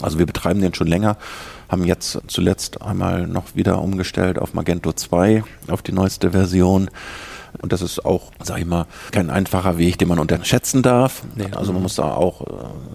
Also 0.00 0.18
wir 0.18 0.26
betreiben 0.26 0.60
den 0.60 0.74
schon 0.74 0.86
länger, 0.86 1.16
haben 1.68 1.84
jetzt 1.84 2.20
zuletzt 2.28 2.82
einmal 2.82 3.26
noch 3.26 3.54
wieder 3.54 3.80
umgestellt 3.80 4.38
auf 4.38 4.54
Magento 4.54 4.92
2, 4.92 5.44
auf 5.68 5.82
die 5.82 5.92
neueste 5.92 6.30
Version. 6.32 6.90
Und 7.60 7.72
das 7.72 7.82
ist 7.82 8.04
auch, 8.04 8.32
sag 8.42 8.58
ich 8.58 8.66
mal, 8.66 8.86
kein 9.10 9.30
einfacher 9.30 9.78
Weg, 9.78 9.98
den 9.98 10.08
man 10.08 10.18
unterschätzen 10.18 10.82
darf. 10.82 11.22
Nee. 11.34 11.46
Also 11.52 11.72
man 11.72 11.82
muss 11.82 11.96
da 11.96 12.14
auch 12.14 12.42
äh, 12.42 12.44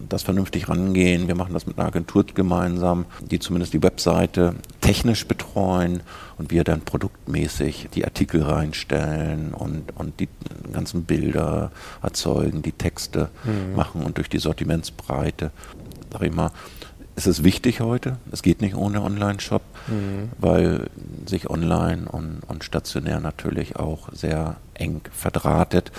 das 0.10 0.24
vernünftig 0.24 0.70
rangehen. 0.70 1.28
Wir 1.28 1.36
machen 1.36 1.54
das 1.54 1.68
mit 1.68 1.78
einer 1.78 1.88
Agentur 1.88 2.26
gemeinsam, 2.26 3.06
die 3.20 3.40
zumindest 3.40 3.74
die 3.74 3.84
Webseite 3.84 4.56
technisch 4.82 5.28
betreuen 5.28 6.02
und 6.38 6.52
wir 6.52 6.64
dann 6.64 6.82
produktmäßig 6.82 7.90
die 7.94 8.04
Artikel 8.06 8.44
reinstellen 8.44 9.54
und, 9.54 9.96
und 9.96 10.20
die 10.20 10.28
ganzen 10.72 11.04
Bilder 11.04 11.72
erzeugen, 12.02 12.62
die 12.62 12.72
Texte 12.72 13.30
mhm. 13.44 13.76
machen 13.76 14.04
und 14.04 14.18
durch 14.18 14.30
die 14.30 14.40
Sortimentsbreite, 14.40 15.52
sag 16.12 16.22
ich 16.24 16.34
mal, 16.34 16.52
ist 17.16 17.28
es 17.28 17.44
wichtig 17.44 17.82
heute. 17.82 18.18
Es 18.32 18.42
geht 18.42 18.62
nicht 18.62 18.76
ohne 18.76 19.02
Online-Shop, 19.02 19.62
mhm. 19.88 20.30
weil 20.38 20.90
sich 21.26 21.50
online 21.50 22.08
und, 22.10 22.42
und 22.48 22.64
stationär 22.64 23.20
natürlich 23.20 23.76
auch 23.76 24.10
sehr 24.14 24.56
eng 24.74 25.02
verdrahtet. 25.12 25.92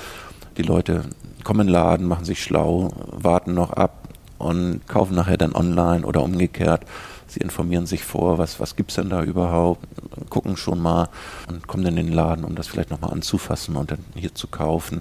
Die 0.57 0.62
Leute 0.62 1.05
kommen 1.44 1.61
in 1.61 1.66
den 1.68 1.72
Laden, 1.72 2.07
machen 2.07 2.25
sich 2.25 2.42
schlau, 2.42 2.92
warten 3.11 3.55
noch 3.55 3.70
ab 3.72 4.09
und 4.38 4.87
kaufen 4.88 5.14
nachher 5.14 5.37
dann 5.37 5.55
online 5.55 6.05
oder 6.05 6.22
umgekehrt. 6.22 6.85
Sie 7.27 7.40
informieren 7.40 7.87
sich 7.87 8.05
vor, 8.05 8.38
was, 8.38 8.61
was 8.61 8.77
gibt 8.77 8.90
es 8.90 8.96
denn 8.96 9.09
da 9.09 9.22
überhaupt, 9.22 9.87
gucken 10.29 10.57
schon 10.57 10.81
mal 10.81 11.09
und 11.48 11.66
kommen 11.66 11.85
dann 11.85 11.96
in 11.96 12.07
den 12.07 12.14
Laden, 12.14 12.44
um 12.44 12.55
das 12.55 12.66
vielleicht 12.66 12.90
nochmal 12.90 13.12
anzufassen 13.12 13.77
und 13.77 13.90
dann 13.90 14.05
hier 14.14 14.35
zu 14.35 14.48
kaufen. 14.48 15.01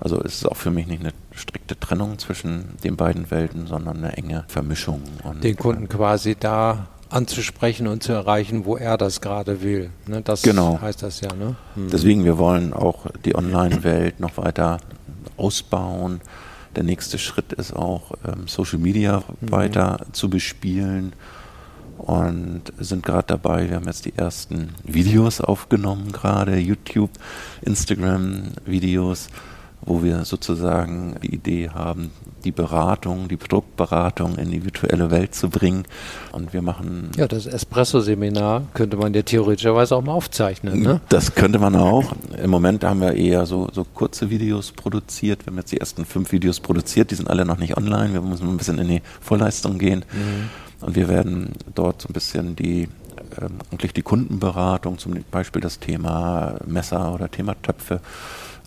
Also 0.00 0.20
es 0.20 0.36
ist 0.36 0.46
auch 0.46 0.56
für 0.56 0.70
mich 0.70 0.86
nicht 0.86 1.00
eine 1.00 1.12
strikte 1.32 1.78
Trennung 1.78 2.18
zwischen 2.18 2.76
den 2.82 2.96
beiden 2.96 3.30
Welten, 3.30 3.66
sondern 3.66 3.98
eine 3.98 4.16
enge 4.16 4.44
Vermischung. 4.48 5.02
Und 5.22 5.44
den 5.44 5.56
Kunden 5.56 5.88
quasi 5.88 6.36
da 6.38 6.88
anzusprechen 7.10 7.86
und 7.86 8.02
zu 8.02 8.12
erreichen, 8.12 8.64
wo 8.64 8.76
er 8.76 8.96
das 8.96 9.20
gerade 9.20 9.62
will. 9.62 9.90
Ne, 10.06 10.22
das 10.22 10.42
genau. 10.42 10.80
heißt 10.80 11.02
das 11.02 11.20
ja. 11.20 11.32
Ne? 11.32 11.56
Hm. 11.74 11.90
Deswegen, 11.90 12.24
wir 12.24 12.38
wollen 12.38 12.72
auch 12.72 13.06
die 13.24 13.36
Online-Welt 13.36 14.20
noch 14.20 14.36
weiter 14.36 14.78
ausbauen. 15.36 16.20
Der 16.74 16.82
nächste 16.82 17.18
Schritt 17.18 17.52
ist 17.52 17.74
auch, 17.74 18.12
ähm, 18.26 18.48
Social 18.48 18.78
Media 18.78 19.22
mhm. 19.40 19.52
weiter 19.52 20.06
zu 20.12 20.28
bespielen 20.28 21.12
und 21.98 22.62
sind 22.78 23.04
gerade 23.04 23.28
dabei. 23.28 23.68
Wir 23.68 23.76
haben 23.76 23.86
jetzt 23.86 24.04
die 24.04 24.16
ersten 24.16 24.74
Videos 24.82 25.40
aufgenommen, 25.40 26.10
gerade 26.10 26.58
YouTube, 26.58 27.10
Instagram-Videos 27.62 29.28
wo 29.86 30.02
wir 30.02 30.24
sozusagen 30.24 31.16
die 31.22 31.34
Idee 31.34 31.70
haben, 31.70 32.10
die 32.44 32.52
Beratung, 32.52 33.28
die 33.28 33.36
Produktberatung 33.36 34.36
in 34.36 34.50
die 34.50 34.64
virtuelle 34.64 35.10
Welt 35.10 35.34
zu 35.34 35.48
bringen. 35.48 35.84
Und 36.32 36.52
wir 36.52 36.62
machen. 36.62 37.10
Ja, 37.16 37.26
das 37.26 37.46
Espresso-Seminar 37.46 38.62
könnte 38.74 38.96
man 38.96 39.14
ja 39.14 39.22
theoretischerweise 39.22 39.96
auch 39.96 40.02
mal 40.02 40.12
aufzeichnen. 40.12 40.82
Ne? 40.82 41.00
Das 41.08 41.34
könnte 41.34 41.58
man 41.58 41.76
auch. 41.76 42.14
Im 42.42 42.50
Moment 42.50 42.84
haben 42.84 43.00
wir 43.00 43.14
eher 43.14 43.46
so, 43.46 43.68
so 43.72 43.84
kurze 43.84 44.30
Videos 44.30 44.72
produziert. 44.72 45.46
Wir 45.46 45.52
haben 45.52 45.58
jetzt 45.58 45.72
die 45.72 45.80
ersten 45.80 46.04
fünf 46.04 46.32
Videos 46.32 46.60
produziert, 46.60 47.10
die 47.10 47.14
sind 47.14 47.28
alle 47.28 47.44
noch 47.44 47.58
nicht 47.58 47.76
online. 47.76 48.12
Wir 48.12 48.20
müssen 48.20 48.48
ein 48.48 48.56
bisschen 48.56 48.78
in 48.78 48.88
die 48.88 49.02
Vorleistung 49.20 49.78
gehen. 49.78 50.04
Mhm. 50.12 50.86
Und 50.86 50.96
wir 50.96 51.08
werden 51.08 51.52
dort 51.74 52.02
so 52.02 52.08
ein 52.08 52.12
bisschen 52.12 52.56
die 52.56 52.88
ähm, 53.40 53.58
eigentlich 53.70 53.92
die 53.92 54.02
Kundenberatung, 54.02 54.98
zum 54.98 55.14
Beispiel 55.30 55.62
das 55.62 55.78
Thema 55.78 56.56
Messer 56.66 57.14
oder 57.14 57.30
Thema 57.30 57.54
Töpfe, 57.62 58.00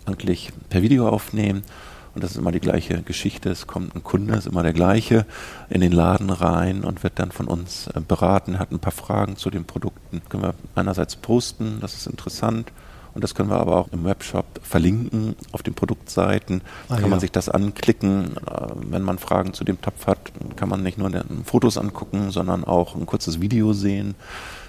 eigentlich 0.07 0.51
per 0.69 0.81
Video 0.81 1.07
aufnehmen. 1.09 1.63
Und 2.15 2.23
das 2.23 2.31
ist 2.31 2.37
immer 2.37 2.51
die 2.51 2.59
gleiche 2.59 3.03
Geschichte. 3.03 3.49
Es 3.51 3.67
kommt 3.67 3.95
ein 3.95 4.03
Kunde, 4.03 4.35
ist 4.35 4.47
immer 4.47 4.63
der 4.63 4.73
gleiche, 4.73 5.27
in 5.69 5.81
den 5.81 5.91
Laden 5.91 6.31
rein 6.31 6.83
und 6.83 7.03
wird 7.03 7.19
dann 7.19 7.31
von 7.31 7.45
uns 7.45 7.87
äh, 7.93 8.01
beraten, 8.01 8.57
hat 8.57 8.71
ein 8.71 8.79
paar 8.79 8.91
Fragen 8.91 9.37
zu 9.37 9.51
den 9.51 9.65
Produkten. 9.65 10.23
Können 10.27 10.41
wir 10.41 10.55
einerseits 10.73 11.15
posten, 11.15 11.77
das 11.79 11.93
ist 11.93 12.07
interessant. 12.07 12.71
Und 13.13 13.23
das 13.23 13.33
können 13.33 13.49
wir 13.49 13.59
aber 13.59 13.77
auch 13.77 13.87
im 13.91 14.03
Webshop 14.03 14.45
verlinken 14.61 15.35
auf 15.51 15.63
den 15.63 15.73
Produktseiten. 15.73 16.61
Ah, 16.87 16.95
kann 16.95 17.03
ja. 17.03 17.07
man 17.09 17.19
sich 17.19 17.31
das 17.31 17.49
anklicken. 17.49 18.37
Äh, 18.37 18.67
wenn 18.89 19.03
man 19.03 19.19
Fragen 19.19 19.53
zu 19.53 19.63
dem 19.63 19.79
Topf 19.79 20.07
hat, 20.07 20.31
kann 20.55 20.69
man 20.69 20.81
nicht 20.81 20.97
nur 20.97 21.11
Fotos 21.43 21.77
angucken, 21.77 22.31
sondern 22.31 22.63
auch 22.63 22.95
ein 22.95 23.05
kurzes 23.05 23.41
Video 23.41 23.73
sehen 23.73 24.15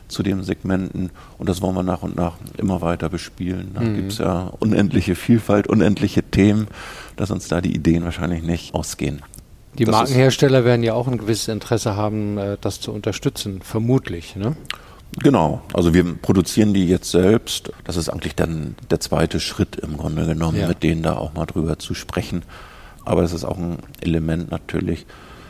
zu 0.09 0.23
den 0.23 0.43
Segmenten 0.43 1.11
und 1.39 1.49
das 1.49 1.63
wollen 1.63 1.75
wir 1.75 1.83
nach 1.83 2.03
und 2.03 2.17
nach 2.17 2.35
immer 2.57 2.81
weiter 2.81 3.09
bespielen. 3.09 3.73
Da 3.75 3.81
mhm. 3.81 3.97
gibt 3.97 4.13
es 4.13 4.19
ja 4.19 4.53
unendliche 4.59 5.15
Vielfalt, 5.15 5.69
unendliche 5.69 6.23
Themen, 6.23 6.69
dass 7.17 7.31
uns 7.31 7.49
da 7.49 7.61
die 7.61 7.75
Ideen 7.75 8.05
wahrscheinlich 8.05 8.43
nicht 8.43 8.75
ausgehen. 8.75 9.23
Die 9.79 9.85
das 9.85 9.95
Markenhersteller 9.95 10.65
werden 10.65 10.83
ja 10.83 10.95
auch 10.95 11.07
ein 11.07 11.19
gewisses 11.19 11.49
Interesse 11.49 11.95
haben, 11.95 12.39
äh, 12.39 12.57
das 12.61 12.81
zu 12.81 12.93
unterstützen, 12.93 13.61
vermutlich. 13.63 14.35
Ne? 14.35 14.57
Genau, 15.19 15.63
also 15.73 15.95
wir 15.95 16.05
produzieren 16.15 16.75
die 16.75 16.87
jetzt 16.87 17.11
selbst. 17.11 17.73
Das 17.85 17.97
ist 17.97 18.09
eigentlich 18.09 18.35
dann 18.35 18.75
der 18.91 19.01
zweite 19.01 19.41
Schritt 19.41 19.77
im 19.77 19.97
Grunde 19.97 20.27
genommen, 20.27 20.59
ja. 20.59 20.69
mit 20.69 20.83
denen 20.83 21.03
da 21.03 21.17
auch 21.17 21.35
mal 21.35 21.47
drüber 21.47 21.79
zu 21.79 21.95
sprechen. 21.95 22.43
Aber 23.05 23.23
das 23.23 23.33
ist 23.33 23.45
auch 23.45 23.57
ein 23.57 23.79
Element 24.01 24.51
natürlich, 24.51 25.07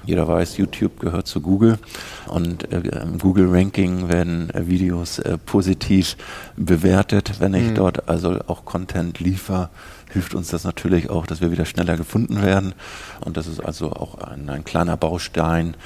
jeder 0.09 0.27
weiß, 0.27 0.57
YouTube 0.57 1.01
gehört 1.01 1.27
zu 1.27 1.43
Google 1.43 1.79
und 2.27 2.73
äh, 2.73 2.81
im 3.03 3.19
Google 3.19 3.49
Ranking 3.51 4.09
werden 4.09 4.49
äh, 4.51 4.67
Videos 4.67 5.19
äh, 5.19 5.37
positiv 5.37 6.17
bewertet. 6.57 7.41
Wenn 7.41 7.53
ich 7.53 7.71
mhm. 7.71 7.75
dort 7.75 8.09
also 8.09 8.41
auch 8.47 8.65
Content 8.65 9.21
liefere, 9.21 9.69
hilft 10.11 10.35
uns 10.35 10.49
das 10.49 10.65
natürlich 10.65 11.11
auch, 11.11 11.27
dass 11.27 11.43
wir 11.43 11.51
wieder 11.51 11.67
schneller 11.67 11.99
gefunden 11.99 12.41
werden. 12.41 12.73
Und 13.21 13.37
das 13.37 13.47
ist 13.47 13.61
also 13.61 13.93
auch 13.93 14.17
ein, 14.19 14.49
ein 14.49 14.65
kleiner 14.65 14.97
Baustein 14.97 15.77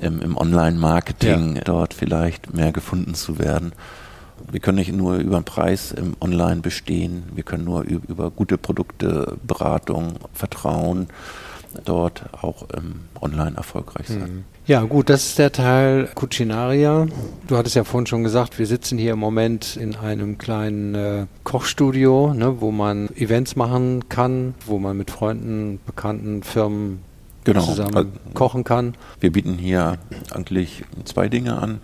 im, 0.00 0.22
im 0.22 0.38
Online-Marketing, 0.38 1.56
ja. 1.56 1.62
dort 1.62 1.92
vielleicht 1.92 2.54
mehr 2.54 2.72
gefunden 2.72 3.14
zu 3.14 3.38
werden. 3.38 3.72
Wir 4.50 4.60
können 4.60 4.78
nicht 4.78 4.92
nur 4.92 5.16
über 5.16 5.38
den 5.38 5.44
Preis 5.44 5.92
im 5.92 6.16
Online 6.20 6.62
bestehen, 6.62 7.24
wir 7.34 7.42
können 7.42 7.64
nur 7.64 7.82
über 7.82 8.30
gute 8.30 8.56
Produkte, 8.56 9.36
Beratung, 9.46 10.14
Vertrauen, 10.32 11.08
dort 11.84 12.24
auch 12.42 12.66
ähm, 12.76 13.02
online 13.20 13.56
erfolgreich 13.56 14.08
sein. 14.08 14.18
Mhm. 14.18 14.44
Ja, 14.66 14.82
gut, 14.82 15.10
das 15.10 15.26
ist 15.26 15.38
der 15.38 15.52
Teil 15.52 16.08
Cucinaria. 16.14 17.06
Du 17.46 17.56
hattest 17.56 17.76
ja 17.76 17.84
vorhin 17.84 18.06
schon 18.06 18.24
gesagt, 18.24 18.58
wir 18.58 18.66
sitzen 18.66 18.98
hier 18.98 19.12
im 19.12 19.18
Moment 19.20 19.76
in 19.76 19.94
einem 19.94 20.38
kleinen 20.38 20.94
äh, 20.94 21.26
Kochstudio, 21.44 22.34
ne, 22.34 22.60
wo 22.60 22.72
man 22.72 23.08
Events 23.16 23.54
machen 23.54 24.08
kann, 24.08 24.54
wo 24.66 24.78
man 24.78 24.96
mit 24.96 25.12
Freunden, 25.12 25.78
Bekannten, 25.86 26.42
Firmen 26.42 26.98
genau. 27.44 27.64
zusammen 27.64 27.96
also, 27.96 28.10
kochen 28.34 28.64
kann. 28.64 28.96
Wir 29.20 29.30
bieten 29.30 29.54
hier 29.54 29.98
eigentlich 30.32 30.84
zwei 31.04 31.28
Dinge 31.28 31.56
an. 31.58 31.80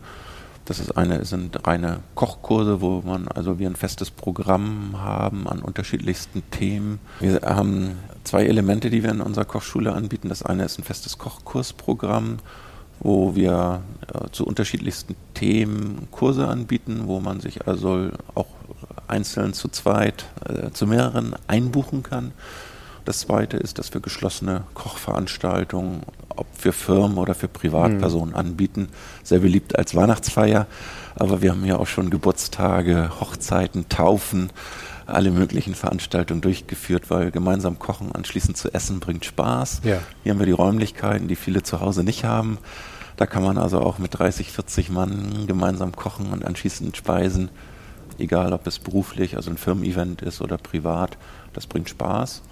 Das 0.64 0.78
ist 0.78 0.96
eine 0.96 1.24
sind 1.24 1.66
reine 1.66 2.00
Kochkurse, 2.14 2.80
wo 2.80 3.02
man 3.04 3.26
also 3.28 3.58
wir 3.58 3.68
ein 3.68 3.76
festes 3.76 4.10
Programm 4.10 4.94
haben 4.98 5.48
an 5.48 5.60
unterschiedlichsten 5.60 6.42
Themen. 6.50 7.00
Wir 7.18 7.40
haben 7.42 7.96
zwei 8.22 8.44
Elemente, 8.44 8.88
die 8.88 9.02
wir 9.02 9.10
in 9.10 9.20
unserer 9.20 9.44
Kochschule 9.44 9.92
anbieten. 9.92 10.28
Das 10.28 10.44
eine 10.44 10.64
ist 10.64 10.78
ein 10.78 10.84
festes 10.84 11.18
Kochkursprogramm, 11.18 12.38
wo 13.00 13.34
wir 13.34 13.82
äh, 14.14 14.30
zu 14.30 14.46
unterschiedlichsten 14.46 15.16
Themen 15.34 16.06
Kurse 16.12 16.46
anbieten, 16.46 17.02
wo 17.06 17.18
man 17.18 17.40
sich 17.40 17.66
also 17.66 18.10
auch 18.34 18.46
einzeln 19.08 19.54
zu 19.54 19.68
zweit, 19.68 20.26
äh, 20.48 20.70
zu 20.70 20.86
mehreren 20.86 21.34
einbuchen 21.48 22.04
kann. 22.04 22.32
Das 23.04 23.20
zweite 23.20 23.56
ist, 23.56 23.80
dass 23.80 23.92
wir 23.92 24.00
geschlossene 24.00 24.62
Kochveranstaltungen, 24.74 26.02
ob 26.36 26.46
für 26.56 26.72
Firmen 26.72 27.18
oder 27.18 27.34
für 27.34 27.48
Privatpersonen 27.48 28.30
mhm. 28.30 28.36
anbieten. 28.36 28.88
Sehr 29.22 29.40
beliebt 29.40 29.78
als 29.78 29.94
Weihnachtsfeier. 29.94 30.66
Aber 31.14 31.42
wir 31.42 31.50
haben 31.50 31.64
ja 31.64 31.76
auch 31.76 31.86
schon 31.86 32.10
Geburtstage, 32.10 33.10
Hochzeiten, 33.20 33.88
Taufen, 33.88 34.50
alle 35.06 35.30
möglichen 35.30 35.74
Veranstaltungen 35.74 36.40
durchgeführt, 36.40 37.10
weil 37.10 37.30
gemeinsam 37.30 37.78
kochen, 37.78 38.12
anschließend 38.12 38.56
zu 38.56 38.72
essen, 38.72 39.00
bringt 39.00 39.24
Spaß. 39.24 39.82
Ja. 39.84 39.98
Hier 40.22 40.32
haben 40.32 40.38
wir 40.38 40.46
die 40.46 40.52
Räumlichkeiten, 40.52 41.28
die 41.28 41.36
viele 41.36 41.62
zu 41.62 41.80
Hause 41.80 42.02
nicht 42.02 42.24
haben. 42.24 42.58
Da 43.16 43.26
kann 43.26 43.42
man 43.42 43.58
also 43.58 43.80
auch 43.80 43.98
mit 43.98 44.18
30, 44.18 44.52
40 44.52 44.90
Mann 44.90 45.46
gemeinsam 45.46 45.94
kochen 45.94 46.32
und 46.32 46.44
anschließend 46.44 46.96
speisen, 46.96 47.50
egal 48.18 48.52
ob 48.52 48.66
es 48.66 48.78
beruflich, 48.78 49.36
also 49.36 49.50
ein 49.50 49.58
Firmen-Event 49.58 50.22
ist 50.22 50.40
oder 50.40 50.56
privat. 50.56 51.18
Das 51.52 51.66
bringt 51.66 51.88
Spaß. 51.88 52.42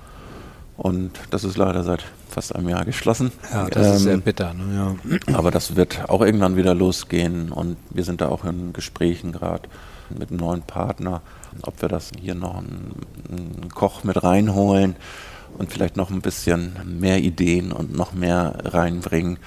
Und 0.76 1.18
das 1.30 1.44
ist 1.44 1.56
leider 1.56 1.82
seit 1.82 2.04
fast 2.30 2.54
einem 2.54 2.68
Jahr 2.68 2.84
geschlossen. 2.84 3.32
Ja, 3.52 3.68
das 3.68 3.86
ähm, 3.86 3.92
ist 3.94 4.02
sehr 4.02 4.14
ähm, 4.14 4.22
bitter. 4.22 4.54
Ne? 4.54 4.96
Ja. 5.26 5.34
Aber 5.36 5.50
das 5.50 5.76
wird 5.76 6.08
auch 6.08 6.22
irgendwann 6.22 6.56
wieder 6.56 6.74
losgehen 6.74 7.52
und 7.52 7.76
wir 7.90 8.04
sind 8.04 8.20
da 8.20 8.28
auch 8.28 8.44
in 8.44 8.72
Gesprächen 8.72 9.32
gerade 9.32 9.68
mit 10.16 10.30
einem 10.30 10.40
neuen 10.40 10.62
Partner, 10.62 11.22
ob 11.62 11.80
wir 11.82 11.88
das 11.88 12.10
hier 12.18 12.34
noch 12.34 12.56
einen, 12.58 12.94
einen 13.28 13.68
Koch 13.68 14.04
mit 14.04 14.22
reinholen 14.22 14.96
und 15.58 15.72
vielleicht 15.72 15.96
noch 15.96 16.10
ein 16.10 16.20
bisschen 16.20 16.72
mehr 17.00 17.18
Ideen 17.18 17.72
und 17.72 17.94
noch 17.94 18.12
mehr 18.12 18.54
reinbringen. 18.64 19.38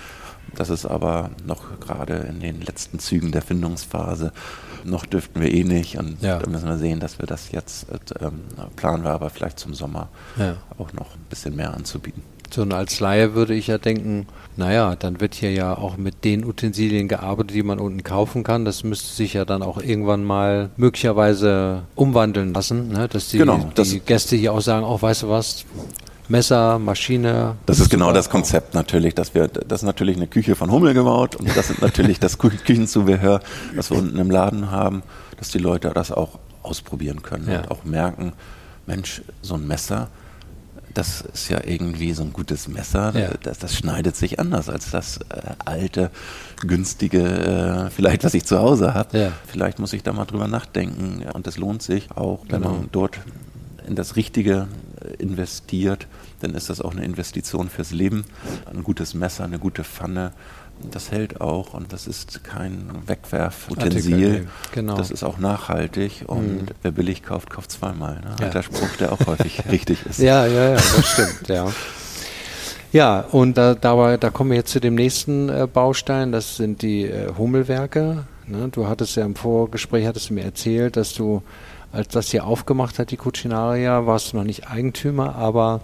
Das 0.56 0.69
ist 0.69 0.86
aber 0.86 1.32
noch 1.46 1.80
gerade 1.80 2.13
in 2.13 2.39
den 2.39 2.62
letzten 2.62 3.00
Zügen 3.00 3.32
der 3.32 3.41
Findungsphase. 3.41 4.32
Noch 4.84 5.06
dürften 5.06 5.41
wir 5.41 5.52
eh 5.52 5.63
nicht 5.63 5.98
und 5.98 6.22
ja. 6.22 6.38
da 6.38 6.50
müssen 6.50 6.67
wir 6.67 6.78
sehen, 6.78 7.00
dass 7.00 7.19
wir 7.19 7.26
das 7.26 7.52
jetzt 7.52 7.88
ähm, 8.19 8.41
planen 8.76 9.04
wir 9.04 9.12
aber 9.12 9.30
vielleicht 9.30 9.58
zum 9.58 9.74
Sommer 9.74 10.10
ja. 10.38 10.58
auch 10.78 10.93
noch 10.93 11.15
ein 11.15 11.26
bisschen 11.30 11.56
mehr 11.56 11.74
anzubieten. 11.74 12.22
So, 12.54 12.62
und 12.62 12.72
als 12.72 13.00
Laie 13.00 13.34
würde 13.34 13.56
ich 13.56 13.66
ja 13.66 13.80
denken, 13.80 14.28
naja, 14.58 14.96
dann 14.96 15.20
wird 15.20 15.34
hier 15.34 15.52
ja 15.52 15.76
auch 15.76 15.98
mit 15.98 16.24
den 16.24 16.46
Utensilien 16.46 17.08
gearbeitet, 17.08 17.56
die 17.56 17.63
man 17.63 17.80
unten 17.80 18.04
kaufen 18.04 18.44
kann. 18.44 18.63
Das 18.63 18.84
müsste 18.84 19.12
sich 19.12 19.34
ja 19.34 19.44
dann 19.44 19.63
auch 19.63 19.82
irgendwann 19.82 20.24
mal 20.24 20.70
möglicherweise 20.78 21.82
umwandeln 21.96 22.54
lassen, 22.54 22.89
ne? 22.89 23.08
dass 23.08 23.30
die, 23.30 23.39
genau, 23.39 23.72
die 23.76 24.00
Gäste 24.02 24.36
hier 24.36 24.54
auch 24.54 24.62
sagen, 24.62 24.86
auch 24.86 25.00
oh, 25.00 25.02
weißt 25.02 25.24
du 25.24 25.30
was, 25.30 25.66
Messer, 26.28 26.78
Maschine. 26.78 27.56
Das 27.66 27.80
ist 27.80 27.89
genau 27.89 28.13
das 28.13 28.30
Konzept 28.30 28.76
natürlich, 28.76 29.16
dass 29.16 29.34
wir, 29.34 29.48
das 29.48 29.82
ist 29.82 29.86
natürlich 29.88 30.18
eine 30.18 30.28
Küche 30.28 30.56
von 30.56 30.72
Hummel 30.72 30.94
gebaut 30.94 31.36
und 31.36 31.58
das 31.58 31.72
ist 31.72 31.82
natürlich 31.82 32.20
das 32.20 32.38
Küchenzubehör, 32.66 33.39
das 33.76 33.89
wir 33.89 33.98
unten 33.98 34.20
im 34.20 34.30
Laden 34.30 34.70
haben, 34.70 35.02
dass 35.38 35.50
die 35.50 35.58
Leute 35.58 35.89
das 35.92 36.12
auch 36.12 36.38
ausprobieren 36.62 37.24
können 37.24 37.50
ja. 37.50 37.62
und 37.62 37.72
auch 37.72 37.84
merken, 37.84 38.34
Mensch, 38.86 39.24
so 39.42 39.56
ein 39.56 39.66
Messer, 39.66 40.10
das 40.93 41.21
ist 41.21 41.49
ja 41.49 41.62
irgendwie 41.63 42.13
so 42.13 42.23
ein 42.23 42.34
gutes 42.34 42.67
Messer, 42.67 43.17
ja. 43.17 43.32
das, 43.41 43.60
das, 43.60 43.75
schneidet 43.75 44.15
sich 44.15 44.39
anders 44.39 44.69
als 44.69 44.91
das 44.91 45.17
äh, 45.29 45.53
alte, 45.65 46.12
günstige, 46.62 47.88
äh, 47.88 47.89
vielleicht 47.89 48.23
was 48.23 48.34
ich 48.34 48.45
zu 48.45 48.60
Hause 48.60 48.93
habe. 48.93 49.17
Ja. 49.17 49.32
Vielleicht 49.47 49.79
muss 49.79 49.93
ich 49.93 50.03
da 50.03 50.13
mal 50.13 50.25
drüber 50.25 50.47
nachdenken 50.47 51.23
und 51.34 51.47
es 51.47 51.58
lohnt 51.58 51.82
sich 51.82 52.12
auch, 52.12 52.45
wenn 52.49 52.62
genau. 52.62 52.75
man 52.75 52.89
dort 52.91 53.19
in 53.88 53.95
das 53.95 54.15
Richtige 54.15 54.67
äh, 55.01 55.21
investiert, 55.21 56.08
dann 56.39 56.53
ist 56.56 56.69
das 56.69 56.82
auch 56.82 56.91
eine 56.91 57.03
Investition 57.03 57.69
fürs 57.69 57.91
Leben. 57.91 58.25
Ein 58.65 58.84
gutes 58.84 59.13
Messer, 59.13 59.45
eine 59.45 59.60
gute 59.60 59.84
Pfanne, 59.84 60.34
das 60.92 61.12
hält 61.12 61.42
auch 61.42 61.74
und 61.74 61.94
das 61.94 62.08
ist 62.08 62.44
kein 62.44 62.90
Wegwerfutensil. 63.06 64.48
Genau. 64.74 64.98
Das 64.98 65.12
ist 65.12 65.24
auch 65.24 65.38
nachhaltig 65.38 66.24
und 66.28 66.64
mhm. 66.64 66.68
wer 66.82 66.92
billig 66.92 67.24
kauft, 67.24 67.50
kauft 67.50 67.72
zweimal. 67.72 68.16
Ne? 68.16 68.36
Ja. 68.40 68.46
Alter 68.48 68.64
Spruch, 68.64 68.96
der 69.00 69.14
auch 69.14 69.26
häufig 69.26 69.64
richtig 69.72 70.06
ist. 70.06 70.20
Ja, 70.20 70.46
ja, 70.46 70.70
ja, 70.70 70.76
das 70.76 71.08
stimmt, 71.08 71.48
ja. 71.48 71.68
Ja, 72.92 73.22
und 73.22 73.58
da, 73.58 73.74
da, 73.74 74.18
da 74.18 74.30
kommen 74.30 74.52
wir 74.52 74.58
jetzt 74.58 74.72
zu 74.72 74.80
dem 74.80 74.94
nächsten 74.94 75.50
äh, 75.50 75.68
Baustein, 75.72 76.32
das 76.32 76.58
sind 76.58 76.84
die 76.84 77.06
äh, 77.06 77.34
Hummelwerke. 77.36 78.26
Ne? 78.46 78.70
Du 78.72 78.88
hattest 78.88 79.16
ja 79.16 79.26
im 79.26 79.36
Vorgespräch, 79.36 80.06
hattest 80.06 80.30
du 80.30 80.36
mir 80.36 80.44
erzählt, 80.44 80.96
dass 80.96 81.14
du, 81.14 81.42
als 81.92 82.10
das 82.10 82.30
hier 82.30 82.46
aufgemacht 82.46 83.00
hat, 83.00 83.10
die 83.10 83.18
Cucinaria, 83.18 84.06
warst 84.06 84.34
du 84.34 84.38
noch 84.38 84.44
nicht 84.44 84.70
Eigentümer, 84.70 85.36
aber 85.36 85.82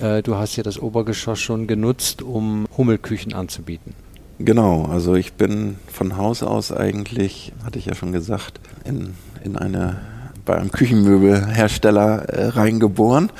äh, 0.00 0.22
du 0.22 0.36
hast 0.36 0.56
ja 0.56 0.62
das 0.62 0.78
Obergeschoss 0.78 1.40
schon 1.40 1.66
genutzt, 1.66 2.22
um 2.22 2.66
Hummelküchen 2.76 3.34
anzubieten. 3.34 3.94
Genau, 4.38 4.84
also 4.84 5.14
ich 5.14 5.32
bin 5.32 5.76
von 5.90 6.18
Haus 6.18 6.42
aus 6.42 6.70
eigentlich, 6.70 7.52
hatte 7.64 7.78
ich 7.78 7.86
ja 7.86 7.94
schon 7.94 8.12
gesagt, 8.12 8.60
in, 8.84 9.14
in 9.42 9.56
eine, 9.56 10.00
bei 10.44 10.56
einem 10.56 10.70
Küchenmöbelhersteller 10.70 12.28
äh, 12.28 12.46
reingeboren. 12.48 13.30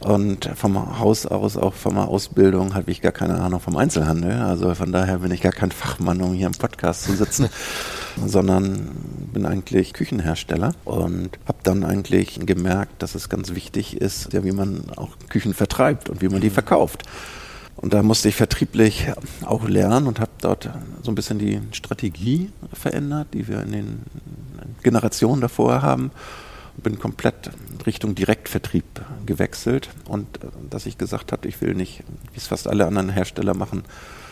Und 0.00 0.50
vom 0.54 0.98
Haus 1.00 1.26
aus, 1.26 1.56
auch 1.56 1.74
von 1.74 1.94
der 1.94 2.08
Ausbildung, 2.08 2.74
habe 2.74 2.90
ich 2.90 3.00
gar 3.00 3.12
keine 3.12 3.40
Ahnung 3.40 3.60
vom 3.60 3.76
Einzelhandel. 3.76 4.40
Also 4.42 4.74
von 4.74 4.92
daher 4.92 5.18
bin 5.18 5.32
ich 5.32 5.40
gar 5.40 5.52
kein 5.52 5.70
Fachmann, 5.70 6.20
um 6.20 6.32
hier 6.32 6.46
im 6.46 6.52
Podcast 6.52 7.04
zu 7.04 7.14
sitzen, 7.14 7.48
sondern 8.26 8.90
bin 9.32 9.44
eigentlich 9.44 9.92
Küchenhersteller 9.94 10.74
und 10.84 11.30
habe 11.46 11.58
dann 11.62 11.84
eigentlich 11.84 12.40
gemerkt, 12.44 13.02
dass 13.02 13.14
es 13.14 13.28
ganz 13.28 13.54
wichtig 13.54 14.00
ist, 14.00 14.32
ja, 14.32 14.44
wie 14.44 14.52
man 14.52 14.84
auch 14.96 15.10
Küchen 15.28 15.54
vertreibt 15.54 16.08
und 16.08 16.22
wie 16.22 16.28
man 16.28 16.40
die 16.40 16.50
verkauft. 16.50 17.02
Und 17.76 17.92
da 17.92 18.02
musste 18.02 18.28
ich 18.28 18.36
vertrieblich 18.36 19.06
auch 19.44 19.68
lernen 19.68 20.06
und 20.06 20.18
habe 20.18 20.30
dort 20.40 20.70
so 21.02 21.10
ein 21.10 21.14
bisschen 21.14 21.38
die 21.38 21.60
Strategie 21.72 22.50
verändert, 22.72 23.28
die 23.34 23.46
wir 23.48 23.62
in 23.62 23.72
den 23.72 24.02
Generationen 24.82 25.42
davor 25.42 25.82
haben. 25.82 26.10
Bin 26.82 26.98
komplett 26.98 27.50
Richtung 27.86 28.14
Direktvertrieb 28.14 28.84
gewechselt 29.24 29.90
und 30.08 30.26
äh, 30.42 30.48
dass 30.68 30.84
ich 30.84 30.98
gesagt 30.98 31.32
habe, 31.32 31.48
ich 31.48 31.60
will 31.62 31.74
nicht, 31.74 32.02
wie 32.32 32.38
es 32.38 32.48
fast 32.48 32.68
alle 32.68 32.86
anderen 32.86 33.08
Hersteller 33.08 33.54
machen, 33.54 33.84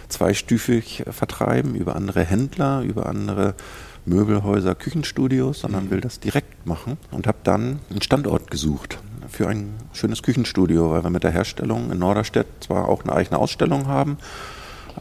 zweistufig 0.09 1.05
vertreiben 1.11 1.75
über 1.75 1.97
andere 1.97 2.23
Händler, 2.23 2.83
über 2.83 3.07
andere 3.07 3.55
Möbelhäuser, 4.05 4.75
Küchenstudios, 4.75 5.61
sondern 5.61 5.87
mhm. 5.87 5.91
will 5.91 6.01
das 6.03 6.21
direkt 6.21 6.67
machen 6.67 6.99
und 7.11 7.27
habe 7.27 7.39
dann 7.45 7.81
einen 7.89 8.03
Standort 8.03 8.51
gesucht 8.51 8.99
für 9.29 9.49
ein 9.49 9.75
schönes 9.93 10.23
Küchenstudio, 10.23 10.91
weil 10.91 11.03
wir 11.03 11.11
mit 11.11 11.25
der 11.25 11.31
Herstellung 11.31 11.91
in 11.91 11.99
Norderstedt 11.99 12.47
zwar 12.61 12.89
auch 12.89 13.05
eine 13.05 13.15
eigene 13.15 13.39
Ausstellung 13.39 13.87
haben, 13.87 14.19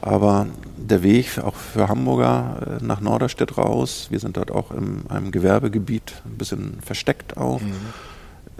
aber 0.01 0.47
der 0.77 1.03
Weg 1.03 1.39
auch 1.39 1.55
für 1.55 1.87
Hamburger 1.87 2.79
äh, 2.81 2.83
nach 2.83 2.99
Norderstedt 2.99 3.57
raus, 3.57 4.07
wir 4.09 4.19
sind 4.19 4.37
dort 4.37 4.51
auch 4.51 4.71
in 4.71 5.03
einem 5.09 5.31
Gewerbegebiet, 5.31 6.21
ein 6.25 6.37
bisschen 6.37 6.77
versteckt 6.81 7.37
auch, 7.37 7.61
mhm. 7.61 7.73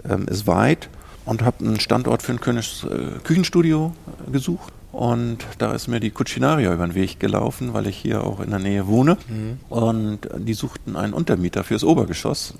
Ähm, 0.06 0.28
ist 0.28 0.46
weit 0.46 0.90
und 1.24 1.42
habe 1.42 1.64
einen 1.64 1.80
Standort 1.80 2.20
für 2.22 2.32
ein 2.32 2.40
Königs 2.40 2.84
äh, 2.84 3.18
Küchenstudio 3.22 3.94
gesucht. 4.30 4.70
Und 4.92 5.38
da 5.58 5.72
ist 5.72 5.88
mir 5.88 5.98
die 5.98 6.10
Cucinaria 6.10 6.72
über 6.72 6.86
den 6.86 6.94
Weg 6.94 7.18
gelaufen, 7.18 7.72
weil 7.72 7.86
ich 7.86 7.96
hier 7.96 8.22
auch 8.22 8.40
in 8.40 8.50
der 8.50 8.58
Nähe 8.58 8.86
wohne. 8.86 9.16
Mhm. 9.28 9.58
Und 9.70 10.20
die 10.36 10.52
suchten 10.52 10.94
einen 10.94 11.14
Untermieter 11.14 11.64
fürs 11.64 11.84
Obergeschoss. 11.84 12.54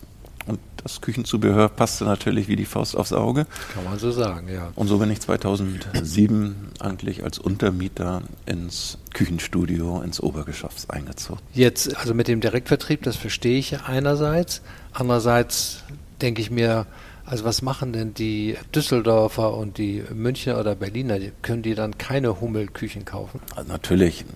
Und 0.47 0.59
das 0.83 1.01
Küchenzubehör 1.01 1.69
passte 1.69 2.05
natürlich 2.05 2.49
wie 2.49 2.57
die 2.57 2.67
Faust 2.67 2.97
aufs 2.97 3.13
Auge. 3.13 3.47
Kann 3.73 3.85
man 3.85 3.99
so 3.99 4.11
sagen, 4.11 4.49
ja. 4.53 4.71
Und 4.75 4.89
so 4.89 4.99
bin 4.99 5.11
ich 5.11 5.21
2007 5.21 6.55
eigentlich 6.81 7.25
als 7.25 7.39
Untermieter 7.39 8.23
ins 8.45 8.99
Küchenstudio, 9.15 10.03
ins 10.03 10.21
Obergeschoss 10.21 10.91
eingezogen. 10.91 11.41
Jetzt, 11.55 11.97
also 11.97 12.13
mit 12.13 12.29
dem 12.29 12.41
Direktvertrieb, 12.41 13.03
das 13.03 13.17
verstehe 13.17 13.59
ich 13.59 13.81
einerseits. 13.81 14.61
Andererseits 14.93 15.83
denke 16.21 16.43
ich 16.43 16.51
mir, 16.51 16.87
also 17.25 17.45
was 17.45 17.63
machen 17.63 17.95
denn 17.95 18.13
die 18.13 18.57
Düsseldorfer 18.75 19.57
und 19.57 19.79
die 19.79 20.05
Münchner 20.13 20.61
oder 20.61 20.75
Berliner? 20.75 21.19
Können 21.41 21.63
die 21.63 21.75
dann 21.75 21.97
keine 21.97 22.41
Hummelküchen 22.41 23.07
kaufen? 23.07 23.41
Also 23.57 23.73
natürlich 23.73 24.27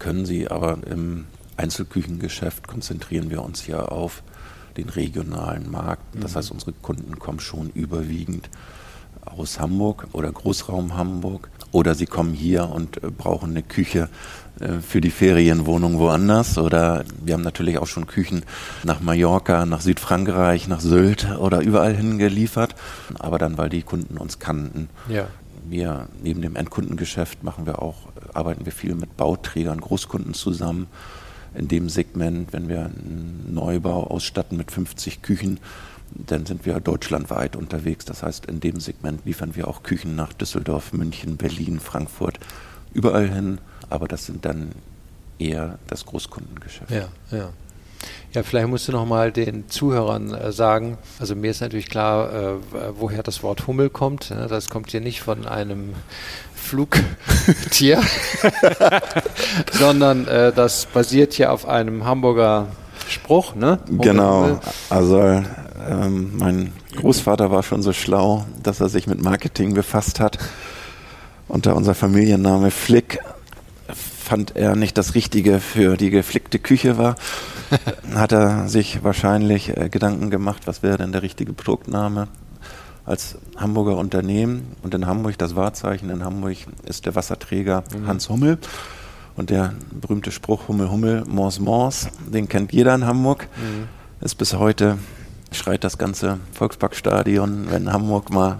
können 0.00 0.26
sie, 0.26 0.48
aber 0.48 0.78
im 0.90 1.26
Einzelküchengeschäft 1.56 2.66
konzentrieren 2.66 3.30
wir 3.30 3.42
uns 3.42 3.66
ja 3.68 3.82
auf 3.82 4.22
den 4.78 4.88
regionalen 4.88 5.70
Markt. 5.70 6.02
Das 6.14 6.36
heißt, 6.36 6.50
unsere 6.50 6.72
Kunden 6.72 7.18
kommen 7.18 7.40
schon 7.40 7.70
überwiegend 7.70 8.48
aus 9.24 9.60
Hamburg 9.60 10.06
oder 10.12 10.32
Großraum 10.32 10.96
Hamburg 10.96 11.50
oder 11.72 11.94
sie 11.94 12.06
kommen 12.06 12.32
hier 12.32 12.70
und 12.70 13.02
äh, 13.02 13.10
brauchen 13.10 13.50
eine 13.50 13.62
Küche 13.62 14.08
äh, 14.60 14.78
für 14.78 15.00
die 15.00 15.10
Ferienwohnung 15.10 15.98
woanders 15.98 16.56
oder 16.56 17.04
wir 17.22 17.34
haben 17.34 17.42
natürlich 17.42 17.78
auch 17.78 17.86
schon 17.86 18.06
Küchen 18.06 18.44
nach 18.84 19.00
Mallorca, 19.00 19.66
nach 19.66 19.80
Südfrankreich, 19.80 20.68
nach 20.68 20.80
Sylt 20.80 21.28
oder 21.38 21.60
überall 21.60 21.94
hingeliefert, 21.94 22.74
aber 23.18 23.38
dann, 23.38 23.58
weil 23.58 23.68
die 23.68 23.82
Kunden 23.82 24.16
uns 24.16 24.38
kannten. 24.38 24.88
Ja. 25.08 25.26
Wir 25.68 26.08
neben 26.22 26.40
dem 26.40 26.56
Endkundengeschäft 26.56 27.42
machen 27.42 27.66
wir 27.66 27.82
auch, 27.82 27.96
arbeiten 28.32 28.64
wir 28.64 28.72
viel 28.72 28.94
mit 28.94 29.18
Bauträgern, 29.18 29.80
Großkunden 29.80 30.32
zusammen 30.32 30.86
in 31.54 31.68
dem 31.68 31.88
Segment, 31.88 32.52
wenn 32.52 32.68
wir 32.68 32.86
einen 32.86 33.50
Neubau 33.52 34.04
ausstatten 34.04 34.56
mit 34.56 34.70
50 34.70 35.22
Küchen, 35.22 35.60
dann 36.12 36.46
sind 36.46 36.66
wir 36.66 36.80
deutschlandweit 36.80 37.56
unterwegs. 37.56 38.04
Das 38.04 38.22
heißt, 38.22 38.46
in 38.46 38.60
dem 38.60 38.80
Segment 38.80 39.24
liefern 39.24 39.54
wir 39.56 39.68
auch 39.68 39.82
Küchen 39.82 40.16
nach 40.16 40.32
Düsseldorf, 40.32 40.92
München, 40.92 41.36
Berlin, 41.36 41.80
Frankfurt, 41.80 42.38
überall 42.92 43.28
hin. 43.28 43.58
Aber 43.90 44.08
das 44.08 44.26
sind 44.26 44.44
dann 44.44 44.72
eher 45.38 45.78
das 45.86 46.06
Großkundengeschäft. 46.06 46.90
Ja, 46.90 47.08
ja. 47.30 47.50
Ja, 48.32 48.42
vielleicht 48.42 48.68
musst 48.68 48.86
du 48.86 48.92
noch 48.92 49.06
mal 49.06 49.32
den 49.32 49.68
Zuhörern 49.68 50.32
äh, 50.32 50.52
sagen, 50.52 50.98
also 51.18 51.34
mir 51.34 51.50
ist 51.50 51.60
natürlich 51.60 51.88
klar, 51.88 52.32
äh, 52.32 52.54
woher 52.92 53.22
das 53.22 53.42
Wort 53.42 53.66
Hummel 53.66 53.90
kommt. 53.90 54.30
Ne? 54.30 54.46
Das 54.48 54.68
kommt 54.68 54.90
hier 54.90 55.00
nicht 55.00 55.22
von 55.22 55.46
einem 55.46 55.94
Flugtier, 56.62 58.00
sondern 59.72 60.26
äh, 60.26 60.52
das 60.52 60.86
basiert 60.86 61.32
hier 61.32 61.52
auf 61.52 61.66
einem 61.66 62.04
Hamburger 62.04 62.66
Spruch, 63.08 63.54
ne? 63.54 63.78
Genau. 63.88 64.60
Also 64.90 65.42
ähm, 65.88 66.32
mein 66.36 66.72
Großvater 66.96 67.50
war 67.50 67.62
schon 67.62 67.82
so 67.82 67.92
schlau, 67.92 68.44
dass 68.62 68.80
er 68.80 68.88
sich 68.88 69.06
mit 69.06 69.22
Marketing 69.22 69.74
befasst 69.74 70.20
hat. 70.20 70.38
Und 71.46 71.66
da 71.66 71.72
unser 71.72 71.94
Familienname 71.94 72.70
Flick 72.70 73.20
fand 74.28 74.56
er 74.56 74.76
nicht 74.76 74.98
das 74.98 75.14
Richtige 75.14 75.58
für 75.60 75.96
die 75.96 76.10
geflickte 76.10 76.58
Küche 76.58 76.98
war, 76.98 77.16
hat 78.14 78.32
er 78.32 78.68
sich 78.68 79.02
wahrscheinlich 79.02 79.74
äh, 79.74 79.88
Gedanken 79.88 80.28
gemacht, 80.28 80.66
was 80.66 80.82
wäre 80.82 80.98
denn 80.98 81.12
der 81.12 81.22
richtige 81.22 81.54
Produktname 81.54 82.28
als 83.08 83.38
Hamburger 83.56 83.96
Unternehmen. 83.96 84.76
Und 84.82 84.94
in 84.94 85.06
Hamburg, 85.06 85.38
das 85.38 85.56
Wahrzeichen 85.56 86.10
in 86.10 86.24
Hamburg 86.24 86.56
ist 86.84 87.06
der 87.06 87.14
Wasserträger 87.14 87.82
mhm. 87.96 88.06
Hans 88.06 88.28
Hummel. 88.28 88.58
Und 89.34 89.50
der 89.50 89.72
berühmte 89.90 90.30
Spruch 90.30 90.68
Hummel, 90.68 90.90
Hummel, 90.90 91.24
Mors, 91.26 91.58
Mors, 91.58 92.08
den 92.26 92.48
kennt 92.48 92.72
jeder 92.72 92.94
in 92.94 93.06
Hamburg. 93.06 93.48
Mhm. 93.56 93.88
ist 94.24 94.34
bis 94.34 94.54
heute 94.54 94.98
schreit 95.52 95.84
das 95.84 95.96
ganze 95.96 96.38
Volksparkstadion, 96.52 97.68
wenn 97.70 97.90
Hamburg 97.90 98.30
mal 98.30 98.58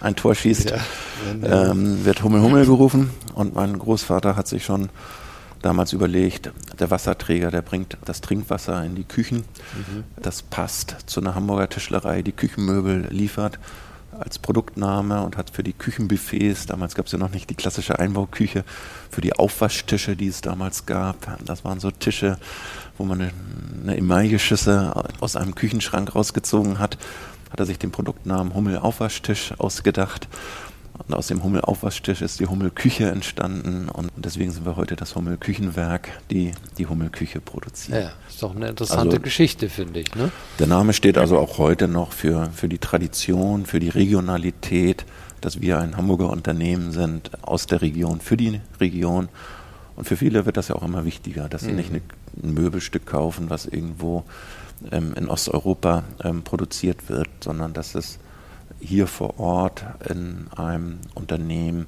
ein 0.00 0.16
Tor 0.16 0.34
schießt, 0.34 0.70
ja, 0.70 1.70
ähm, 1.70 2.04
wird 2.04 2.24
Hummel 2.24 2.42
Hummel 2.42 2.66
gerufen. 2.66 3.10
Und 3.34 3.54
mein 3.54 3.78
Großvater 3.78 4.34
hat 4.34 4.48
sich 4.48 4.64
schon 4.64 4.88
damals 5.62 5.92
überlegt, 5.92 6.50
der 6.80 6.90
Wasserträger, 6.90 7.52
der 7.52 7.62
bringt 7.62 7.96
das 8.04 8.20
Trinkwasser 8.20 8.84
in 8.84 8.96
die 8.96 9.04
Küchen. 9.04 9.38
Mhm. 9.38 10.04
Das 10.20 10.42
passt 10.42 10.96
zu 11.06 11.20
einer 11.20 11.36
Hamburger 11.36 11.68
Tischlerei, 11.68 12.22
die 12.22 12.32
Küchenmöbel 12.32 13.06
liefert 13.10 13.60
als 14.20 14.38
Produktname 14.38 15.22
und 15.22 15.36
hat 15.36 15.50
für 15.50 15.62
die 15.62 15.72
Küchenbuffets, 15.72 16.66
damals 16.66 16.94
gab 16.94 17.06
es 17.06 17.12
ja 17.12 17.18
noch 17.18 17.30
nicht 17.30 17.50
die 17.50 17.54
klassische 17.54 17.98
Einbauküche, 17.98 18.64
für 19.10 19.20
die 19.20 19.34
Aufwaschtische, 19.34 20.16
die 20.16 20.28
es 20.28 20.40
damals 20.40 20.86
gab, 20.86 21.38
das 21.44 21.64
waren 21.64 21.80
so 21.80 21.90
Tische, 21.90 22.38
wo 22.98 23.04
man 23.04 23.20
eine, 23.20 23.32
eine 23.82 23.96
aus 25.20 25.36
einem 25.36 25.54
Küchenschrank 25.54 26.14
rausgezogen 26.14 26.78
hat, 26.78 26.98
hat 27.50 27.60
er 27.60 27.66
sich 27.66 27.78
den 27.78 27.90
Produktnamen 27.90 28.54
Hummel 28.54 28.78
Aufwaschtisch 28.78 29.54
ausgedacht 29.58 30.28
und 31.06 31.14
aus 31.14 31.26
dem 31.26 31.42
Hummel-Aufwaschtisch 31.42 32.22
ist 32.22 32.38
die 32.40 32.46
Hummel-Küche 32.46 33.10
entstanden 33.10 33.88
und 33.88 34.12
deswegen 34.16 34.52
sind 34.52 34.64
wir 34.64 34.76
heute 34.76 34.94
das 34.94 35.16
Hummel-Küchenwerk, 35.16 36.10
die 36.30 36.52
die 36.78 36.86
Hummel-Küche 36.86 37.40
produziert. 37.40 38.02
Ja, 38.04 38.12
ist 38.28 38.42
doch 38.42 38.54
eine 38.54 38.68
interessante 38.68 39.16
also, 39.16 39.20
Geschichte, 39.20 39.68
finde 39.68 40.00
ich. 40.00 40.14
Ne? 40.14 40.30
Der 40.58 40.68
Name 40.68 40.92
steht 40.92 41.18
also 41.18 41.38
auch 41.38 41.58
heute 41.58 41.88
noch 41.88 42.12
für, 42.12 42.50
für 42.54 42.68
die 42.68 42.78
Tradition, 42.78 43.66
für 43.66 43.80
die 43.80 43.88
Regionalität, 43.88 45.04
dass 45.40 45.60
wir 45.60 45.78
ein 45.78 45.96
Hamburger 45.96 46.30
Unternehmen 46.30 46.92
sind 46.92 47.30
aus 47.42 47.66
der 47.66 47.82
Region, 47.82 48.20
für 48.20 48.36
die 48.36 48.60
Region. 48.80 49.28
Und 49.96 50.06
für 50.06 50.16
viele 50.16 50.46
wird 50.46 50.56
das 50.56 50.68
ja 50.68 50.76
auch 50.76 50.82
immer 50.82 51.04
wichtiger, 51.04 51.48
dass 51.48 51.62
sie 51.62 51.70
mhm. 51.70 51.76
nicht 51.76 51.90
eine, 51.90 52.02
ein 52.42 52.54
Möbelstück 52.54 53.04
kaufen, 53.04 53.50
was 53.50 53.66
irgendwo 53.66 54.24
ähm, 54.92 55.12
in 55.16 55.28
Osteuropa 55.28 56.04
ähm, 56.22 56.42
produziert 56.42 57.08
wird, 57.08 57.28
sondern 57.40 57.72
dass 57.74 57.94
es 57.94 58.18
hier 58.80 59.06
vor 59.06 59.40
Ort 59.40 59.84
in 60.08 60.46
einem 60.56 61.00
Unternehmen 61.14 61.86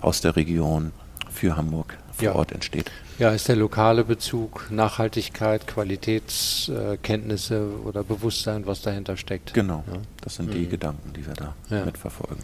aus 0.00 0.20
der 0.20 0.36
Region 0.36 0.92
für 1.30 1.56
Hamburg 1.56 1.96
vor 2.12 2.24
ja. 2.24 2.34
Ort 2.34 2.52
entsteht. 2.52 2.90
Ja, 3.18 3.30
ist 3.30 3.48
der 3.48 3.56
lokale 3.56 4.04
Bezug, 4.04 4.66
Nachhaltigkeit, 4.70 5.66
Qualitätskenntnisse 5.66 7.68
oder 7.84 8.04
Bewusstsein, 8.04 8.66
was 8.66 8.82
dahinter 8.82 9.16
steckt. 9.16 9.54
Genau, 9.54 9.82
ja. 9.92 9.98
das 10.20 10.36
sind 10.36 10.54
die 10.54 10.66
mhm. 10.66 10.70
Gedanken, 10.70 11.12
die 11.14 11.26
wir 11.26 11.34
da 11.34 11.54
ja. 11.70 11.84
mitverfolgen. 11.84 12.38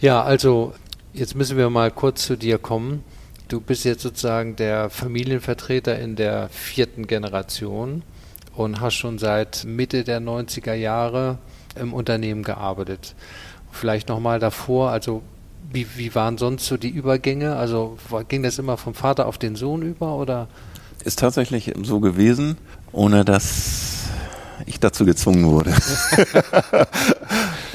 Ja, 0.00 0.22
also 0.22 0.74
jetzt 1.12 1.34
müssen 1.34 1.56
wir 1.56 1.70
mal 1.70 1.90
kurz 1.90 2.26
zu 2.26 2.36
dir 2.36 2.58
kommen. 2.58 3.04
Du 3.48 3.60
bist 3.60 3.84
jetzt 3.84 4.02
sozusagen 4.02 4.56
der 4.56 4.90
Familienvertreter 4.90 5.98
in 5.98 6.16
der 6.16 6.48
vierten 6.48 7.06
Generation 7.06 8.02
und 8.54 8.80
hast 8.80 8.94
schon 8.94 9.18
seit 9.18 9.64
Mitte 9.64 10.04
der 10.04 10.20
90er 10.20 10.74
Jahre 10.74 11.38
im 11.76 11.92
Unternehmen 11.92 12.42
gearbeitet. 12.42 13.14
Vielleicht 13.70 14.08
nochmal 14.08 14.38
davor, 14.38 14.90
also 14.90 15.22
wie, 15.72 15.86
wie 15.96 16.14
waren 16.14 16.38
sonst 16.38 16.66
so 16.66 16.76
die 16.76 16.88
Übergänge? 16.88 17.56
Also 17.56 17.98
ging 18.28 18.42
das 18.42 18.58
immer 18.58 18.76
vom 18.76 18.94
Vater 18.94 19.26
auf 19.26 19.38
den 19.38 19.56
Sohn 19.56 19.82
über 19.82 20.16
oder? 20.16 20.48
Ist 21.04 21.18
tatsächlich 21.18 21.72
so 21.82 22.00
gewesen, 22.00 22.56
ohne 22.92 23.24
dass 23.24 24.08
ich 24.66 24.80
dazu 24.80 25.04
gezwungen 25.04 25.46
wurde. 25.46 25.72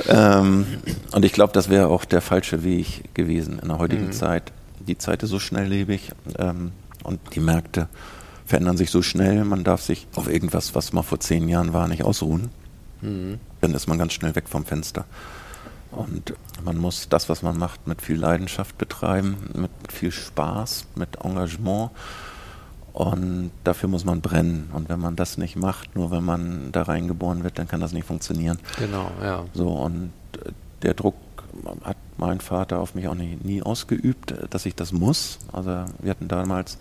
ähm, 0.08 0.66
und 1.12 1.26
ich 1.26 1.34
glaube, 1.34 1.54
das 1.54 1.70
wäre 1.70 1.88
auch 1.88 2.06
der 2.06 2.22
falsche 2.22 2.64
Weg 2.64 3.14
gewesen 3.14 3.60
in 3.60 3.70
der 3.70 3.80
heutigen 3.80 4.08
mhm. 4.08 4.12
Zeit. 4.12 4.52
Die 4.80 4.98
Zeit 4.98 5.24
ist 5.24 5.30
so 5.30 5.40
schnelllebig 5.40 6.12
ähm, 6.38 6.72
und 7.04 7.20
die 7.34 7.40
Märkte 7.40 7.88
verändern 8.46 8.78
sich 8.78 8.92
so 8.92 9.02
schnell. 9.02 9.44
Man 9.46 9.64
darf 9.64 9.82
sich 9.82 10.08
auf 10.16 10.30
irgendwas, 10.30 10.76
was 10.76 10.94
mal 10.94 11.02
vor 11.02 11.20
zehn 11.20 11.48
Jahren 11.48 11.74
war, 11.74 11.88
nicht 11.88 12.04
ausruhen. 12.04 12.52
Mhm. 13.02 13.40
Dann 13.62 13.74
ist 13.74 13.88
man 13.88 13.98
ganz 13.98 14.14
schnell 14.14 14.36
weg 14.36 14.48
vom 14.48 14.66
Fenster. 14.66 15.06
Und 15.92 16.34
man 16.64 16.78
muss 16.78 17.08
das, 17.10 17.30
was 17.30 17.42
man 17.42 17.58
macht, 17.58 17.88
mit 17.88 18.02
viel 18.02 18.18
Leidenschaft 18.18 18.78
betreiben, 18.78 19.50
mit 19.54 19.72
viel 19.90 20.12
Spaß, 20.12 20.88
mit 20.96 21.18
Engagement. 21.24 21.92
Und 22.92 23.52
dafür 23.64 23.90
muss 23.90 24.06
man 24.06 24.22
brennen. 24.22 24.70
Und 24.74 24.90
wenn 24.90 25.00
man 25.00 25.16
das 25.16 25.38
nicht 25.38 25.56
macht, 25.56 25.96
nur 25.96 26.12
wenn 26.12 26.24
man 26.24 26.72
da 26.72 26.84
reingeboren 26.84 27.44
wird, 27.44 27.60
dann 27.60 27.68
kann 27.68 27.82
das 27.82 27.92
nicht 27.92 28.08
funktionieren. 28.08 28.58
Genau, 28.78 29.12
ja. 29.22 29.44
So, 29.54 29.70
und 29.70 30.12
äh, 30.46 30.52
der 30.82 30.94
Druck 30.94 31.16
hat 31.84 31.98
mein 32.18 32.40
Vater 32.40 32.80
auf 32.80 32.96
mich 32.96 33.08
auch 33.08 33.16
nie, 33.16 33.38
nie 33.42 33.62
ausgeübt, 33.62 34.34
dass 34.50 34.66
ich 34.66 34.76
das 34.76 34.92
muss. 34.92 35.40
Also 35.52 35.86
wir 36.00 36.12
hatten 36.12 36.28
damals 36.28 36.78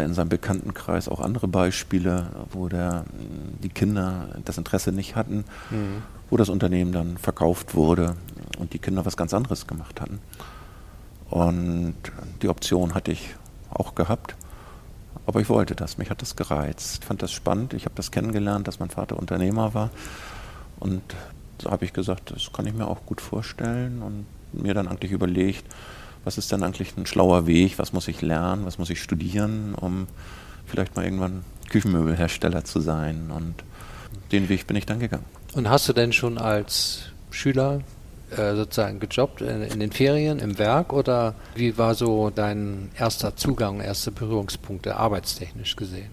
in 0.00 0.14
seinem 0.14 0.30
Bekanntenkreis 0.30 1.08
auch 1.08 1.20
andere 1.20 1.48
Beispiele, 1.48 2.28
wo 2.50 2.68
der, 2.68 3.04
die 3.62 3.68
Kinder 3.68 4.28
das 4.44 4.56
Interesse 4.56 4.92
nicht 4.92 5.16
hatten, 5.16 5.44
mhm. 5.70 6.02
wo 6.30 6.36
das 6.36 6.48
Unternehmen 6.48 6.92
dann 6.92 7.18
verkauft 7.18 7.74
wurde 7.74 8.16
und 8.58 8.72
die 8.72 8.78
Kinder 8.78 9.04
was 9.04 9.16
ganz 9.16 9.34
anderes 9.34 9.66
gemacht 9.66 10.00
hatten. 10.00 10.20
Und 11.28 11.94
die 12.42 12.48
Option 12.48 12.94
hatte 12.94 13.12
ich 13.12 13.34
auch 13.70 13.94
gehabt. 13.94 14.36
Aber 15.26 15.40
ich 15.40 15.48
wollte 15.48 15.74
das, 15.74 15.98
mich 15.98 16.10
hat 16.10 16.20
das 16.20 16.36
gereizt, 16.36 17.04
fand 17.04 17.22
das 17.22 17.32
spannend. 17.32 17.74
Ich 17.74 17.84
habe 17.84 17.94
das 17.94 18.10
kennengelernt, 18.10 18.66
dass 18.66 18.80
mein 18.80 18.90
Vater 18.90 19.18
Unternehmer 19.18 19.72
war. 19.72 19.90
Und 20.80 21.02
so 21.60 21.70
habe 21.70 21.84
ich 21.84 21.92
gesagt, 21.92 22.32
das 22.32 22.52
kann 22.52 22.66
ich 22.66 22.74
mir 22.74 22.86
auch 22.86 23.06
gut 23.06 23.20
vorstellen 23.20 24.02
und 24.02 24.26
mir 24.52 24.74
dann 24.74 24.88
eigentlich 24.88 25.12
überlegt, 25.12 25.64
was 26.24 26.38
ist 26.38 26.52
denn 26.52 26.62
eigentlich 26.62 26.96
ein 26.96 27.06
schlauer 27.06 27.46
Weg, 27.46 27.78
was 27.78 27.92
muss 27.92 28.08
ich 28.08 28.22
lernen, 28.22 28.64
was 28.64 28.78
muss 28.78 28.90
ich 28.90 29.02
studieren, 29.02 29.74
um 29.74 30.06
vielleicht 30.66 30.96
mal 30.96 31.04
irgendwann 31.04 31.44
Küchenmöbelhersteller 31.70 32.64
zu 32.64 32.80
sein. 32.80 33.30
Und 33.30 33.54
den 34.30 34.48
Weg 34.48 34.66
bin 34.66 34.76
ich 34.76 34.86
dann 34.86 35.00
gegangen. 35.00 35.24
Und 35.54 35.68
hast 35.68 35.88
du 35.88 35.92
denn 35.92 36.12
schon 36.12 36.38
als 36.38 37.10
Schüler 37.30 37.80
äh, 38.30 38.54
sozusagen 38.54 39.00
gejobbt 39.00 39.42
in, 39.42 39.62
in, 39.62 39.80
den 39.80 39.92
Ferien, 39.92 40.38
im 40.38 40.58
Werk 40.58 40.92
oder 40.92 41.34
wie 41.54 41.76
war 41.76 41.94
so 41.94 42.30
dein 42.30 42.90
erster 42.98 43.36
Zugang, 43.36 43.80
erste 43.80 44.10
Berührungspunkte 44.10 44.96
arbeitstechnisch 44.96 45.76
gesehen? 45.76 46.10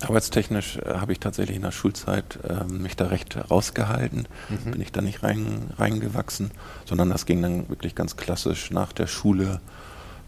Arbeitstechnisch 0.00 0.78
äh, 0.78 0.94
habe 0.94 1.12
ich 1.12 1.20
tatsächlich 1.20 1.56
in 1.56 1.62
der 1.62 1.72
Schulzeit 1.72 2.38
äh, 2.48 2.64
mich 2.72 2.96
da 2.96 3.06
recht 3.06 3.36
rausgehalten, 3.50 4.28
mhm. 4.48 4.70
bin 4.70 4.80
ich 4.80 4.92
da 4.92 5.00
nicht 5.00 5.22
rein, 5.22 5.70
reingewachsen, 5.76 6.50
sondern 6.84 7.10
das 7.10 7.26
ging 7.26 7.42
dann 7.42 7.68
wirklich 7.68 7.94
ganz 7.94 8.16
klassisch 8.16 8.70
nach 8.70 8.92
der 8.92 9.06
Schule 9.06 9.60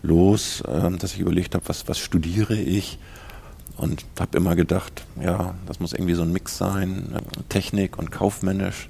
los, 0.03 0.63
äh, 0.63 0.91
dass 0.91 1.15
ich 1.15 1.21
überlegt 1.21 1.55
habe, 1.55 1.69
was, 1.69 1.89
was 1.89 1.99
studiere 1.99 2.57
ich 2.57 2.99
und 3.77 4.05
habe 4.19 4.37
immer 4.37 4.57
gedacht, 4.57 5.05
ja, 5.21 5.55
das 5.67 5.81
muss 5.81 5.93
irgendwie 5.93 6.15
so 6.15 6.23
ein 6.23 6.33
Mix 6.33 6.59
sein, 6.59 7.15
äh, 7.15 7.43
Technik 7.49 7.99
und 7.99 8.11
kaufmännisch. 8.11 8.89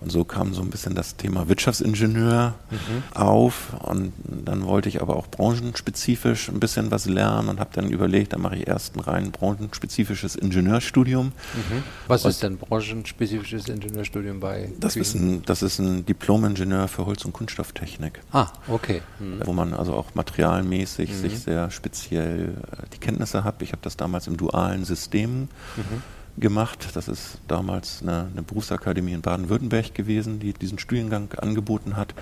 Und 0.00 0.12
so 0.12 0.24
kam 0.24 0.54
so 0.54 0.62
ein 0.62 0.70
bisschen 0.70 0.94
das 0.94 1.16
Thema 1.16 1.48
Wirtschaftsingenieur 1.48 2.54
mhm. 2.70 3.02
auf. 3.14 3.72
Und 3.80 4.12
dann 4.26 4.64
wollte 4.64 4.88
ich 4.88 5.02
aber 5.02 5.16
auch 5.16 5.26
branchenspezifisch 5.26 6.48
ein 6.48 6.60
bisschen 6.60 6.90
was 6.90 7.06
lernen 7.06 7.48
und 7.48 7.60
habe 7.60 7.70
dann 7.72 7.90
überlegt, 7.90 8.32
dann 8.32 8.40
mache 8.40 8.56
ich 8.56 8.68
erst 8.68 8.96
ein 8.96 9.00
rein 9.00 9.32
branchenspezifisches 9.32 10.36
Ingenieurstudium. 10.36 11.26
Mhm. 11.26 11.82
Was 12.06 12.24
und 12.24 12.30
ist 12.30 12.42
denn 12.42 12.58
branchenspezifisches 12.58 13.68
Ingenieurstudium 13.68 14.38
bei? 14.38 14.70
Das 14.78 14.94
ist 14.94 15.14
ein, 15.14 15.42
das 15.44 15.62
ist 15.62 15.78
ein 15.80 16.06
Diplom-Ingenieur 16.06 16.86
für 16.86 17.04
Holz- 17.06 17.24
und 17.24 17.32
Kunststofftechnik. 17.32 18.20
Ah, 18.32 18.48
okay. 18.68 19.02
Mhm. 19.18 19.42
Wo 19.44 19.52
man 19.52 19.74
also 19.74 19.94
auch 19.94 20.14
materialmäßig 20.14 21.14
sich 21.14 21.32
mhm. 21.32 21.38
sehr 21.38 21.70
speziell 21.70 22.54
äh, 22.72 22.86
die 22.92 22.98
Kenntnisse 22.98 23.42
hat. 23.42 23.62
Ich 23.62 23.72
habe 23.72 23.82
das 23.82 23.96
damals 23.96 24.28
im 24.28 24.36
dualen 24.36 24.84
System 24.84 25.48
mhm 25.76 26.02
gemacht. 26.40 26.88
Das 26.94 27.08
ist 27.08 27.38
damals 27.48 28.02
eine, 28.02 28.28
eine 28.32 28.42
Berufsakademie 28.42 29.12
in 29.12 29.22
Baden-Württemberg 29.22 29.94
gewesen, 29.94 30.40
die 30.40 30.52
diesen 30.52 30.78
Studiengang 30.78 31.32
angeboten 31.34 31.96
hat. 31.96 32.14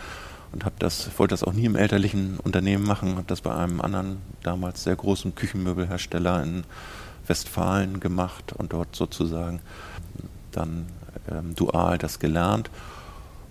Und 0.52 0.64
habe 0.64 0.76
das, 0.78 1.10
wollte 1.18 1.32
das 1.32 1.42
auch 1.42 1.52
nie 1.52 1.64
im 1.64 1.76
elterlichen 1.76 2.38
Unternehmen 2.38 2.86
machen, 2.86 3.16
habe 3.16 3.26
das 3.26 3.40
bei 3.40 3.54
einem 3.54 3.80
anderen 3.80 4.18
damals 4.42 4.84
sehr 4.84 4.96
großen 4.96 5.34
Küchenmöbelhersteller 5.34 6.42
in 6.42 6.64
Westfalen 7.26 8.00
gemacht 8.00 8.52
und 8.52 8.72
dort 8.72 8.94
sozusagen 8.94 9.60
dann 10.52 10.86
ähm, 11.30 11.54
dual 11.54 11.98
das 11.98 12.18
gelernt 12.18 12.70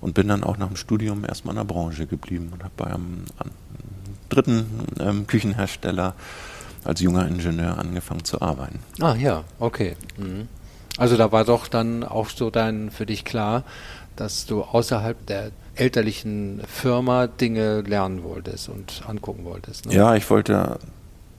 und 0.01 0.13
bin 0.13 0.27
dann 0.27 0.43
auch 0.43 0.57
nach 0.57 0.67
dem 0.67 0.77
Studium 0.77 1.25
erstmal 1.25 1.53
in 1.53 1.57
der 1.57 1.65
Branche 1.65 2.07
geblieben 2.07 2.49
und 2.53 2.63
habe 2.63 2.73
bei 2.77 2.85
einem, 2.85 3.25
einem 3.37 3.51
dritten 4.29 4.65
ähm, 4.99 5.27
Küchenhersteller 5.27 6.15
als 6.85 7.01
junger 7.01 7.27
Ingenieur 7.27 7.77
angefangen 7.77 8.23
zu 8.23 8.41
arbeiten. 8.41 8.79
Ah 9.01 9.15
ja, 9.15 9.43
okay. 9.59 9.95
Mhm. 10.17 10.47
Also 10.97 11.17
da 11.17 11.31
war 11.31 11.43
doch 11.43 11.67
dann 11.67 12.03
auch 12.03 12.29
so 12.29 12.49
dann 12.49 12.89
für 12.91 13.05
dich 13.05 13.25
klar, 13.25 13.63
dass 14.15 14.45
du 14.45 14.63
außerhalb 14.63 15.25
der 15.25 15.51
elterlichen 15.75 16.61
Firma 16.67 17.27
Dinge 17.27 17.81
lernen 17.81 18.23
wolltest 18.23 18.69
und 18.69 19.03
angucken 19.05 19.43
wolltest. 19.43 19.87
Ne? 19.87 19.93
Ja, 19.93 20.15
ich 20.15 20.29
wollte 20.29 20.79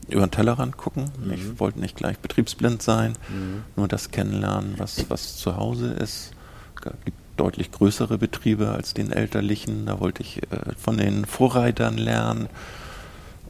über 0.08 0.26
den 0.26 0.30
Tellerrand 0.30 0.76
gucken. 0.76 1.10
Mhm. 1.24 1.32
Ich 1.32 1.58
wollte 1.58 1.80
nicht 1.80 1.96
gleich 1.96 2.18
betriebsblind 2.18 2.82
sein, 2.82 3.14
mhm. 3.28 3.64
nur 3.76 3.88
das 3.88 4.10
kennenlernen, 4.10 4.74
was, 4.76 5.08
was 5.08 5.36
zu 5.36 5.56
Hause 5.56 5.92
ist. 5.92 6.32
Es 6.76 6.92
gibt 7.04 7.16
deutlich 7.36 7.72
größere 7.72 8.18
Betriebe 8.18 8.70
als 8.70 8.94
den 8.94 9.12
elterlichen. 9.12 9.86
Da 9.86 10.00
wollte 10.00 10.22
ich 10.22 10.42
äh, 10.42 10.74
von 10.76 10.96
den 10.96 11.24
Vorreitern 11.24 11.98
lernen. 11.98 12.48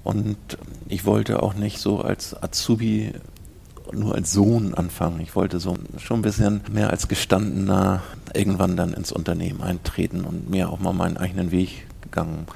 Und 0.07 0.37
ich 0.89 1.05
wollte 1.05 1.43
auch 1.43 1.55
nicht 1.55 1.81
so 1.81 2.01
als 2.01 2.41
Azubi 2.41 3.13
nur 3.93 4.15
als 4.15 4.33
Sohn 4.33 4.73
anfangen. 4.73 5.19
Ich 5.19 5.35
wollte 5.35 5.59
so 5.59 5.77
schon 5.99 6.21
ein 6.21 6.23
bisschen 6.23 6.61
mehr 6.71 6.91
als 6.91 7.09
gestandener 7.09 8.05
irgendwann 8.33 8.77
dann 8.77 8.93
ins 8.93 9.11
Unternehmen 9.11 9.63
eintreten 9.63 10.21
und 10.21 10.49
mir 10.49 10.71
auch 10.71 10.79
mal 10.79 10.93
meinen 10.93 11.17
eigenen 11.17 11.51
Weg 11.51 11.89
gegangen. 12.03 12.47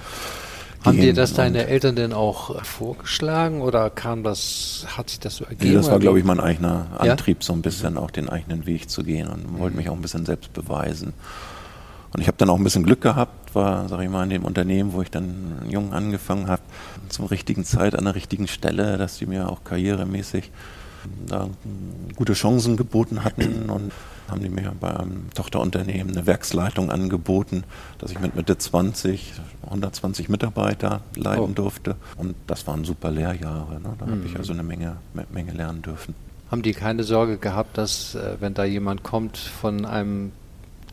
Haben 0.84 1.00
dir 1.00 1.12
das 1.12 1.34
deine 1.34 1.66
Eltern 1.66 1.96
denn 1.96 2.12
auch 2.12 2.64
vorgeschlagen 2.64 3.62
oder 3.62 3.90
kam 3.90 4.22
das, 4.22 4.86
hat 4.96 5.10
sich 5.10 5.18
das 5.18 5.34
so 5.34 5.44
ergeben? 5.44 5.70
Nee, 5.70 5.74
das 5.74 5.90
war, 5.90 5.98
glaube 5.98 6.20
ich, 6.20 6.24
mein 6.24 6.38
eigener 6.38 6.86
Antrieb, 6.98 7.38
ja? 7.40 7.46
so 7.46 7.52
ein 7.52 7.62
bisschen 7.62 7.98
auch 7.98 8.12
den 8.12 8.28
eigenen 8.28 8.64
Weg 8.64 8.88
zu 8.88 9.02
gehen 9.02 9.26
und 9.26 9.54
mhm. 9.54 9.58
wollte 9.58 9.76
mich 9.76 9.88
auch 9.88 9.96
ein 9.96 10.02
bisschen 10.02 10.24
selbst 10.24 10.52
beweisen. 10.52 11.14
Und 12.12 12.20
ich 12.20 12.28
habe 12.28 12.38
dann 12.38 12.48
auch 12.48 12.56
ein 12.56 12.64
bisschen 12.64 12.84
Glück 12.84 13.00
gehabt, 13.00 13.39
war, 13.54 13.88
sage 13.88 14.04
ich 14.04 14.10
mal, 14.10 14.24
in 14.24 14.30
dem 14.30 14.44
Unternehmen, 14.44 14.92
wo 14.92 15.02
ich 15.02 15.10
dann 15.10 15.62
jung 15.68 15.92
angefangen 15.92 16.48
habe, 16.48 16.62
zur 17.08 17.30
richtigen 17.30 17.64
Zeit 17.64 17.94
an 17.94 18.04
der 18.04 18.14
richtigen 18.14 18.48
Stelle, 18.48 18.98
dass 18.98 19.18
die 19.18 19.26
mir 19.26 19.48
auch 19.48 19.64
karrieremäßig 19.64 20.50
da 21.26 21.48
gute 22.14 22.34
Chancen 22.34 22.76
geboten 22.76 23.24
hatten 23.24 23.70
und 23.70 23.92
haben 24.28 24.42
die 24.42 24.48
mir 24.48 24.72
bei 24.78 24.94
einem 24.94 25.30
Tochterunternehmen 25.34 26.14
eine 26.14 26.26
Werksleitung 26.26 26.90
angeboten, 26.90 27.64
dass 27.98 28.10
ich 28.12 28.20
mit 28.20 28.36
Mitte 28.36 28.58
20 28.58 29.32
120 29.64 30.28
Mitarbeiter 30.28 31.02
leiten 31.16 31.42
oh. 31.42 31.54
durfte. 31.54 31.96
Und 32.16 32.34
das 32.46 32.66
waren 32.66 32.84
super 32.84 33.10
Lehrjahre. 33.10 33.80
Ne? 33.80 33.94
Da 33.98 34.06
mhm. 34.06 34.10
habe 34.10 34.22
ich 34.26 34.36
also 34.36 34.52
eine 34.52 34.62
Menge, 34.62 34.96
Menge 35.32 35.52
lernen 35.52 35.82
dürfen. 35.82 36.14
Haben 36.50 36.62
die 36.62 36.72
keine 36.72 37.04
Sorge 37.04 37.36
gehabt, 37.36 37.78
dass 37.78 38.14
äh, 38.14 38.36
wenn 38.40 38.54
da 38.54 38.64
jemand 38.64 39.02
kommt 39.02 39.36
von 39.36 39.84
einem 39.84 40.32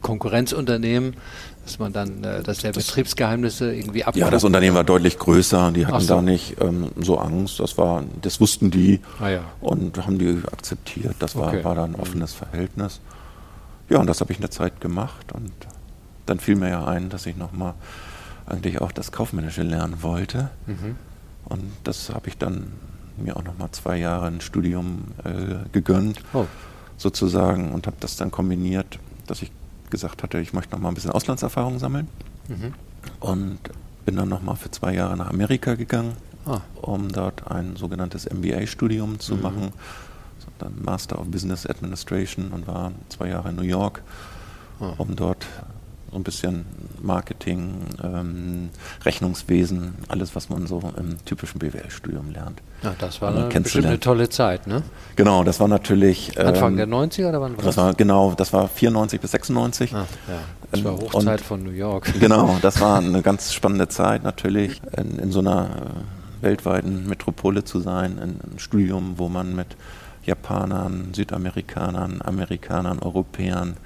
Konkurrenzunternehmen, 0.01 1.15
dass 1.63 1.79
man 1.79 1.93
dann, 1.93 2.23
äh, 2.23 2.43
dass 2.43 2.59
der 2.59 2.71
das, 2.71 2.87
Betriebsgeheimnisse 2.87 3.73
irgendwie 3.73 4.03
ab. 4.03 4.15
Ja, 4.15 4.29
das 4.29 4.43
Unternehmen 4.43 4.75
war 4.75 4.83
deutlich 4.83 5.19
größer, 5.19 5.71
die 5.71 5.85
hatten 5.85 5.99
so. 5.99 6.15
da 6.15 6.21
nicht 6.21 6.61
ähm, 6.61 6.91
so 6.97 7.17
Angst. 7.17 7.59
Das 7.59 7.77
war, 7.77 8.03
das 8.21 8.39
wussten 8.39 8.71
die 8.71 9.01
ah, 9.19 9.29
ja. 9.29 9.41
und 9.61 9.97
haben 10.05 10.17
die 10.17 10.41
akzeptiert. 10.51 11.15
Das 11.19 11.35
war, 11.35 11.49
okay. 11.49 11.63
war 11.63 11.75
da 11.75 11.83
ein 11.83 11.91
mhm. 11.91 11.99
offenes. 11.99 12.33
Verhältnis. 12.33 13.01
Ja, 13.89 13.99
und 13.99 14.07
das 14.07 14.21
habe 14.21 14.31
ich 14.31 14.39
eine 14.39 14.49
Zeit 14.49 14.81
gemacht 14.81 15.31
und 15.33 15.51
dann 16.25 16.39
fiel 16.39 16.55
mir 16.55 16.69
ja 16.69 16.85
ein, 16.85 17.09
dass 17.09 17.25
ich 17.25 17.37
nochmal 17.37 17.73
eigentlich 18.45 18.81
auch 18.81 18.91
das 18.91 19.11
Kaufmännische 19.11 19.63
lernen 19.63 20.01
wollte. 20.01 20.49
Mhm. 20.65 20.95
Und 21.45 21.63
das 21.83 22.09
habe 22.09 22.27
ich 22.27 22.37
dann 22.37 22.73
mir 23.17 23.35
auch 23.37 23.43
nochmal 23.43 23.69
zwei 23.71 23.97
Jahre 23.97 24.27
ein 24.27 24.41
Studium 24.41 25.05
äh, 25.23 25.69
gegönnt, 25.71 26.19
oh. 26.33 26.45
sozusagen, 26.97 27.71
und 27.73 27.87
habe 27.87 27.97
das 27.99 28.15
dann 28.17 28.31
kombiniert, 28.31 28.99
dass 29.25 29.41
ich 29.41 29.51
gesagt 29.89 30.23
hatte, 30.23 30.39
ich 30.39 30.53
möchte 30.53 30.73
nochmal 30.73 30.91
ein 30.91 30.95
bisschen 30.95 31.11
Auslandserfahrung 31.11 31.79
sammeln. 31.79 32.07
Mhm. 32.47 32.73
Und 33.19 33.59
bin 34.05 34.15
dann 34.15 34.29
nochmal 34.29 34.55
für 34.55 34.71
zwei 34.71 34.93
Jahre 34.93 35.17
nach 35.17 35.29
Amerika 35.29 35.75
gegangen, 35.75 36.13
ah. 36.45 36.61
um 36.81 37.11
dort 37.11 37.49
ein 37.51 37.75
sogenanntes 37.75 38.29
MBA-Studium 38.29 39.19
zu 39.19 39.35
mhm. 39.35 39.41
machen 39.41 39.73
dann 40.59 40.73
Master 40.83 41.19
of 41.19 41.27
Business 41.27 41.65
Administration 41.65 42.49
und 42.49 42.67
war 42.67 42.91
zwei 43.09 43.29
Jahre 43.29 43.49
in 43.49 43.55
New 43.55 43.63
York, 43.63 44.01
ah. 44.79 44.93
um 44.97 45.15
dort 45.15 45.45
so 46.11 46.17
ein 46.17 46.23
bisschen 46.23 46.65
Marketing, 47.01 47.85
ähm, 48.03 48.69
Rechnungswesen, 49.03 49.95
alles, 50.07 50.35
was 50.35 50.49
man 50.49 50.67
so 50.67 50.81
im 50.97 51.23
typischen 51.25 51.59
BWL-Studium 51.59 52.31
lernt. 52.31 52.61
Ja, 52.83 52.95
das 52.97 53.21
war 53.21 53.35
eine, 53.35 53.49
eine 53.49 53.99
tolle 53.99 54.29
Zeit, 54.29 54.67
ne? 54.67 54.83
Genau, 55.15 55.43
das 55.43 55.59
war 55.59 55.67
natürlich... 55.67 56.39
Anfang 56.39 56.77
ähm, 56.77 56.77
der 56.77 56.87
90er 56.87 57.29
oder 57.29 57.41
wann 57.41 57.51
war 57.51 57.57
das? 57.57 57.75
das 57.75 57.77
war, 57.77 57.93
genau, 57.93 58.33
das 58.35 58.53
war 58.53 58.67
94 58.67 59.19
bis 59.19 59.31
96. 59.31 59.93
Ah, 59.93 60.05
ja. 60.27 60.39
Das 60.71 60.83
war 60.83 60.93
Hochzeit 60.93 61.39
und, 61.39 61.41
von 61.41 61.63
New 61.63 61.71
York. 61.71 62.13
Genau, 62.19 62.57
das 62.61 62.79
war 62.81 62.97
eine 62.97 63.21
ganz 63.21 63.53
spannende 63.53 63.87
Zeit 63.87 64.23
natürlich, 64.23 64.81
in, 64.95 65.19
in 65.19 65.31
so 65.31 65.39
einer 65.39 65.69
äh, 66.41 66.43
weltweiten 66.43 67.07
Metropole 67.07 67.63
zu 67.63 67.79
sein, 67.79 68.19
ein 68.19 68.57
Studium, 68.57 69.13
wo 69.17 69.29
man 69.29 69.55
mit 69.55 69.75
Japanern, 70.25 71.13
Südamerikanern, 71.13 72.21
Amerikanern, 72.23 72.99
Europäern 72.99 73.77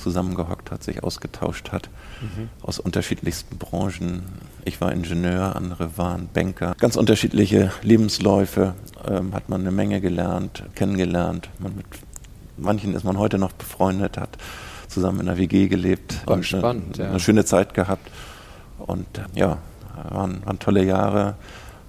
zusammengehockt 0.00 0.70
hat, 0.70 0.82
sich 0.82 1.02
ausgetauscht 1.02 1.72
hat 1.72 1.88
mhm. 2.20 2.48
aus 2.62 2.78
unterschiedlichsten 2.78 3.58
Branchen. 3.58 4.22
Ich 4.64 4.80
war 4.80 4.92
Ingenieur, 4.92 5.56
andere 5.56 5.96
waren 5.96 6.28
Banker. 6.32 6.74
Ganz 6.78 6.96
unterschiedliche 6.96 7.72
Lebensläufe 7.82 8.74
ähm, 9.06 9.34
hat 9.34 9.48
man 9.48 9.60
eine 9.60 9.70
Menge 9.70 10.00
gelernt, 10.00 10.64
kennengelernt. 10.74 11.48
Man 11.58 11.76
mit 11.76 11.86
manchen 12.56 12.94
ist 12.94 13.04
man 13.04 13.18
heute 13.18 13.38
noch 13.38 13.52
befreundet, 13.52 14.18
hat 14.18 14.36
zusammen 14.88 15.20
in 15.20 15.26
der 15.26 15.38
WG 15.38 15.68
gelebt 15.68 16.26
war 16.26 16.36
und 16.36 16.44
spannend, 16.44 16.96
eine, 16.96 17.04
ja. 17.04 17.10
eine 17.10 17.20
schöne 17.20 17.44
Zeit 17.44 17.74
gehabt. 17.74 18.10
Und 18.78 19.06
ja, 19.34 19.58
waren, 20.08 20.44
waren 20.44 20.58
tolle 20.58 20.84
Jahre. 20.84 21.34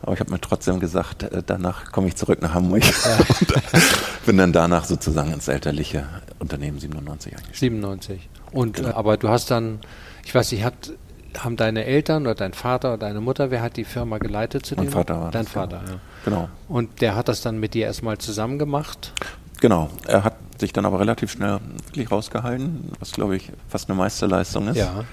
Aber 0.01 0.13
ich 0.13 0.19
habe 0.19 0.31
mir 0.31 0.41
trotzdem 0.41 0.79
gesagt, 0.79 1.23
äh, 1.23 1.43
danach 1.45 1.91
komme 1.91 2.07
ich 2.07 2.15
zurück 2.15 2.41
nach 2.41 2.53
Hamburg 2.53 2.83
ja. 2.83 3.17
und 3.73 4.25
bin 4.25 4.37
dann 4.37 4.51
danach 4.51 4.85
sozusagen 4.85 5.31
ins 5.31 5.47
elterliche 5.47 6.05
Unternehmen 6.41 6.79
97 6.79 7.33
eingestiegen. 7.33 7.81
97. 7.81 8.29
Und 8.51 8.77
genau. 8.77 8.95
aber 8.95 9.17
du 9.17 9.29
hast 9.29 9.51
dann, 9.51 9.79
ich 10.25 10.33
weiß 10.33 10.51
nicht, 10.51 10.63
hat, 10.63 10.91
haben 11.37 11.55
deine 11.55 11.85
Eltern 11.85 12.23
oder 12.23 12.35
dein 12.35 12.53
Vater 12.53 12.89
oder 12.89 12.97
deine 12.97 13.21
Mutter, 13.21 13.51
wer 13.51 13.61
hat 13.61 13.77
die 13.77 13.85
Firma 13.85 14.17
geleitet 14.17 14.65
zu 14.65 14.75
Mein 14.75 14.87
dem? 14.87 14.91
Vater 14.91 15.19
war 15.21 15.31
Dein 15.31 15.43
das, 15.43 15.53
Vater, 15.53 15.81
ja. 15.87 15.99
Genau. 16.25 16.49
Und 16.67 17.01
der 17.01 17.15
hat 17.15 17.27
das 17.27 17.41
dann 17.41 17.59
mit 17.59 17.73
dir 17.73 17.85
erstmal 17.85 18.17
zusammen 18.17 18.59
gemacht? 18.59 19.13
Genau. 19.61 19.89
Er 20.07 20.23
hat 20.23 20.35
sich 20.59 20.73
dann 20.73 20.85
aber 20.85 20.99
relativ 20.99 21.31
schnell 21.31 21.59
wirklich 21.85 22.11
rausgehalten, 22.11 22.91
was 22.99 23.11
glaube 23.11 23.35
ich 23.35 23.51
fast 23.67 23.89
eine 23.89 23.97
Meisterleistung 23.97 24.67
ist. 24.67 24.77
Ja. 24.77 25.05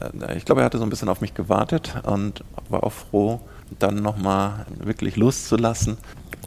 Äh, 0.00 0.36
ich 0.36 0.44
glaube, 0.44 0.60
er 0.60 0.66
hatte 0.66 0.78
so 0.78 0.84
ein 0.84 0.90
bisschen 0.90 1.08
auf 1.08 1.20
mich 1.20 1.34
gewartet 1.34 1.94
und 2.04 2.44
war 2.68 2.84
auch 2.84 2.92
froh, 2.92 3.40
dann 3.78 3.96
nochmal 3.96 4.66
wirklich 4.78 5.16
loszulassen. 5.16 5.96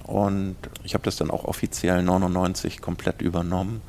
Und 0.04 0.56
ich 0.84 0.96
habe 0.96 1.04
das 1.04 1.18
dann 1.18 1.30
auch 1.30 1.46
offiziell 1.46 2.02
99 2.02 2.82
komplett 2.82 3.22
übernommen. 3.22 3.82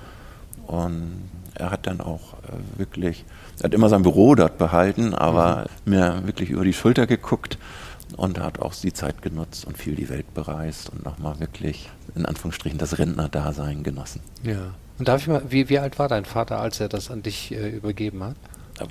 Und 0.71 1.29
er 1.57 1.73
hat 1.73 1.89
dann 1.89 2.01
auch 2.01 2.35
äh, 2.35 2.79
wirklich, 2.79 3.25
er 3.59 3.65
hat 3.65 3.75
immer 3.75 3.89
sein 3.89 4.03
Büro 4.03 4.37
dort 4.37 4.57
behalten, 4.57 5.15
aber 5.17 5.67
mhm. 5.85 5.91
mir 5.91 6.23
wirklich 6.27 6.51
über 6.51 6.63
die 6.63 6.73
Schulter 6.73 7.09
geguckt 7.09 7.59
und 8.17 8.39
hat 8.39 8.61
auch 8.61 8.73
die 8.73 8.93
Zeit 8.93 9.21
genutzt 9.21 9.65
und 9.65 9.77
viel 9.77 9.97
die 9.97 10.09
Welt 10.09 10.33
bereist 10.33 10.91
und 10.91 11.05
nochmal 11.05 11.41
wirklich 11.41 11.91
in 12.15 12.25
Anführungsstrichen 12.25 12.79
das 12.79 12.99
Rentnerdasein 12.99 13.83
genossen. 13.83 14.21
Ja. 14.45 14.75
Und 15.01 15.09
darf 15.09 15.23
ich 15.23 15.29
mal, 15.29 15.43
wie, 15.49 15.69
wie 15.71 15.79
alt 15.81 15.99
war 15.99 16.07
dein 16.07 16.25
Vater, 16.25 16.61
als 16.61 16.79
er 16.79 16.89
das 16.89 17.11
an 17.11 17.23
dich 17.23 17.51
äh, 17.53 17.71
übergeben 17.71 18.23
hat? 18.23 18.37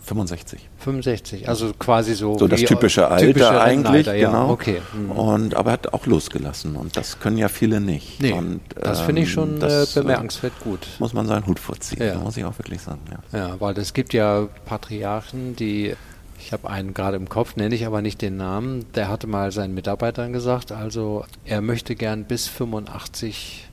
65. 0.01 0.69
65, 0.77 1.49
also 1.49 1.73
quasi 1.77 2.13
so. 2.13 2.37
So 2.37 2.47
das 2.47 2.61
typische 2.61 3.07
Alter 3.07 3.25
typische 3.25 3.61
eigentlich, 3.61 4.07
ja, 4.07 4.13
genau. 4.13 4.49
Okay. 4.51 4.81
Mhm. 4.93 5.11
Und, 5.11 5.55
aber 5.55 5.71
er 5.71 5.73
hat 5.73 5.93
auch 5.93 6.05
losgelassen 6.05 6.75
und 6.75 6.95
das 6.97 7.19
können 7.19 7.37
ja 7.37 7.47
viele 7.47 7.79
nicht. 7.79 8.21
Nee, 8.21 8.33
und, 8.33 8.61
das 8.75 9.01
finde 9.01 9.23
ich 9.23 9.31
schon 9.31 9.55
ähm, 9.55 9.59
das, 9.59 9.95
äh, 9.95 10.01
bemerkenswert 10.01 10.53
gut. 10.61 10.87
Muss 10.99 11.13
man 11.13 11.27
seinen 11.27 11.45
Hut 11.45 11.59
vorziehen, 11.59 12.01
ja. 12.01 12.15
muss 12.15 12.37
ich 12.37 12.45
auch 12.45 12.57
wirklich 12.57 12.81
sagen. 12.81 13.01
Ja, 13.31 13.39
ja 13.39 13.55
weil 13.59 13.77
es 13.77 13.93
gibt 13.93 14.13
ja 14.13 14.47
Patriarchen, 14.65 15.55
die 15.55 15.95
ich 16.41 16.53
habe 16.53 16.69
einen 16.69 16.93
gerade 16.93 17.17
im 17.17 17.27
Kopf, 17.27 17.55
nenne 17.57 17.75
ich 17.75 17.85
aber 17.85 18.01
nicht 18.01 18.21
den 18.21 18.37
Namen. 18.37 18.85
Der 18.95 19.09
hatte 19.09 19.27
mal 19.27 19.51
seinen 19.51 19.73
Mitarbeitern 19.73 20.31
gesagt, 20.31 20.71
also 20.71 21.25
er 21.45 21.61
möchte 21.61 21.95
gern 21.95 22.23
bis 22.23 22.47
85 22.47 23.65
äh, 23.65 23.68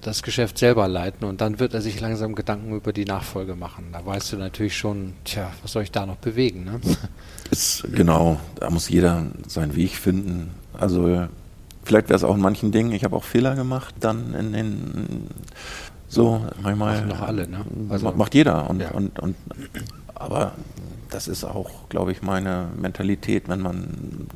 das 0.00 0.22
Geschäft 0.22 0.58
selber 0.58 0.88
leiten 0.88 1.26
und 1.26 1.40
dann 1.40 1.60
wird 1.60 1.74
er 1.74 1.80
sich 1.80 2.00
langsam 2.00 2.34
Gedanken 2.34 2.74
über 2.74 2.92
die 2.92 3.04
Nachfolge 3.04 3.54
machen. 3.54 3.86
Da 3.92 4.04
weißt 4.04 4.32
du 4.32 4.36
natürlich 4.36 4.76
schon, 4.76 5.14
tja, 5.24 5.50
was 5.62 5.72
soll 5.72 5.84
ich 5.84 5.92
da 5.92 6.06
noch 6.06 6.16
bewegen? 6.16 6.64
Ne? 6.64 6.80
Ist, 7.50 7.84
genau, 7.92 8.40
da 8.56 8.70
muss 8.70 8.88
jeder 8.88 9.26
seinen 9.46 9.76
Weg 9.76 9.96
finden. 9.96 10.50
Also 10.74 11.28
vielleicht 11.84 12.08
wäre 12.08 12.16
es 12.16 12.24
auch 12.24 12.34
in 12.34 12.40
manchen 12.40 12.72
Dingen, 12.72 12.92
ich 12.92 13.04
habe 13.04 13.16
auch 13.16 13.24
Fehler 13.24 13.54
gemacht, 13.54 13.94
dann 14.00 14.34
in 14.34 14.52
den 14.52 15.28
so 16.08 16.40
manchmal. 16.62 16.96
Machen 16.96 17.08
noch 17.08 17.20
alle, 17.20 17.48
ne? 17.48 17.64
Also, 17.90 18.12
macht 18.12 18.34
jeder 18.34 18.68
und, 18.70 18.80
ja. 18.80 18.90
und, 18.92 19.18
und 19.18 19.36
aber 20.18 20.52
das 21.10 21.28
ist 21.28 21.44
auch, 21.44 21.88
glaube 21.88 22.12
ich, 22.12 22.22
meine 22.22 22.68
Mentalität, 22.76 23.48
wenn 23.48 23.60
man 23.60 24.26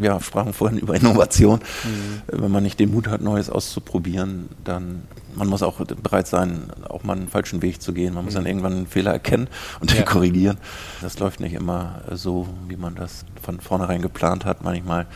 ja, 0.00 0.20
sprachen 0.20 0.52
vorhin 0.52 0.78
über 0.78 0.94
Innovation. 0.94 1.60
Mhm. 1.84 2.22
Wenn 2.40 2.50
man 2.50 2.62
nicht 2.62 2.78
den 2.78 2.92
Mut 2.92 3.08
hat, 3.08 3.20
Neues 3.20 3.50
auszuprobieren, 3.50 4.48
dann 4.64 5.02
man 5.34 5.48
muss 5.48 5.62
auch 5.62 5.78
bereit 5.84 6.26
sein, 6.26 6.70
auch 6.88 7.04
mal 7.04 7.16
einen 7.16 7.28
falschen 7.28 7.62
Weg 7.62 7.80
zu 7.80 7.92
gehen. 7.92 8.14
Man 8.14 8.24
muss 8.24 8.34
dann 8.34 8.42
mhm. 8.42 8.48
irgendwann 8.48 8.72
einen 8.72 8.86
Fehler 8.86 9.12
erkennen 9.12 9.48
und 9.80 9.90
den 9.90 9.98
ja. 9.98 10.04
korrigieren. 10.04 10.58
Das 11.00 11.18
läuft 11.18 11.40
nicht 11.40 11.54
immer 11.54 12.02
so, 12.12 12.48
wie 12.66 12.76
man 12.76 12.94
das 12.94 13.24
von 13.40 13.60
vornherein 13.60 14.02
geplant 14.02 14.44
hat. 14.44 14.64
Manchmal 14.64 15.06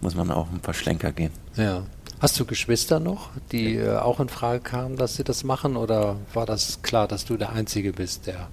muss 0.00 0.14
man 0.14 0.30
auch 0.30 0.50
ein 0.50 0.60
paar 0.60 0.74
Schlenker 0.74 1.12
gehen. 1.12 1.32
Ja. 1.56 1.82
Hast 2.20 2.40
du 2.40 2.44
Geschwister 2.44 2.98
noch, 2.98 3.30
die 3.52 3.76
äh, 3.76 3.96
auch 3.96 4.18
in 4.18 4.28
Frage 4.28 4.60
kamen, 4.60 4.96
dass 4.96 5.14
sie 5.14 5.22
das 5.22 5.44
machen? 5.44 5.76
Oder 5.76 6.16
war 6.34 6.46
das 6.46 6.82
klar, 6.82 7.06
dass 7.06 7.24
du 7.24 7.36
der 7.36 7.52
Einzige 7.52 7.92
bist, 7.92 8.26
der 8.26 8.48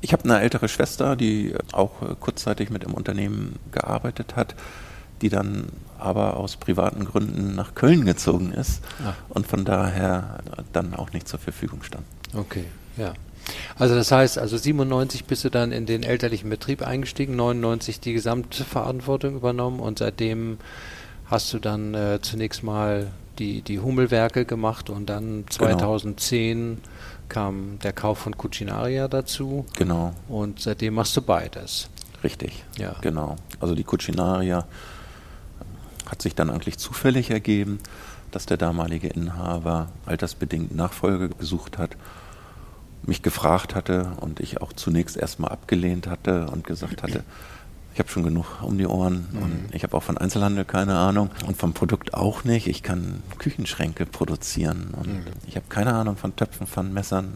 ich 0.00 0.12
habe 0.12 0.24
eine 0.24 0.40
ältere 0.40 0.68
Schwester, 0.68 1.16
die 1.16 1.54
auch 1.72 1.92
kurzzeitig 2.20 2.70
mit 2.70 2.84
im 2.84 2.94
Unternehmen 2.94 3.58
gearbeitet 3.72 4.36
hat, 4.36 4.54
die 5.22 5.28
dann 5.28 5.66
aber 5.98 6.36
aus 6.36 6.56
privaten 6.56 7.04
Gründen 7.04 7.54
nach 7.54 7.74
Köln 7.74 8.04
gezogen 8.04 8.52
ist 8.52 8.82
Ach. 9.04 9.14
und 9.28 9.46
von 9.46 9.64
daher 9.64 10.40
dann 10.72 10.94
auch 10.94 11.12
nicht 11.12 11.28
zur 11.28 11.38
Verfügung 11.38 11.82
stand. 11.82 12.04
Okay, 12.34 12.64
ja. 12.96 13.12
Also 13.78 13.94
das 13.94 14.12
heißt, 14.12 14.38
also 14.38 14.56
97 14.56 15.24
bist 15.24 15.44
du 15.44 15.50
dann 15.50 15.72
in 15.72 15.86
den 15.86 16.02
elterlichen 16.02 16.48
Betrieb 16.50 16.86
eingestiegen, 16.86 17.36
99 17.36 18.00
die 18.00 18.12
Gesamtverantwortung 18.12 19.34
übernommen 19.34 19.80
und 19.80 19.98
seitdem 19.98 20.58
hast 21.26 21.52
du 21.52 21.58
dann 21.58 21.94
äh, 21.94 22.18
zunächst 22.20 22.62
mal 22.62 23.08
die, 23.38 23.62
die 23.62 23.80
Hummelwerke 23.80 24.44
gemacht 24.44 24.90
und 24.90 25.06
dann 25.06 25.44
2010 25.48 26.58
genau. 26.58 26.78
Kam 27.30 27.78
der 27.78 27.94
Kauf 27.94 28.18
von 28.18 28.36
Cucinaria 28.36 29.08
dazu. 29.08 29.64
Genau. 29.78 30.12
Und 30.28 30.60
seitdem 30.60 30.94
machst 30.94 31.16
du 31.16 31.22
beides. 31.22 31.88
Richtig, 32.22 32.64
ja. 32.76 32.96
genau. 33.00 33.36
Also 33.60 33.74
die 33.74 33.84
Cucinaria 33.84 34.66
hat 36.06 36.20
sich 36.20 36.34
dann 36.34 36.50
eigentlich 36.50 36.76
zufällig 36.76 37.30
ergeben, 37.30 37.78
dass 38.30 38.44
der 38.44 38.58
damalige 38.58 39.08
Inhaber 39.08 39.88
altersbedingt 40.04 40.74
Nachfolge 40.74 41.30
gesucht 41.30 41.78
hat, 41.78 41.96
mich 43.02 43.22
gefragt 43.22 43.74
hatte 43.74 44.12
und 44.20 44.40
ich 44.40 44.60
auch 44.60 44.72
zunächst 44.72 45.16
erstmal 45.16 45.50
abgelehnt 45.50 46.06
hatte 46.06 46.46
und 46.48 46.66
gesagt 46.66 47.02
hatte, 47.02 47.24
habe 48.00 48.08
schon 48.08 48.24
genug 48.24 48.62
um 48.62 48.76
die 48.76 48.86
Ohren 48.86 49.28
mhm. 49.30 49.42
und 49.42 49.68
ich 49.72 49.84
habe 49.84 49.96
auch 49.96 50.02
von 50.02 50.18
Einzelhandel 50.18 50.64
keine 50.64 50.96
Ahnung 50.96 51.30
und 51.46 51.56
vom 51.56 51.72
Produkt 51.72 52.14
auch 52.14 52.42
nicht. 52.42 52.66
Ich 52.66 52.82
kann 52.82 53.22
Küchenschränke 53.38 54.06
produzieren 54.06 54.92
und 54.96 55.06
mhm. 55.06 55.24
ich 55.46 55.54
habe 55.54 55.66
keine 55.68 55.94
Ahnung 55.94 56.16
von 56.16 56.34
Töpfen, 56.34 56.66
von 56.66 56.92
Messern. 56.92 57.32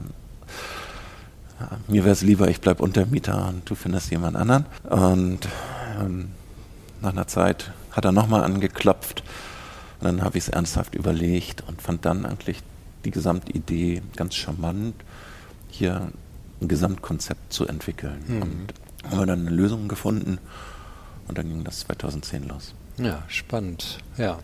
Ja, 1.60 1.70
mir 1.86 2.04
wäre 2.04 2.12
es 2.12 2.22
lieber, 2.22 2.48
ich 2.48 2.60
bleibe 2.60 2.82
Untermieter 2.82 3.48
und 3.48 3.70
du 3.70 3.76
findest 3.76 4.10
jemand 4.10 4.36
anderen. 4.36 4.66
Und 4.90 5.40
ähm, 6.00 6.30
nach 7.00 7.12
einer 7.12 7.28
Zeit 7.28 7.70
hat 7.92 8.04
er 8.04 8.12
nochmal 8.12 8.42
angeklopft 8.42 9.22
und 10.00 10.06
dann 10.06 10.22
habe 10.22 10.36
ich 10.36 10.44
es 10.44 10.48
ernsthaft 10.48 10.94
überlegt 10.94 11.62
und 11.68 11.80
fand 11.80 12.04
dann 12.04 12.26
eigentlich 12.26 12.58
die 13.04 13.10
Gesamtidee 13.10 14.02
ganz 14.16 14.34
charmant, 14.34 14.94
hier 15.68 16.08
ein 16.60 16.68
Gesamtkonzept 16.68 17.52
zu 17.52 17.66
entwickeln. 17.66 18.22
Mhm. 18.26 18.42
Und 18.42 18.74
haben 19.10 19.18
wir 19.18 19.26
dann 19.26 19.46
eine 19.46 19.54
Lösung 19.54 19.88
gefunden 19.88 20.38
und 21.28 21.38
dann 21.38 21.48
ging 21.48 21.64
das 21.64 21.80
2010 21.80 22.48
los. 22.48 22.74
Ja, 22.98 23.22
spannend. 23.28 23.98
Ja. 24.16 24.38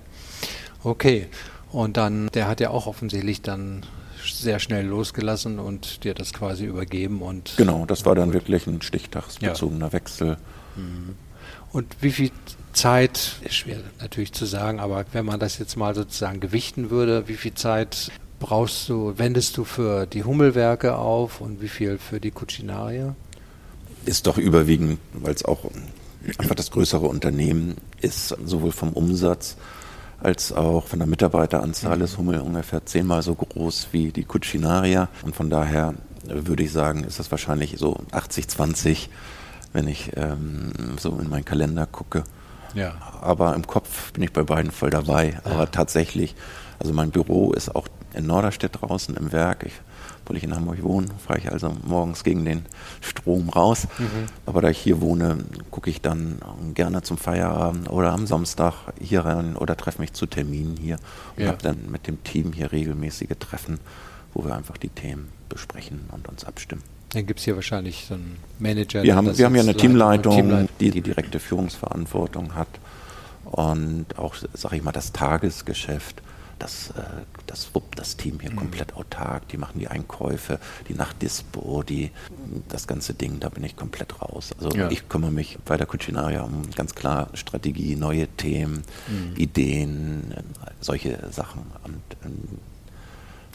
Okay. 0.83 1.29
Und 1.73 1.97
dann, 1.97 2.29
der 2.35 2.49
hat 2.49 2.61
ja 2.61 2.71
auch 2.71 2.87
offensichtlich 2.87 3.43
dann 3.43 3.85
sehr 4.25 4.59
schnell 4.59 4.87
losgelassen 4.87 5.59
und 5.59 6.05
dir 6.05 6.15
das 6.15 6.33
quasi 6.33 6.65
übergeben 6.65 7.23
und. 7.23 7.55
Genau, 7.57 7.87
das 7.87 8.05
war 8.05 8.15
dann 8.15 8.33
wirklich 8.33 8.67
ein 8.67 8.83
stichtagsbezogener 8.83 9.87
ja. 9.87 9.93
Wechsel. 9.93 10.37
Mhm. 10.77 11.15
Und 11.73 11.97
wie 12.01 12.11
viel 12.11 12.31
Zeit, 12.73 13.37
ist 13.43 13.55
schwer 13.55 13.79
natürlich 14.01 14.33
zu 14.33 14.45
sagen, 14.47 14.81
aber 14.81 15.05
wenn 15.13 15.25
man 15.25 15.41
das 15.41 15.59
jetzt 15.59 15.77
mal 15.77 15.95
sozusagen 15.95 16.41
gewichten 16.41 16.91
würde, 16.91 17.29
wie 17.29 17.37
viel 17.37 17.55
Zeit 17.55 18.11
brauchst 18.39 18.89
du, 18.89 19.15
wendest 19.19 19.57
du 19.57 19.65
für 19.65 20.07
die 20.07 20.25
Hummelwerke 20.25 20.97
auf 20.97 21.41
und 21.41 21.61
wie 21.61 21.69
viel 21.69 21.99
für 21.99 22.21
die 22.21 22.31
Cucinaria? 22.31 23.15
Ist 24.05 24.27
doch 24.27 24.39
überwiegend, 24.39 24.99
weil 25.13 25.35
es 25.35 25.45
auch 25.45 25.71
einfach 26.39 26.55
das 26.55 26.71
größere 26.71 27.07
Unternehmen 27.07 27.77
ist, 28.01 28.37
sowohl 28.45 28.73
vom 28.73 28.93
Umsatz 28.93 29.57
als 30.23 30.53
auch 30.53 30.87
von 30.87 30.99
der 30.99 31.09
Mitarbeiteranzahl 31.09 31.97
mhm. 31.97 32.05
ist 32.05 32.19
Hummel 32.19 32.41
ungefähr 32.41 32.85
zehnmal 32.85 33.23
so 33.23 33.35
groß 33.35 33.89
wie 33.93 34.13
die 34.13 34.25
Cucinaria. 34.25 35.09
Und 35.23 35.35
von 35.35 35.49
daher 35.49 35.95
würde 36.25 36.63
ich 36.63 36.73
sagen, 36.73 37.05
ist 37.05 37.19
das 37.19 37.31
wahrscheinlich 37.31 37.77
so 37.79 37.97
80-20, 38.13 39.09
wenn 39.73 39.89
ich 39.89 40.13
ähm, 40.17 40.73
so 40.99 41.19
in 41.19 41.29
meinen 41.29 41.45
Kalender 41.45 41.87
gucke. 41.87 42.25
Ja. 42.75 42.95
Aber 43.21 43.55
im 43.55 43.67
Kopf 43.67 44.13
bin 44.13 44.23
ich 44.23 44.33
bei 44.33 44.43
beiden 44.43 44.71
voll 44.71 44.91
dabei. 44.91 45.31
Ja. 45.45 45.53
Aber 45.53 45.71
tatsächlich, 45.71 46.35
also 46.79 46.93
mein 46.93 47.11
Büro 47.11 47.53
ist 47.53 47.75
auch 47.75 47.89
in 48.15 48.27
Norderstedt 48.27 48.81
draußen 48.81 49.17
im 49.17 49.33
Werk. 49.33 49.65
Ich 49.65 49.73
obwohl 50.31 50.37
ich 50.37 50.45
in 50.45 50.55
Hamburg 50.55 50.81
wohne, 50.85 51.09
fahre 51.27 51.41
ich 51.41 51.51
also 51.51 51.75
morgens 51.83 52.23
gegen 52.23 52.45
den 52.45 52.65
Strom 53.01 53.49
raus. 53.49 53.89
Mhm. 53.99 54.27
Aber 54.47 54.63
da 54.63 54.71
ich 54.71 54.79
hier 54.79 55.01
wohne, 55.01 55.39
gucke 55.73 55.91
ich 55.91 56.01
dann 56.01 56.39
gerne 56.73 57.03
zum 57.03 57.19
Feierabend 57.19 57.91
oder 57.91 58.13
am 58.13 58.29
Samstag 58.29 58.75
hier 59.01 59.25
rein 59.25 59.57
oder 59.57 59.77
treffe 59.77 60.01
mich 60.01 60.13
zu 60.13 60.27
Terminen 60.27 60.77
hier 60.77 60.99
und 61.37 61.43
ja. 61.43 61.49
habe 61.49 61.59
dann 61.61 61.91
mit 61.91 62.07
dem 62.07 62.23
Team 62.23 62.53
hier 62.53 62.71
regelmäßige 62.71 63.31
Treffen, 63.41 63.81
wo 64.33 64.45
wir 64.45 64.55
einfach 64.55 64.77
die 64.77 64.91
Themen 64.91 65.31
besprechen 65.49 66.03
und 66.13 66.29
uns 66.29 66.45
abstimmen. 66.45 66.83
Dann 67.09 67.27
gibt 67.27 67.41
es 67.41 67.45
hier 67.45 67.57
wahrscheinlich 67.57 68.05
so 68.07 68.15
einen 68.15 68.37
Manager. 68.61 69.03
Wir 69.03 69.17
haben, 69.17 69.37
wir 69.37 69.45
haben 69.45 69.57
ja 69.57 69.63
eine 69.63 69.75
Teamleitung, 69.75 70.37
Teamleitung, 70.37 70.69
die 70.79 70.93
die 70.93 71.01
direkte 71.01 71.41
Führungsverantwortung 71.41 72.55
hat 72.55 72.69
und 73.47 74.17
auch, 74.17 74.37
sage 74.53 74.77
ich 74.77 74.85
mal, 74.85 74.93
das 74.93 75.11
Tagesgeschäft 75.11 76.23
das, 76.61 76.91
äh, 76.91 77.03
das 77.47 77.75
wuppt 77.75 77.99
das 77.99 78.17
Team 78.17 78.39
hier 78.41 78.53
mhm. 78.53 78.57
komplett 78.57 78.95
autark. 78.95 79.49
Die 79.49 79.57
machen 79.57 79.79
die 79.81 79.89
Einkäufe, 79.89 80.61
die 80.89 80.95
Nachtdispo, 80.95 81.83
die, 81.83 82.11
das 82.69 82.87
ganze 82.87 83.15
Ding, 83.15 83.41
da 83.41 83.49
bin 83.49 83.65
ich 83.65 83.77
komplett 83.77 84.21
raus. 84.23 84.51
Also 84.61 84.77
ja. 84.77 84.91
ich 84.91 85.09
kümmere 85.09 85.33
mich 85.33 85.59
bei 85.65 85.77
der 85.77 85.87
Cucinaria 85.87 86.43
um 86.43 86.71
ganz 86.71 86.95
klar 86.95 87.29
Strategie, 87.35 87.97
neue 87.97 88.29
Themen, 88.29 88.83
mhm. 89.09 89.35
Ideen, 89.37 90.35
solche 90.81 91.19
Sachen. 91.33 91.63
Und 91.83 92.03
ähm, 92.25 92.59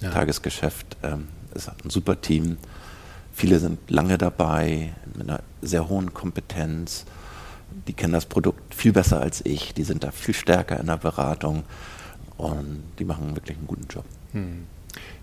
ja. 0.01 0.11
Tagesgeschäft 0.11 0.97
ähm, 1.03 1.27
ist 1.53 1.69
ein 1.69 1.89
super 1.89 2.19
Team. 2.19 2.57
Viele 3.33 3.59
sind 3.59 3.89
lange 3.89 4.17
dabei, 4.17 4.93
mit 5.13 5.29
einer 5.29 5.41
sehr 5.61 5.89
hohen 5.89 6.13
Kompetenz. 6.13 7.05
Die 7.87 7.93
kennen 7.93 8.13
das 8.13 8.25
Produkt 8.25 8.73
viel 8.73 8.93
besser 8.93 9.19
als 9.19 9.45
ich. 9.45 9.73
Die 9.73 9.83
sind 9.83 10.03
da 10.03 10.11
viel 10.11 10.33
stärker 10.33 10.79
in 10.79 10.87
der 10.87 10.97
Beratung. 10.97 11.63
Und 12.37 12.83
die 12.99 13.05
machen 13.05 13.35
wirklich 13.35 13.57
einen 13.57 13.67
guten 13.67 13.87
Job. 13.89 14.05
Hm. 14.33 14.65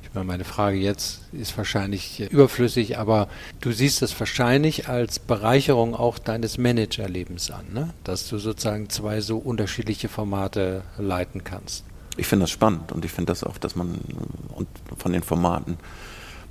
Ich 0.03 0.15
meine, 0.15 0.27
meine 0.27 0.45
Frage 0.45 0.77
jetzt 0.77 1.23
ist 1.33 1.57
wahrscheinlich 1.57 2.21
überflüssig, 2.31 2.99
aber 2.99 3.29
du 3.63 3.73
siehst 3.73 4.03
das 4.03 4.19
wahrscheinlich 4.21 4.89
als 4.89 5.19
Bereicherung 5.19 5.95
auch 5.95 6.19
deines 6.19 6.59
Managerlebens 6.59 7.51
an, 7.51 7.65
ne? 7.73 7.91
dass 8.05 8.29
du 8.29 8.37
sozusagen 8.37 8.91
zwei 8.91 9.23
so 9.23 9.39
unterschiedliche 9.39 10.11
Formate 10.11 10.83
leiten 10.99 11.45
kannst. 11.45 11.85
Ich 12.19 12.27
finde 12.27 12.43
das 12.45 12.51
spannend 12.51 12.93
und 12.93 13.07
ich 13.07 13.11
finde 13.11 13.31
das 13.31 13.43
auch, 13.43 13.57
dass 13.57 13.75
man 13.75 13.99
von 14.99 15.13
den 15.13 15.23
Formaten 15.23 15.79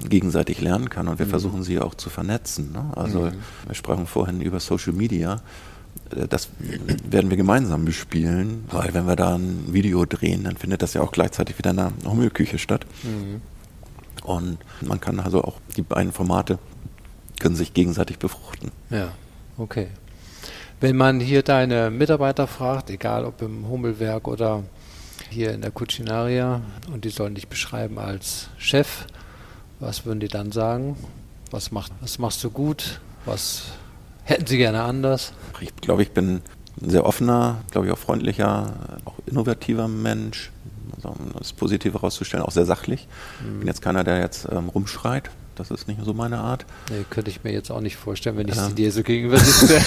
gegenseitig 0.03 0.59
lernen 0.62 0.89
kann 0.89 1.07
und 1.07 1.20
wir 1.20 1.28
mhm. 1.28 1.32
versuchen 1.32 1.62
sie 1.62 1.80
auch 1.80 1.93
zu 1.93 2.09
vernetzen. 2.09 2.72
Ne? 2.72 2.91
Also 2.95 3.20
mhm. 3.20 3.34
wir 3.68 3.76
sprachen 3.76 4.07
vorhin 4.07 4.41
über 4.41 4.59
Social 4.59 4.93
Media 4.93 5.36
äh, 5.36 5.39
das 6.30 6.49
werden 7.09 7.30
wir 7.30 7.38
gemeinsam 7.38 7.86
bespielen, 7.86 8.66
weil 8.72 8.93
wenn 8.93 9.07
wir 9.07 9.16
da 9.16 9.36
ein 9.36 9.74
Video 9.74 10.05
drehen, 10.05 10.43
dann 10.43 10.57
findet 10.57 10.82
das 10.82 10.93
ja 10.93 11.01
auch 11.01 11.12
gleichzeitig 11.12 11.57
wieder 11.57 11.72
in 11.72 11.78
der 11.78 11.91
Hummelküche 12.05 12.57
statt. 12.57 12.86
Mhm. 13.03 13.41
Und 14.24 14.57
man 14.82 14.99
kann 14.99 15.20
also 15.20 15.43
auch 15.43 15.59
die 15.76 15.82
beiden 15.82 16.12
Formate 16.12 16.59
können 17.39 17.55
sich 17.55 17.74
gegenseitig 17.74 18.20
befruchten. 18.20 18.72
Ja, 18.89 19.09
okay. 19.57 19.88
Wenn 20.80 20.95
man 20.95 21.20
hier 21.20 21.43
deine 21.43 21.89
Mitarbeiter 21.89 22.47
fragt, 22.47 22.89
egal 22.89 23.26
ob 23.26 23.41
im 23.41 23.68
Hummelwerk 23.68 24.28
oder 24.28 24.64
hier 25.30 25.53
in 25.53 25.62
der 25.62 25.72
Cucinaria, 25.72 26.62
und 26.93 27.05
die 27.05 27.09
sollen 27.09 27.36
dich 27.36 27.47
beschreiben 27.47 27.97
als 27.99 28.49
Chef, 28.57 29.05
was 29.80 30.05
würden 30.05 30.20
die 30.20 30.28
dann 30.28 30.51
sagen? 30.51 30.97
Was, 31.49 31.72
macht, 31.72 31.91
was 32.01 32.20
machst 32.20 32.43
du 32.43 32.51
gut? 32.51 32.99
Was 33.26 33.64
Hätten 34.32 34.47
Sie 34.47 34.57
gerne 34.57 34.82
anders? 34.84 35.34
Ich 35.59 35.75
glaube, 35.75 36.03
ich 36.03 36.11
bin 36.11 36.41
ein 36.82 36.89
sehr 36.89 37.05
offener, 37.05 37.57
glaube 37.71 37.88
ich 37.88 37.93
auch 37.93 37.97
freundlicher, 37.97 38.73
auch 39.03 39.15
innovativer 39.25 39.89
Mensch. 39.89 40.51
Also, 40.95 41.09
um 41.09 41.34
das 41.38 41.51
Positive 41.51 41.93
herauszustellen, 41.93 42.45
auch 42.45 42.51
sehr 42.51 42.65
sachlich. 42.65 43.09
Mhm. 43.43 43.59
Bin 43.59 43.67
jetzt 43.67 43.82
keiner, 43.82 44.05
der 44.05 44.19
jetzt 44.19 44.47
ähm, 44.49 44.69
rumschreit. 44.69 45.29
Das 45.55 45.69
ist 45.69 45.89
nicht 45.89 45.99
so 46.03 46.13
meine 46.13 46.39
Art. 46.39 46.65
Nee, 46.89 47.05
könnte 47.09 47.29
ich 47.29 47.43
mir 47.43 47.51
jetzt 47.51 47.71
auch 47.71 47.82
nicht 47.82 47.97
vorstellen, 47.97 48.38
wenn 48.38 48.47
ich 48.47 48.57
ähm. 48.57 48.73
dir 48.73 48.91
so 48.93 49.03
gegenüber 49.03 49.38
sitze. 49.38 49.82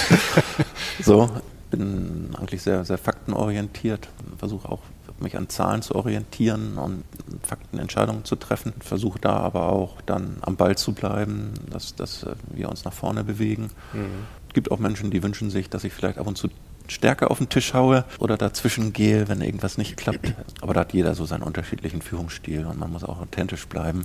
so, 1.03 1.31
bin 1.71 2.29
eigentlich 2.39 2.61
sehr, 2.61 2.85
sehr 2.85 2.99
faktenorientiert. 2.99 4.09
Versuche 4.39 4.69
auch 4.69 4.81
mich 5.21 5.37
an 5.37 5.49
Zahlen 5.49 5.83
zu 5.83 5.95
orientieren 5.95 6.79
und 6.79 7.05
Faktenentscheidungen 7.43 8.25
zu 8.25 8.37
treffen. 8.37 8.73
Versuche 8.81 9.19
da 9.19 9.37
aber 9.37 9.69
auch 9.69 10.01
dann 10.03 10.39
am 10.43 10.57
Ball 10.57 10.77
zu 10.77 10.93
bleiben, 10.93 11.55
dass, 11.71 11.95
dass 11.95 12.25
äh, 12.25 12.35
wir 12.53 12.69
uns 12.69 12.85
nach 12.85 12.93
vorne 12.93 13.25
bewegen. 13.25 13.71
Mhm. 13.93 14.27
Es 14.49 14.55
gibt 14.55 14.71
auch 14.71 14.79
Menschen, 14.79 15.11
die 15.11 15.23
wünschen 15.23 15.51
sich, 15.51 15.71
dass 15.71 15.85
ich 15.85 15.93
vielleicht 15.93 16.19
ab 16.19 16.27
und 16.27 16.37
zu 16.37 16.49
stärker 16.87 17.31
auf 17.31 17.39
den 17.39 17.49
Tisch 17.49 17.75
haue 17.75 18.05
oder 18.19 18.37
dazwischen 18.37 18.93
gehe, 18.93 19.29
wenn 19.29 19.41
irgendwas 19.41 19.79
nicht 19.79 19.97
klappt. 19.97 20.35
Aber 20.61 20.75
da 20.75 20.81
hat 20.81 20.93
jeder 20.93 21.15
so 21.15 21.25
seinen 21.25 21.43
unterschiedlichen 21.43 22.03
Führungsstil 22.03 22.67
und 22.67 22.79
man 22.79 22.93
muss 22.93 23.05
auch 23.05 23.21
authentisch 23.21 23.67
bleiben. 23.67 24.03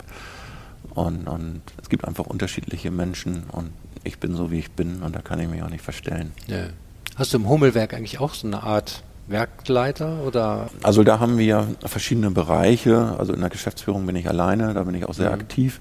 Und, 0.91 1.27
und 1.27 1.61
es 1.81 1.89
gibt 1.89 2.05
einfach 2.05 2.25
unterschiedliche 2.25 2.89
Menschen 2.89 3.43
und 3.51 3.71
ich 4.03 4.19
bin 4.19 4.35
so, 4.35 4.49
wie 4.49 4.59
ich 4.59 4.71
bin 4.71 5.01
und 5.03 5.15
da 5.15 5.21
kann 5.21 5.39
ich 5.39 5.49
mich 5.49 5.61
auch 5.61 5.69
nicht 5.69 5.83
verstellen. 5.83 6.31
Ja. 6.47 6.67
Hast 7.15 7.33
du 7.33 7.37
im 7.37 7.49
Hummelwerk 7.49 7.93
eigentlich 7.93 8.19
auch 8.19 8.33
so 8.33 8.47
eine 8.47 8.63
Art 8.63 9.03
Werkleiter 9.29 10.21
oder? 10.25 10.69
Also 10.83 11.03
da 11.03 11.19
haben 11.19 11.37
wir 11.37 11.67
verschiedene 11.85 12.31
Bereiche. 12.31 13.15
Also 13.17 13.33
in 13.33 13.39
der 13.39 13.49
Geschäftsführung 13.49 14.05
bin 14.05 14.15
ich 14.15 14.27
alleine, 14.27 14.73
da 14.73 14.83
bin 14.83 14.95
ich 14.95 15.05
auch 15.05 15.13
sehr 15.13 15.29
mhm. 15.29 15.41
aktiv. 15.41 15.79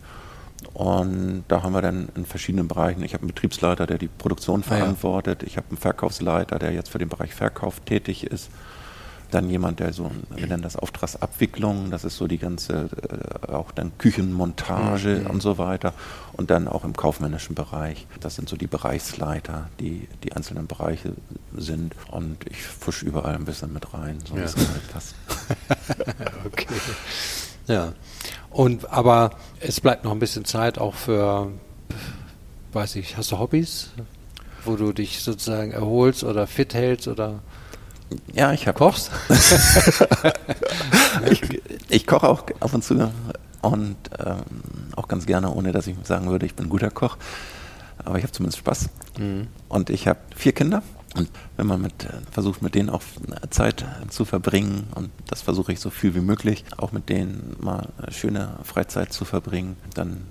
Und 0.75 1.45
da 1.49 1.63
haben 1.63 1.73
wir 1.73 1.83
dann 1.83 2.09
in 2.15 2.27
verschiedenen 2.27 2.69
Bereichen, 2.69 3.03
ich 3.03 3.15
habe 3.15 3.23
einen 3.23 3.29
Betriebsleiter, 3.29 3.87
der 3.87 3.99
die 3.99 4.09
Produktion 4.09 4.63
verantwortet, 4.63 5.39
ah, 5.41 5.43
ja. 5.43 5.47
ich 5.49 5.57
habe 5.57 5.69
einen 5.69 5.79
Verkaufsleiter, 5.79 6.59
der 6.59 6.73
jetzt 6.73 6.91
für 6.91 6.99
den 6.99 7.09
Bereich 7.09 7.35
Verkauf 7.35 7.81
tätig 7.81 8.25
ist. 8.25 8.51
Dann 9.31 9.51
jemand, 9.51 9.81
der 9.81 9.93
so, 9.93 10.11
wir 10.31 10.47
nennen 10.47 10.63
das 10.63 10.77
Auftragsabwicklung, 10.77 11.91
das 11.91 12.05
ist 12.05 12.17
so 12.17 12.27
die 12.27 12.39
ganze, 12.39 12.89
äh, 13.49 13.53
auch 13.53 13.73
dann 13.73 13.97
Küchenmontage 13.99 15.21
mhm. 15.21 15.27
und 15.27 15.43
so 15.43 15.59
weiter. 15.59 15.93
Und 16.33 16.51
dann 16.51 16.67
auch 16.67 16.85
im 16.85 16.97
kaufmännischen 16.97 17.55
Bereich. 17.55 18.07
Das 18.21 18.37
sind 18.37 18.49
so 18.49 18.57
die 18.57 18.67
Bereichsleiter, 18.67 19.69
die 19.81 20.09
die 20.25 20.33
einzelnen 20.33 20.67
Bereiche 20.67 21.13
sind. 21.57 21.95
Und 22.11 22.39
ich 22.49 22.63
fusch 22.63 23.03
überall 23.03 23.35
ein 23.35 23.45
bisschen 23.45 23.73
mit 23.73 23.93
rein, 23.93 24.19
so 24.27 24.37
ja. 24.37 24.45
es 24.45 24.57
halt 24.57 24.93
passt. 24.93 25.15
okay. 26.47 26.67
Ja. 27.67 27.93
Und 28.51 28.91
aber 28.91 29.31
es 29.61 29.81
bleibt 29.81 30.05
noch 30.05 30.13
ein 30.13 30.19
bisschen 30.19 30.45
Zeit 30.45 30.79
auch 30.79 30.95
für, 30.95 31.53
weiß 32.73 32.97
ich, 32.97 33.17
hast 33.17 33.31
du 33.31 33.39
Hobbys, 33.39 33.91
wo 34.65 34.77
du 34.77 34.93
dich 34.93 35.21
sozusagen 35.21 35.73
erholst 35.73 36.25
oder 36.25 36.47
fit 36.47 36.75
hältst 36.75 37.09
oder 37.09 37.41
ja, 38.33 38.53
ich 38.53 38.67
habe 38.67 38.79
kochst. 38.79 39.11
ich, 41.31 41.43
ich 41.89 42.07
koche 42.07 42.29
auch 42.29 42.45
ab 42.61 42.75
und 42.75 42.83
zu 42.83 43.13
und 43.61 43.97
ähm, 44.19 44.37
auch 44.97 45.09
ganz 45.09 45.27
gerne, 45.27 45.53
ohne 45.53 45.73
dass 45.73 45.87
ich 45.87 45.97
sagen 46.05 46.31
würde, 46.31 46.47
ich 46.47 46.55
bin 46.55 46.67
ein 46.67 46.71
guter 46.71 46.91
Koch. 46.91 47.17
Aber 48.05 48.17
ich 48.17 48.23
habe 48.23 48.33
zumindest 48.33 48.59
Spaß. 48.59 48.89
Mhm. 49.19 49.49
Und 49.69 49.91
ich 49.91 50.07
habe 50.07 50.21
vier 50.37 50.53
Kinder 50.53 50.83
und 51.17 51.29
wenn 51.57 51.67
man 51.67 51.81
mit, 51.81 52.05
äh, 52.05 52.09
versucht, 52.31 52.63
mit 52.63 52.75
denen 52.75 52.91
auch 52.91 53.03
äh, 53.03 53.49
Zeit 53.51 53.85
zu 54.09 54.25
verbringen, 54.25 54.89
und 54.95 55.11
das 55.27 55.43
versuche 55.43 55.73
ich 55.73 55.81
so 55.81 55.91
viel 55.91 56.15
wie 56.15 56.21
möglich, 56.21 56.65
auch 56.77 56.93
mit 56.93 57.09
denen 57.09 57.57
mal 57.61 57.89
schöne 58.11 58.57
Freizeit 58.63 59.13
zu 59.13 59.25
verbringen, 59.25 59.77
dann 59.95 60.25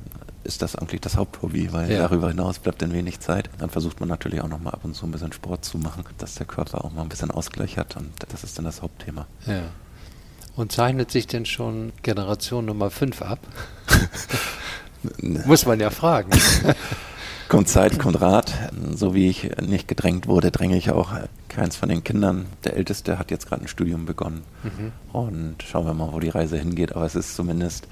ist 0.47 0.61
das 0.61 0.75
eigentlich 0.75 1.01
das 1.01 1.17
Haupthobby, 1.17 1.73
weil 1.73 1.91
ja. 1.91 1.99
darüber 1.99 2.29
hinaus 2.29 2.59
bleibt 2.59 2.81
dann 2.81 2.93
wenig 2.93 3.19
Zeit. 3.19 3.49
Dann 3.59 3.69
versucht 3.69 3.99
man 3.99 4.09
natürlich 4.09 4.41
auch 4.41 4.47
noch 4.47 4.59
mal 4.59 4.71
ab 4.71 4.79
und 4.83 4.95
zu 4.95 5.05
ein 5.05 5.11
bisschen 5.11 5.33
Sport 5.33 5.65
zu 5.65 5.77
machen, 5.77 6.05
dass 6.17 6.35
der 6.35 6.47
Körper 6.47 6.83
auch 6.83 6.91
mal 6.91 7.01
ein 7.01 7.09
bisschen 7.09 7.29
Ausgleich 7.29 7.77
hat 7.77 7.97
und 7.97 8.09
das 8.29 8.43
ist 8.43 8.57
dann 8.57 8.65
das 8.65 8.81
Hauptthema. 8.81 9.27
Ja. 9.45 9.63
Und 10.55 10.71
zeichnet 10.71 11.11
sich 11.11 11.27
denn 11.27 11.45
schon 11.45 11.91
Generation 12.01 12.65
Nummer 12.65 12.89
5 12.89 13.21
ab? 13.21 13.39
Muss 15.21 15.65
man 15.65 15.79
ja 15.79 15.91
fragen. 15.91 16.31
kommt 17.47 17.69
Zeit, 17.69 17.99
kommt 17.99 18.19
Rat. 18.19 18.53
So 18.93 19.13
wie 19.13 19.29
ich 19.29 19.51
nicht 19.61 19.87
gedrängt 19.87 20.27
wurde, 20.27 20.49
dränge 20.51 20.77
ich 20.77 20.89
auch 20.91 21.11
keins 21.49 21.75
von 21.75 21.89
den 21.89 22.03
Kindern. 22.03 22.47
Der 22.63 22.75
Älteste 22.75 23.19
hat 23.19 23.29
jetzt 23.29 23.47
gerade 23.47 23.63
ein 23.63 23.67
Studium 23.67 24.05
begonnen. 24.05 24.43
Mhm. 24.63 24.91
Und 25.13 25.63
schauen 25.63 25.85
wir 25.85 25.93
mal, 25.93 26.11
wo 26.11 26.19
die 26.19 26.29
Reise 26.29 26.57
hingeht. 26.57 26.95
Aber 26.95 27.05
es 27.05 27.15
ist 27.15 27.35
zumindest, 27.35 27.87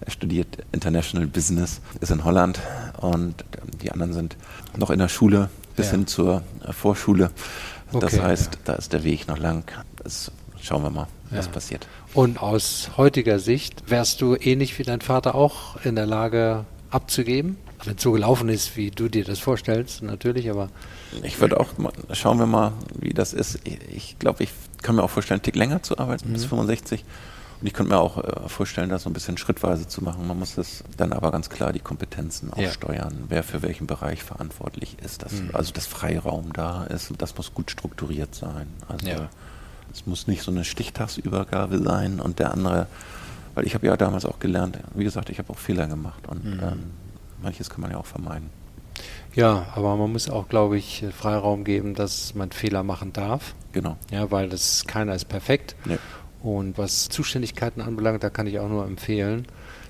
er 0.00 0.10
studiert 0.10 0.58
International 0.72 1.26
Business, 1.26 1.80
ist 2.00 2.10
in 2.10 2.24
Holland 2.24 2.60
und 3.00 3.44
die 3.82 3.90
anderen 3.90 4.12
sind 4.12 4.36
noch 4.76 4.90
in 4.90 4.98
der 4.98 5.08
Schule 5.08 5.50
bis 5.76 5.86
ja. 5.86 5.92
hin 5.92 6.06
zur 6.06 6.42
Vorschule. 6.70 7.30
Okay, 7.92 8.00
das 8.00 8.20
heißt, 8.20 8.54
ja. 8.54 8.60
da 8.64 8.72
ist 8.74 8.92
der 8.92 9.04
Weg 9.04 9.28
noch 9.28 9.38
lang. 9.38 9.64
Das 10.02 10.30
schauen 10.60 10.82
wir 10.82 10.90
mal, 10.90 11.08
was 11.30 11.46
ja. 11.46 11.52
passiert. 11.52 11.88
Und 12.14 12.40
aus 12.42 12.90
heutiger 12.96 13.38
Sicht 13.38 13.90
wärst 13.90 14.20
du 14.20 14.34
ähnlich 14.34 14.78
wie 14.78 14.82
dein 14.82 15.00
Vater 15.00 15.34
auch 15.34 15.82
in 15.84 15.94
der 15.94 16.06
Lage 16.06 16.64
abzugeben? 16.90 17.56
wenn 17.84 17.96
es 17.96 18.02
so 18.02 18.12
gelaufen 18.12 18.48
ist, 18.48 18.76
wie 18.76 18.90
du 18.90 19.08
dir 19.08 19.24
das 19.24 19.38
vorstellst, 19.38 20.02
natürlich, 20.02 20.50
aber. 20.50 20.68
Ich 21.22 21.40
würde 21.40 21.60
auch, 21.60 21.78
mal, 21.78 21.92
schauen 22.12 22.38
wir 22.38 22.46
mal, 22.46 22.72
wie 22.98 23.14
das 23.14 23.32
ist. 23.32 23.60
Ich 23.64 24.18
glaube, 24.18 24.42
ich 24.42 24.50
kann 24.82 24.96
mir 24.96 25.02
auch 25.02 25.10
vorstellen, 25.10 25.38
einen 25.38 25.44
Tick 25.44 25.56
länger 25.56 25.82
zu 25.82 25.98
arbeiten, 25.98 26.28
mhm. 26.28 26.32
bis 26.34 26.44
65. 26.44 27.04
Und 27.60 27.66
ich 27.66 27.72
könnte 27.72 27.92
mir 27.92 27.98
auch 27.98 28.18
äh, 28.18 28.48
vorstellen, 28.48 28.88
das 28.88 29.02
so 29.02 29.10
ein 29.10 29.12
bisschen 29.12 29.36
schrittweise 29.36 29.88
zu 29.88 30.02
machen. 30.02 30.26
Man 30.28 30.38
muss 30.38 30.54
das 30.54 30.84
dann 30.96 31.12
aber 31.12 31.32
ganz 31.32 31.50
klar 31.50 31.72
die 31.72 31.80
Kompetenzen 31.80 32.52
auch 32.52 32.58
ja. 32.58 32.70
steuern, 32.70 33.24
wer 33.28 33.42
für 33.42 33.62
welchen 33.62 33.86
Bereich 33.86 34.22
verantwortlich 34.22 34.96
ist. 35.02 35.24
Dass, 35.24 35.32
mhm. 35.32 35.50
Also, 35.52 35.72
dass 35.72 35.86
Freiraum 35.86 36.52
da 36.52 36.84
ist, 36.84 37.12
das 37.18 37.36
muss 37.36 37.54
gut 37.54 37.70
strukturiert 37.70 38.34
sein. 38.34 38.68
Also, 38.86 39.08
ja. 39.08 39.28
es 39.92 40.06
muss 40.06 40.28
nicht 40.28 40.42
so 40.42 40.52
eine 40.52 40.64
Stichtagsübergabe 40.64 41.82
sein 41.82 42.20
und 42.20 42.38
der 42.38 42.52
andere, 42.52 42.86
weil 43.54 43.66
ich 43.66 43.74
habe 43.74 43.86
ja 43.86 43.96
damals 43.96 44.24
auch 44.24 44.38
gelernt, 44.38 44.78
wie 44.94 45.04
gesagt, 45.04 45.28
ich 45.30 45.38
habe 45.38 45.50
auch 45.50 45.58
Fehler 45.58 45.88
gemacht 45.88 46.28
und 46.28 46.44
mhm. 46.44 46.60
ähm, 46.62 46.90
manches 47.42 47.70
kann 47.70 47.80
man 47.80 47.90
ja 47.90 47.96
auch 47.96 48.06
vermeiden. 48.06 48.50
Ja, 49.34 49.66
aber 49.74 49.96
man 49.96 50.12
muss 50.12 50.28
auch, 50.28 50.48
glaube 50.48 50.78
ich, 50.78 51.04
Freiraum 51.16 51.64
geben, 51.64 51.94
dass 51.94 52.34
man 52.34 52.50
Fehler 52.50 52.82
machen 52.82 53.12
darf. 53.12 53.54
Genau. 53.72 53.96
Ja, 54.10 54.30
weil 54.30 54.48
das 54.48 54.84
keiner 54.86 55.14
ist 55.14 55.26
perfekt. 55.26 55.76
Nee. 55.84 55.98
Und 56.42 56.78
was 56.78 57.08
Zuständigkeiten 57.08 57.80
anbelangt, 57.80 58.22
da 58.22 58.30
kann 58.30 58.46
ich 58.46 58.58
auch 58.58 58.68
nur 58.68 58.86
empfehlen, 58.86 59.46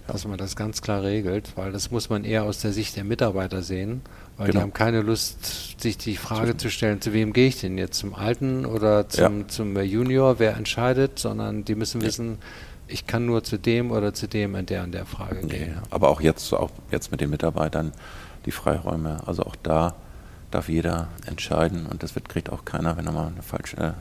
dass 0.07 0.27
man 0.27 0.39
das 0.39 0.57
ganz 0.57 0.81
klar 0.81 1.03
regelt, 1.03 1.53
weil 1.57 1.71
das 1.71 1.91
muss 1.91 2.09
man 2.09 2.25
eher 2.25 2.45
aus 2.45 2.61
der 2.61 2.73
Sicht 2.73 2.97
der 2.97 3.05
Mitarbeiter 3.05 3.63
sehen, 3.63 4.01
weil 4.39 4.47
genau. 4.47 4.61
die 4.61 4.63
haben 4.63 4.73
keine 4.73 5.03
Lust, 5.03 5.79
sich 5.81 5.99
die 5.99 6.17
Frage 6.17 6.57
zu 6.57 6.71
stellen, 6.71 7.03
zu 7.03 7.13
wem 7.13 7.35
gehe 7.35 7.49
ich 7.49 7.61
denn 7.61 7.77
jetzt, 7.77 7.99
zum 7.99 8.15
Alten 8.15 8.65
oder 8.65 9.09
zum, 9.11 9.41
ja. 9.41 9.49
zum 9.49 9.79
Junior, 9.79 10.39
wer 10.39 10.57
entscheidet, 10.57 11.19
sondern 11.19 11.65
die 11.67 11.75
müssen 11.75 12.01
wissen, 12.01 12.39
ich 12.87 13.07
kann 13.07 13.27
nur 13.27 13.45
zu 13.45 13.59
dem 13.59 13.91
oder 13.91 14.15
zu 14.15 14.27
dem 14.29 14.55
in 14.55 14.65
der 14.65 14.83
und 14.83 14.93
der 14.93 15.05
Frage 15.05 15.41
nee, 15.43 15.59
gehen. 15.59 15.79
Aber 15.91 16.09
auch 16.09 16.23
jetzt, 16.23 16.55
auch 16.55 16.71
jetzt 16.91 17.11
mit 17.11 17.21
den 17.21 17.29
Mitarbeitern 17.29 17.93
die 18.47 18.51
Freiräume, 18.51 19.21
also 19.27 19.43
auch 19.43 19.57
da 19.63 19.95
darf 20.51 20.69
jeder 20.69 21.09
entscheiden 21.27 21.87
und 21.87 22.03
das 22.03 22.15
wird, 22.15 22.29
kriegt 22.29 22.51
auch 22.51 22.65
keiner, 22.65 22.97
wenn 22.97 23.07
er 23.07 23.13
mal 23.13 23.29
eine 23.29 23.43
falsche, 23.43 23.77
äh, 23.77 23.93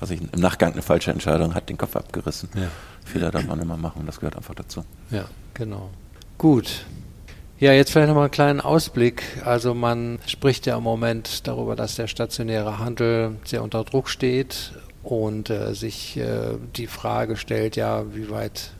was 0.00 0.10
ich 0.10 0.20
im 0.20 0.40
Nachgang 0.40 0.72
eine 0.72 0.82
falsche 0.82 1.10
Entscheidung 1.10 1.54
hat, 1.54 1.68
den 1.68 1.78
Kopf 1.78 1.96
abgerissen. 1.96 2.48
Ja. 2.54 2.68
Fehler 3.04 3.30
darf 3.30 3.46
man 3.46 3.60
immer 3.60 3.76
machen, 3.76 4.04
das 4.06 4.18
gehört 4.18 4.36
einfach 4.36 4.54
dazu. 4.54 4.84
Ja, 5.10 5.26
genau. 5.54 5.90
Gut. 6.38 6.84
Ja, 7.58 7.72
jetzt 7.72 7.90
vielleicht 7.90 8.08
nochmal 8.08 8.24
einen 8.24 8.32
kleinen 8.32 8.60
Ausblick. 8.60 9.22
Also 9.44 9.72
man 9.72 10.18
spricht 10.26 10.66
ja 10.66 10.76
im 10.76 10.82
Moment 10.82 11.46
darüber, 11.46 11.74
dass 11.74 11.94
der 11.94 12.06
stationäre 12.06 12.78
Handel 12.78 13.36
sehr 13.44 13.62
unter 13.62 13.82
Druck 13.84 14.10
steht 14.10 14.72
und 15.02 15.48
äh, 15.48 15.74
sich 15.74 16.18
äh, 16.18 16.58
die 16.76 16.86
Frage 16.86 17.36
stellt, 17.36 17.76
ja, 17.76 18.14
wie 18.14 18.28
weit 18.28 18.72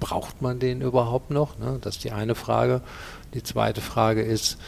braucht 0.00 0.40
man 0.40 0.60
den 0.60 0.80
überhaupt 0.80 1.30
noch? 1.30 1.58
Ne? 1.58 1.78
Das 1.80 1.96
ist 1.96 2.04
die 2.04 2.12
eine 2.12 2.34
Frage. 2.34 2.80
Die 3.34 3.42
zweite 3.42 3.80
Frage 3.80 4.22
ist, 4.22 4.58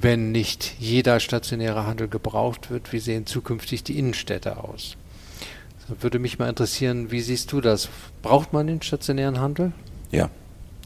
wenn 0.00 0.32
nicht 0.32 0.74
jeder 0.80 1.20
stationäre 1.20 1.86
Handel 1.86 2.08
gebraucht 2.08 2.70
wird, 2.70 2.92
wie 2.92 2.98
sehen 2.98 3.26
zukünftig 3.26 3.84
die 3.84 3.98
Innenstädte 3.98 4.56
aus? 4.56 4.96
Da 5.88 6.02
würde 6.02 6.18
mich 6.18 6.38
mal 6.38 6.48
interessieren, 6.48 7.10
wie 7.10 7.20
siehst 7.20 7.52
du 7.52 7.60
das? 7.60 7.88
Braucht 8.22 8.52
man 8.52 8.66
den 8.66 8.82
stationären 8.82 9.38
Handel? 9.38 9.72
Ja, 10.10 10.30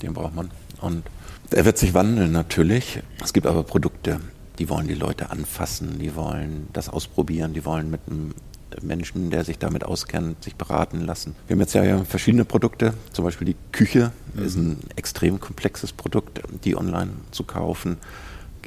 den 0.02 0.12
braucht 0.12 0.34
man. 0.34 0.50
Und 0.80 1.04
er 1.50 1.64
wird 1.64 1.78
sich 1.78 1.94
wandeln 1.94 2.32
natürlich. 2.32 3.00
Es 3.22 3.32
gibt 3.32 3.46
aber 3.46 3.62
Produkte, 3.62 4.20
die 4.58 4.68
wollen 4.68 4.88
die 4.88 4.94
Leute 4.94 5.30
anfassen, 5.30 5.98
die 5.98 6.14
wollen 6.14 6.68
das 6.72 6.88
ausprobieren, 6.90 7.54
die 7.54 7.64
wollen 7.64 7.90
mit 7.90 8.00
einem 8.06 8.34
Menschen, 8.82 9.30
der 9.30 9.44
sich 9.44 9.58
damit 9.58 9.84
auskennt, 9.84 10.44
sich 10.44 10.56
beraten 10.56 11.00
lassen. 11.00 11.34
Wir 11.46 11.54
haben 11.54 11.60
jetzt 11.60 11.74
ja 11.74 12.04
verschiedene 12.04 12.44
Produkte, 12.44 12.92
zum 13.12 13.24
Beispiel 13.24 13.46
die 13.46 13.56
Küche 13.72 14.12
mhm. 14.34 14.44
ist 14.44 14.56
ein 14.56 14.78
extrem 14.96 15.40
komplexes 15.40 15.92
Produkt, 15.92 16.42
die 16.64 16.76
online 16.76 17.12
zu 17.30 17.44
kaufen. 17.44 17.96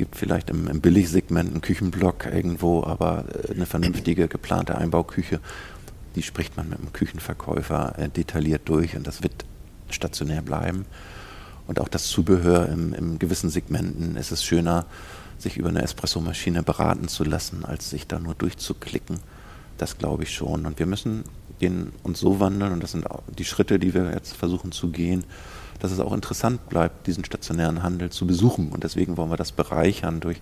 Gibt 0.01 0.15
vielleicht 0.15 0.49
im, 0.49 0.67
im 0.67 0.81
Billigsegment 0.81 1.51
einen 1.51 1.61
Küchenblock 1.61 2.25
irgendwo, 2.25 2.83
aber 2.83 3.23
äh, 3.47 3.51
eine 3.51 3.67
vernünftige 3.67 4.27
geplante 4.27 4.75
Einbauküche, 4.75 5.39
die 6.15 6.23
spricht 6.23 6.57
man 6.57 6.69
mit 6.69 6.79
dem 6.79 6.91
Küchenverkäufer 6.91 7.99
äh, 7.99 8.09
detailliert 8.09 8.63
durch 8.65 8.95
und 8.95 9.05
das 9.05 9.21
wird 9.21 9.45
stationär 9.91 10.41
bleiben. 10.41 10.87
Und 11.67 11.79
auch 11.79 11.87
das 11.87 12.07
Zubehör 12.07 12.67
im, 12.69 12.95
im 12.95 13.19
gewissen 13.19 13.51
Segmenten 13.51 14.15
ist 14.15 14.31
es 14.31 14.43
schöner, 14.43 14.87
sich 15.37 15.57
über 15.57 15.69
eine 15.69 15.83
Espressomaschine 15.83 16.63
beraten 16.63 17.07
zu 17.07 17.23
lassen, 17.23 17.63
als 17.63 17.91
sich 17.91 18.07
da 18.07 18.17
nur 18.17 18.33
durchzuklicken. 18.33 19.19
Das 19.77 19.99
glaube 19.99 20.23
ich 20.23 20.33
schon. 20.33 20.65
Und 20.65 20.79
wir 20.79 20.87
müssen 20.87 21.25
den 21.61 21.91
uns 22.01 22.19
so 22.19 22.39
wandeln, 22.39 22.73
und 22.73 22.81
das 22.81 22.93
sind 22.93 23.05
die 23.37 23.45
Schritte, 23.45 23.77
die 23.77 23.93
wir 23.93 24.09
jetzt 24.13 24.35
versuchen 24.35 24.71
zu 24.71 24.89
gehen, 24.89 25.25
dass 25.81 25.91
es 25.91 25.99
auch 25.99 26.13
interessant 26.13 26.69
bleibt, 26.69 27.07
diesen 27.07 27.25
stationären 27.25 27.83
Handel 27.83 28.11
zu 28.11 28.27
besuchen. 28.27 28.69
Und 28.69 28.83
deswegen 28.83 29.17
wollen 29.17 29.31
wir 29.31 29.37
das 29.37 29.51
bereichern 29.51 30.19
durch 30.19 30.39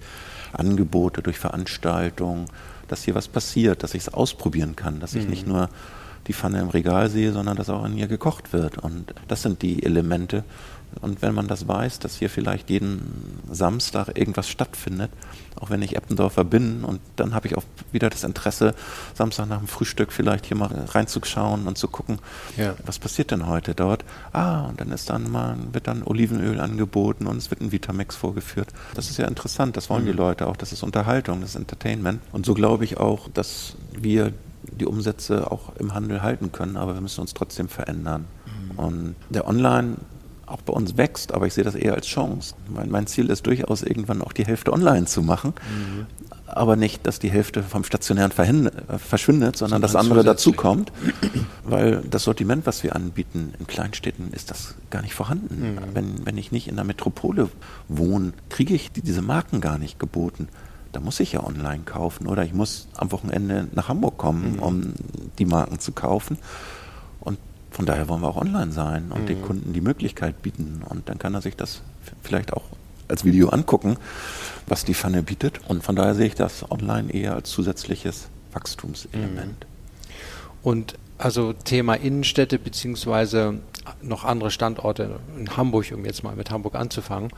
Angebote, 0.52 1.22
durch 1.22 1.40
Veranstaltungen, 1.40 2.46
dass 2.88 3.04
hier 3.04 3.16
was 3.16 3.28
passiert, 3.28 3.84
dass 3.84 3.94
ich 3.94 4.04
es 4.04 4.14
ausprobieren 4.14 4.76
kann, 4.76 5.00
dass 5.00 5.16
ich 5.16 5.24
mhm. 5.24 5.30
nicht 5.30 5.48
nur 5.48 5.70
die 6.28 6.34
Pfanne 6.34 6.60
im 6.60 6.70
Regal 6.70 7.10
sehe, 7.10 7.32
sondern 7.32 7.56
dass 7.56 7.70
auch 7.70 7.86
in 7.86 7.98
ihr 7.98 8.08
gekocht 8.08 8.52
wird. 8.52 8.78
Und 8.78 9.14
das 9.28 9.42
sind 9.42 9.62
die 9.62 9.84
Elemente, 9.84 10.44
und 11.02 11.22
wenn 11.22 11.34
man 11.34 11.48
das 11.48 11.68
weiß, 11.68 12.00
dass 12.00 12.18
hier 12.18 12.30
vielleicht 12.30 12.70
jeden 12.70 13.42
Samstag 13.50 14.18
irgendwas 14.18 14.50
stattfindet, 14.50 15.12
auch 15.60 15.70
wenn 15.70 15.82
ich 15.82 15.96
Eppendorfer 15.96 16.44
bin, 16.44 16.84
und 16.84 17.00
dann 17.16 17.34
habe 17.34 17.48
ich 17.48 17.58
auch 17.58 17.64
wieder 17.92 18.10
das 18.10 18.24
Interesse, 18.24 18.74
Samstag 19.14 19.48
nach 19.48 19.60
dem 19.60 19.68
Frühstück 19.68 20.12
vielleicht 20.12 20.46
hier 20.46 20.58
mal 20.58 20.68
reinzuschauen 20.68 21.68
und 21.68 21.78
zu 21.78 21.88
gucken, 21.88 22.20
ja. 22.58 22.76
was 22.86 23.00
passiert 23.00 23.32
denn 23.32 23.48
heute 23.48 23.76
dort? 23.76 24.04
Ah, 24.34 24.68
und 24.68 24.80
dann 24.80 24.92
ist 24.92 25.10
dann 25.10 25.32
mal, 25.32 25.56
wird 25.72 25.88
dann 25.88 26.04
Olivenöl 26.04 26.60
angeboten 26.60 27.28
und 27.28 27.38
es 27.38 27.50
wird 27.50 27.62
ein 27.62 27.72
Vitamix 27.72 28.16
vorgeführt. 28.16 28.70
Das 28.94 29.10
ist 29.10 29.18
ja 29.18 29.28
interessant, 29.28 29.78
das 29.78 29.90
wollen 29.90 30.04
mhm. 30.04 30.08
die 30.08 30.14
Leute 30.14 30.48
auch, 30.48 30.58
das 30.58 30.72
ist 30.72 30.84
Unterhaltung, 30.84 31.42
das 31.42 31.52
ist 31.52 31.56
Entertainment. 31.56 32.22
Und 32.32 32.46
so 32.46 32.54
glaube 32.54 32.84
ich 32.84 32.98
auch, 32.98 33.30
dass 33.30 33.76
wir 33.98 34.34
die 34.64 34.86
Umsätze 34.86 35.52
auch 35.52 35.76
im 35.78 35.94
Handel 35.94 36.22
halten 36.22 36.52
können, 36.52 36.78
aber 36.78 36.94
wir 36.94 37.02
müssen 37.02 37.22
uns 37.22 37.34
trotzdem 37.34 37.70
verändern. 37.70 38.26
Mhm. 38.46 38.80
Und 38.80 39.16
der 39.30 39.48
Online- 39.48 39.98
auch 40.50 40.62
bei 40.62 40.74
uns 40.74 40.97
wächst, 40.97 41.34
aber 41.34 41.47
ich 41.47 41.54
sehe 41.54 41.64
das 41.64 41.76
eher 41.76 41.93
als 41.93 42.08
Chance. 42.08 42.56
Mein, 42.68 42.89
mein 42.89 43.08
Ziel 43.08 43.30
ist 43.30 43.45
durchaus 43.45 43.84
irgendwann 43.84 44.22
auch 44.22 44.34
die 44.34 44.45
Hälfte 44.45 44.74
online 44.74 45.06
zu 45.06 45.22
machen, 45.22 45.54
mhm. 45.54 46.08
aber 46.45 46.76
nicht, 46.76 47.06
dass 47.06 47.20
die 47.20 47.30
Hälfte 47.30 47.64
vom 47.64 47.84
Stationären 47.84 48.32
äh, 48.68 48.97
verschwindet, 48.97 49.58
sondern 49.58 49.82
das 49.82 49.95
andere 49.95 50.24
dazukommt, 50.24 50.91
weil 51.64 52.02
das 52.10 52.24
Sortiment, 52.24 52.66
was 52.66 52.84
wir 52.84 52.95
anbieten 52.95 53.54
in 53.60 53.68
Kleinstädten, 53.68 54.32
ist 54.34 54.52
das 54.52 54.76
gar 54.89 55.02
nicht 55.02 55.14
vorhanden. 55.14 55.74
Mhm. 55.74 55.80
Wenn, 55.93 56.26
wenn 56.26 56.38
ich 56.38 56.52
nicht 56.52 56.68
in 56.68 56.76
der 56.76 56.86
Metropole 56.86 57.50
wohne, 57.88 58.34
kriege 58.50 58.74
ich 58.74 58.91
diese 58.91 59.22
Marken 59.22 59.62
gar 59.62 59.78
nicht 59.78 60.00
geboten 60.00 60.47
da 60.91 61.00
muss 61.00 61.20
ich 61.20 61.34
ja 61.34 61.43
online 61.43 61.84
kaufen 61.86 62.28
oder 62.28 62.43
ich 62.43 62.54
muss 62.54 62.88
am 62.95 63.12
Wochenende 63.12 63.68
nach 63.74 63.89
Hamburg 63.89 64.18
kommen, 64.18 64.54
mhm. 64.54 64.60
um 64.60 64.93
die 65.38 65.45
Marken 65.45 65.80
zu 65.80 65.91
kaufen. 65.91 66.38
Von 67.72 67.86
daher 67.86 68.07
wollen 68.07 68.22
wir 68.22 68.30
auch 68.30 68.38
online 68.38 68.72
sein 68.72 69.11
und 69.11 69.24
mhm. 69.24 69.28
den 69.28 69.41
Kunden 69.41 69.74
die 69.74 69.82
Möglichkeit 69.82 70.41
bieten. 70.41 70.82
Und 70.88 71.09
dann 71.09 71.20
kann 71.20 71.34
er 71.34 71.41
sich 71.41 71.55
das 71.55 71.82
vielleicht 72.24 72.53
auch 72.53 72.63
als 73.07 73.26
Video 73.26 73.49
angucken, 73.49 73.97
was 74.67 74.86
die 74.86 74.93
Pfanne 74.93 75.24
bietet. 75.24 75.61
Und 75.67 75.84
von 75.84 75.95
daher 75.95 76.15
sehe 76.15 76.28
ich 76.28 76.36
das 76.36 76.70
online 76.72 77.11
eher 77.11 77.36
als 77.36 77.49
zusätzliches 77.49 78.30
Wachstumselement. 78.53 79.59
Mhm. 79.59 79.70
Und 80.61 80.95
also 81.17 81.53
Thema 81.53 81.95
Innenstädte 81.95 82.57
beziehungsweise 82.59 83.59
noch 84.01 84.24
andere 84.24 84.51
Standorte 84.51 85.20
in 85.38 85.57
Hamburg, 85.57 85.91
um 85.93 86.05
jetzt 86.05 86.24
mal 86.24 86.36
mit 86.36 86.51
Hamburg 86.51 86.76
anzufangen, 86.76 87.32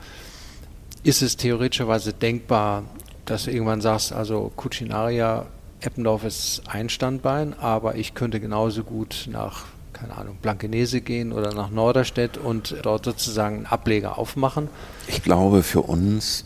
ist 1.02 1.22
es 1.22 1.36
theoretischerweise 1.36 2.12
denkbar, 2.12 2.84
dass 3.24 3.44
du 3.44 3.50
irgendwann 3.50 3.80
sagst, 3.80 4.12
also 4.12 4.52
Cucinaria 4.56 5.46
Eppendorf 5.80 6.24
ist 6.24 6.62
ein 6.68 6.88
Standbein, 6.88 7.54
aber 7.58 7.96
ich 7.96 8.14
könnte 8.14 8.38
genauso 8.38 8.84
gut 8.84 9.28
nach, 9.30 9.64
keine 10.02 10.16
Ahnung, 10.16 10.36
Blankenese 10.42 11.00
gehen 11.00 11.32
oder 11.32 11.54
nach 11.54 11.70
Norderstedt 11.70 12.36
und 12.36 12.76
dort 12.82 13.04
sozusagen 13.04 13.56
einen 13.56 13.66
Ableger 13.66 14.18
aufmachen? 14.18 14.68
Ich 15.06 15.22
glaube, 15.22 15.62
für 15.62 15.82
uns, 15.82 16.44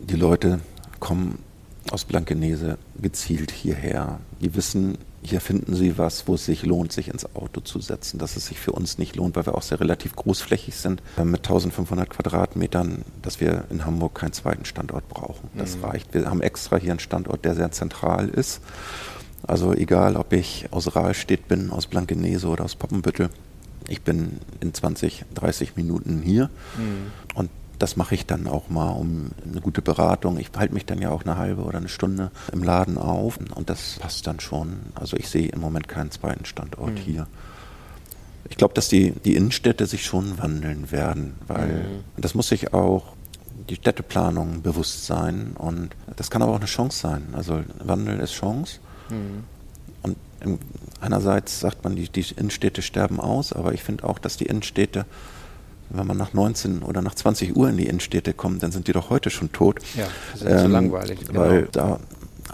die 0.00 0.16
Leute 0.16 0.60
kommen 0.98 1.38
aus 1.92 2.04
Blankenese 2.04 2.78
gezielt 3.00 3.52
hierher. 3.52 4.18
Die 4.40 4.56
wissen, 4.56 4.98
hier 5.22 5.40
finden 5.40 5.76
Sie 5.76 5.98
was, 5.98 6.26
wo 6.26 6.34
es 6.34 6.44
sich 6.44 6.64
lohnt, 6.64 6.92
sich 6.92 7.08
ins 7.08 7.36
Auto 7.36 7.60
zu 7.60 7.80
setzen, 7.80 8.18
dass 8.18 8.36
es 8.36 8.46
sich 8.46 8.58
für 8.58 8.72
uns 8.72 8.98
nicht 8.98 9.14
lohnt, 9.14 9.36
weil 9.36 9.46
wir 9.46 9.54
auch 9.54 9.62
sehr 9.62 9.78
relativ 9.78 10.16
großflächig 10.16 10.74
sind, 10.74 11.02
mit 11.22 11.40
1500 11.40 12.10
Quadratmetern, 12.10 13.04
dass 13.22 13.40
wir 13.40 13.64
in 13.70 13.84
Hamburg 13.84 14.16
keinen 14.16 14.32
zweiten 14.32 14.64
Standort 14.64 15.08
brauchen. 15.08 15.48
Das 15.54 15.76
mhm. 15.76 15.84
reicht. 15.84 16.14
Wir 16.14 16.28
haben 16.28 16.42
extra 16.42 16.76
hier 16.76 16.90
einen 16.90 17.00
Standort, 17.00 17.44
der 17.44 17.54
sehr 17.54 17.70
zentral 17.70 18.28
ist. 18.28 18.60
Also 19.46 19.72
egal, 19.72 20.16
ob 20.16 20.32
ich 20.32 20.66
aus 20.70 20.96
Rahlstedt 20.96 21.48
bin, 21.48 21.70
aus 21.70 21.86
Blankenese 21.86 22.48
oder 22.48 22.64
aus 22.64 22.74
Poppenbüttel, 22.74 23.30
ich 23.88 24.02
bin 24.02 24.40
in 24.60 24.74
20, 24.74 25.24
30 25.34 25.76
Minuten 25.76 26.20
hier. 26.22 26.50
Mhm. 26.76 27.12
Und 27.34 27.50
das 27.78 27.96
mache 27.96 28.14
ich 28.14 28.26
dann 28.26 28.46
auch 28.46 28.68
mal 28.68 28.90
um 28.90 29.30
eine 29.48 29.60
gute 29.60 29.82
Beratung. 29.82 30.38
Ich 30.38 30.50
halte 30.56 30.74
mich 30.74 30.86
dann 30.86 31.00
ja 31.00 31.10
auch 31.10 31.24
eine 31.24 31.36
halbe 31.36 31.62
oder 31.62 31.78
eine 31.78 31.88
Stunde 31.88 32.30
im 32.52 32.62
Laden 32.62 32.98
auf 32.98 33.38
und 33.54 33.70
das 33.70 33.98
passt 34.00 34.26
dann 34.26 34.40
schon. 34.40 34.78
Also 34.94 35.16
ich 35.16 35.28
sehe 35.28 35.48
im 35.48 35.60
Moment 35.60 35.86
keinen 35.88 36.10
zweiten 36.10 36.44
Standort 36.44 36.92
mhm. 36.92 36.96
hier. 36.96 37.26
Ich 38.48 38.56
glaube, 38.56 38.74
dass 38.74 38.88
die, 38.88 39.10
die 39.10 39.36
Innenstädte 39.36 39.86
sich 39.86 40.04
schon 40.04 40.38
wandeln 40.38 40.90
werden, 40.90 41.34
weil 41.46 41.68
mhm. 41.68 42.04
das 42.16 42.34
muss 42.34 42.48
sich 42.48 42.72
auch 42.72 43.14
die 43.68 43.74
Städteplanung 43.74 44.62
bewusst 44.62 45.06
sein 45.06 45.52
und 45.58 45.90
das 46.16 46.30
kann 46.30 46.42
aber 46.42 46.52
auch 46.52 46.56
eine 46.56 46.66
Chance 46.66 46.98
sein. 46.98 47.28
Also 47.32 47.62
Wandel 47.82 48.20
ist 48.20 48.32
Chance. 48.32 48.78
Mhm. 49.10 49.44
Und 50.02 50.60
einerseits 51.00 51.60
sagt 51.60 51.82
man, 51.82 51.96
die, 51.96 52.08
die 52.08 52.24
Innenstädte 52.36 52.82
sterben 52.82 53.20
aus, 53.20 53.52
aber 53.52 53.72
ich 53.72 53.82
finde 53.82 54.04
auch, 54.04 54.18
dass 54.18 54.36
die 54.36 54.46
Innenstädte 54.46 55.06
wenn 55.90 56.06
man 56.06 56.16
nach 56.16 56.32
19 56.32 56.82
oder 56.82 57.02
nach 57.02 57.14
20 57.14 57.56
Uhr 57.56 57.68
in 57.68 57.76
die 57.76 57.86
Innenstädte 57.86 58.32
kommt, 58.32 58.62
dann 58.62 58.72
sind 58.72 58.88
die 58.88 58.92
doch 58.92 59.10
heute 59.10 59.30
schon 59.30 59.52
tot. 59.52 59.80
Ja, 59.96 60.06
das 60.32 60.42
ist 60.42 60.48
ähm, 60.48 60.58
so 60.58 60.68
langweilig. 60.68 61.20
Genau. 61.26 61.40
Weil 61.40 61.68
da 61.72 62.00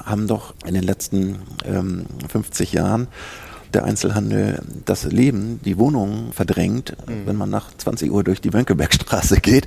haben 0.04 0.26
doch 0.26 0.54
in 0.66 0.74
den 0.74 0.82
letzten 0.82 1.38
ähm, 1.64 2.06
50 2.28 2.72
Jahren 2.72 3.08
der 3.72 3.84
Einzelhandel 3.84 4.62
das 4.84 5.04
Leben, 5.04 5.60
die 5.64 5.78
Wohnungen 5.78 6.32
verdrängt. 6.32 6.96
Mhm. 7.06 7.26
Wenn 7.26 7.36
man 7.36 7.50
nach 7.50 7.74
20 7.76 8.10
Uhr 8.10 8.22
durch 8.22 8.40
die 8.40 8.52
Wönkebergstraße 8.52 9.40
geht, 9.40 9.66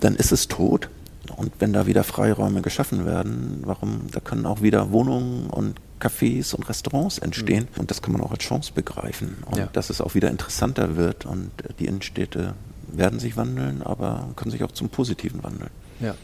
dann 0.00 0.16
ist 0.16 0.32
es 0.32 0.48
tot. 0.48 0.88
Und 1.36 1.52
wenn 1.58 1.72
da 1.72 1.86
wieder 1.86 2.04
Freiräume 2.04 2.62
geschaffen 2.62 3.06
werden, 3.06 3.62
warum, 3.64 4.06
da 4.10 4.20
können 4.20 4.46
auch 4.46 4.62
wieder 4.62 4.90
Wohnungen 4.90 5.48
und 5.48 5.80
Cafés 6.00 6.54
und 6.54 6.68
Restaurants 6.68 7.18
entstehen. 7.18 7.68
Mhm. 7.74 7.80
Und 7.80 7.90
das 7.90 8.02
kann 8.02 8.12
man 8.12 8.20
auch 8.22 8.32
als 8.32 8.42
Chance 8.42 8.72
begreifen. 8.74 9.36
Und 9.46 9.58
ja. 9.58 9.68
dass 9.72 9.90
es 9.90 10.00
auch 10.00 10.14
wieder 10.14 10.30
interessanter 10.30 10.96
wird 10.96 11.26
und 11.26 11.50
die 11.78 11.86
Innenstädte 11.86 12.54
werden 12.88 13.20
sich 13.20 13.36
wandeln, 13.36 13.82
aber 13.82 14.28
können 14.36 14.50
sich 14.50 14.64
auch 14.64 14.72
zum 14.72 14.88
Positiven 14.88 15.42
wandeln. 15.42 15.70
Ja. 16.00 16.14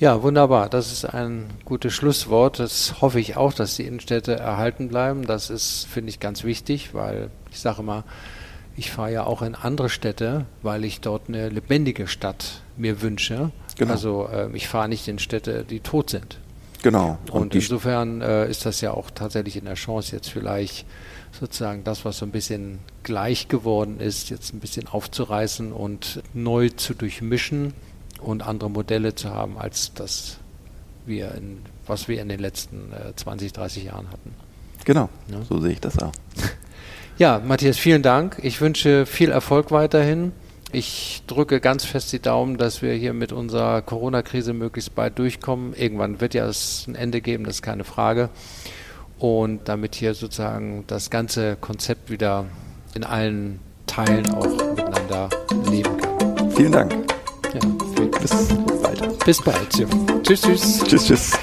Ja, 0.00 0.22
wunderbar. 0.22 0.68
Das 0.68 0.92
ist 0.92 1.04
ein 1.04 1.46
gutes 1.64 1.92
Schlusswort. 1.92 2.60
Das 2.60 3.00
hoffe 3.00 3.18
ich 3.18 3.36
auch, 3.36 3.52
dass 3.52 3.74
die 3.74 3.82
Innenstädte 3.82 4.36
erhalten 4.36 4.86
bleiben. 4.86 5.26
Das 5.26 5.50
ist, 5.50 5.88
finde 5.90 6.10
ich, 6.10 6.20
ganz 6.20 6.44
wichtig, 6.44 6.94
weil 6.94 7.30
ich 7.50 7.58
sage 7.58 7.80
immer, 7.80 8.04
ich 8.76 8.92
fahre 8.92 9.12
ja 9.12 9.24
auch 9.24 9.42
in 9.42 9.56
andere 9.56 9.88
Städte, 9.88 10.46
weil 10.62 10.84
ich 10.84 11.00
dort 11.00 11.28
eine 11.28 11.48
lebendige 11.48 12.06
Stadt 12.06 12.62
mir 12.76 13.02
wünsche. 13.02 13.50
Genau. 13.78 13.92
Also 13.92 14.28
äh, 14.30 14.48
ich 14.54 14.68
fahre 14.68 14.88
nicht 14.88 15.08
in 15.08 15.18
Städte, 15.18 15.64
die 15.64 15.80
tot 15.80 16.10
sind. 16.10 16.38
Genau. 16.82 17.18
Und, 17.30 17.40
Und 17.40 17.54
insofern 17.54 18.20
äh, 18.20 18.48
ist 18.48 18.66
das 18.66 18.80
ja 18.80 18.92
auch 18.92 19.10
tatsächlich 19.10 19.56
in 19.56 19.64
der 19.64 19.74
Chance, 19.74 20.14
jetzt 20.14 20.30
vielleicht 20.30 20.86
sozusagen 21.38 21.84
das, 21.84 22.04
was 22.04 22.18
so 22.18 22.26
ein 22.26 22.30
bisschen 22.30 22.78
gleich 23.02 23.48
geworden 23.48 24.00
ist, 24.00 24.30
jetzt 24.30 24.52
ein 24.54 24.60
bisschen 24.60 24.86
aufzureißen 24.86 25.72
und 25.72 26.22
neu 26.34 26.68
zu 26.70 26.94
durchmischen 26.94 27.74
und 28.20 28.42
andere 28.42 28.70
Modelle 28.70 29.14
zu 29.14 29.30
haben, 29.30 29.58
als 29.58 29.92
das 29.94 30.38
wir 31.06 31.34
in, 31.34 31.58
was 31.86 32.08
wir 32.08 32.20
in 32.20 32.28
den 32.28 32.40
letzten 32.40 32.92
äh, 32.92 33.14
20, 33.14 33.52
30 33.52 33.84
Jahren 33.84 34.10
hatten. 34.10 34.34
Genau, 34.84 35.08
ja? 35.30 35.42
so 35.48 35.60
sehe 35.60 35.72
ich 35.72 35.80
das 35.80 35.98
auch. 35.98 36.12
Ja, 37.18 37.42
Matthias, 37.44 37.76
vielen 37.76 38.04
Dank. 38.04 38.38
Ich 38.44 38.60
wünsche 38.60 39.04
viel 39.04 39.32
Erfolg 39.32 39.72
weiterhin. 39.72 40.30
Ich 40.70 41.22
drücke 41.26 41.60
ganz 41.60 41.84
fest 41.84 42.12
die 42.12 42.20
Daumen, 42.20 42.58
dass 42.58 42.82
wir 42.82 42.92
hier 42.92 43.14
mit 43.14 43.32
unserer 43.32 43.80
Corona-Krise 43.80 44.52
möglichst 44.52 44.94
bald 44.94 45.18
durchkommen. 45.18 45.72
Irgendwann 45.74 46.20
wird 46.20 46.34
ja 46.34 46.46
es 46.46 46.86
ein 46.86 46.94
Ende 46.94 47.20
geben, 47.20 47.44
das 47.44 47.56
ist 47.56 47.62
keine 47.62 47.84
Frage 47.84 48.28
und 49.18 49.68
damit 49.68 49.94
hier 49.94 50.14
sozusagen 50.14 50.84
das 50.86 51.10
ganze 51.10 51.56
Konzept 51.56 52.10
wieder 52.10 52.46
in 52.94 53.04
allen 53.04 53.60
Teilen 53.86 54.30
auch 54.34 54.46
miteinander 54.46 55.28
leben 55.70 55.96
kann. 55.96 56.50
Vielen 56.52 56.72
Dank. 56.72 56.92
Ja, 57.54 57.60
bis 58.20 58.48
bald. 58.82 59.24
Bis 59.24 59.42
bald. 59.42 59.78
Ja. 59.78 59.86
Tschüss, 60.22 60.42
tschüss. 60.42 60.84
Tschüss, 60.84 61.06
tschüss. 61.06 61.38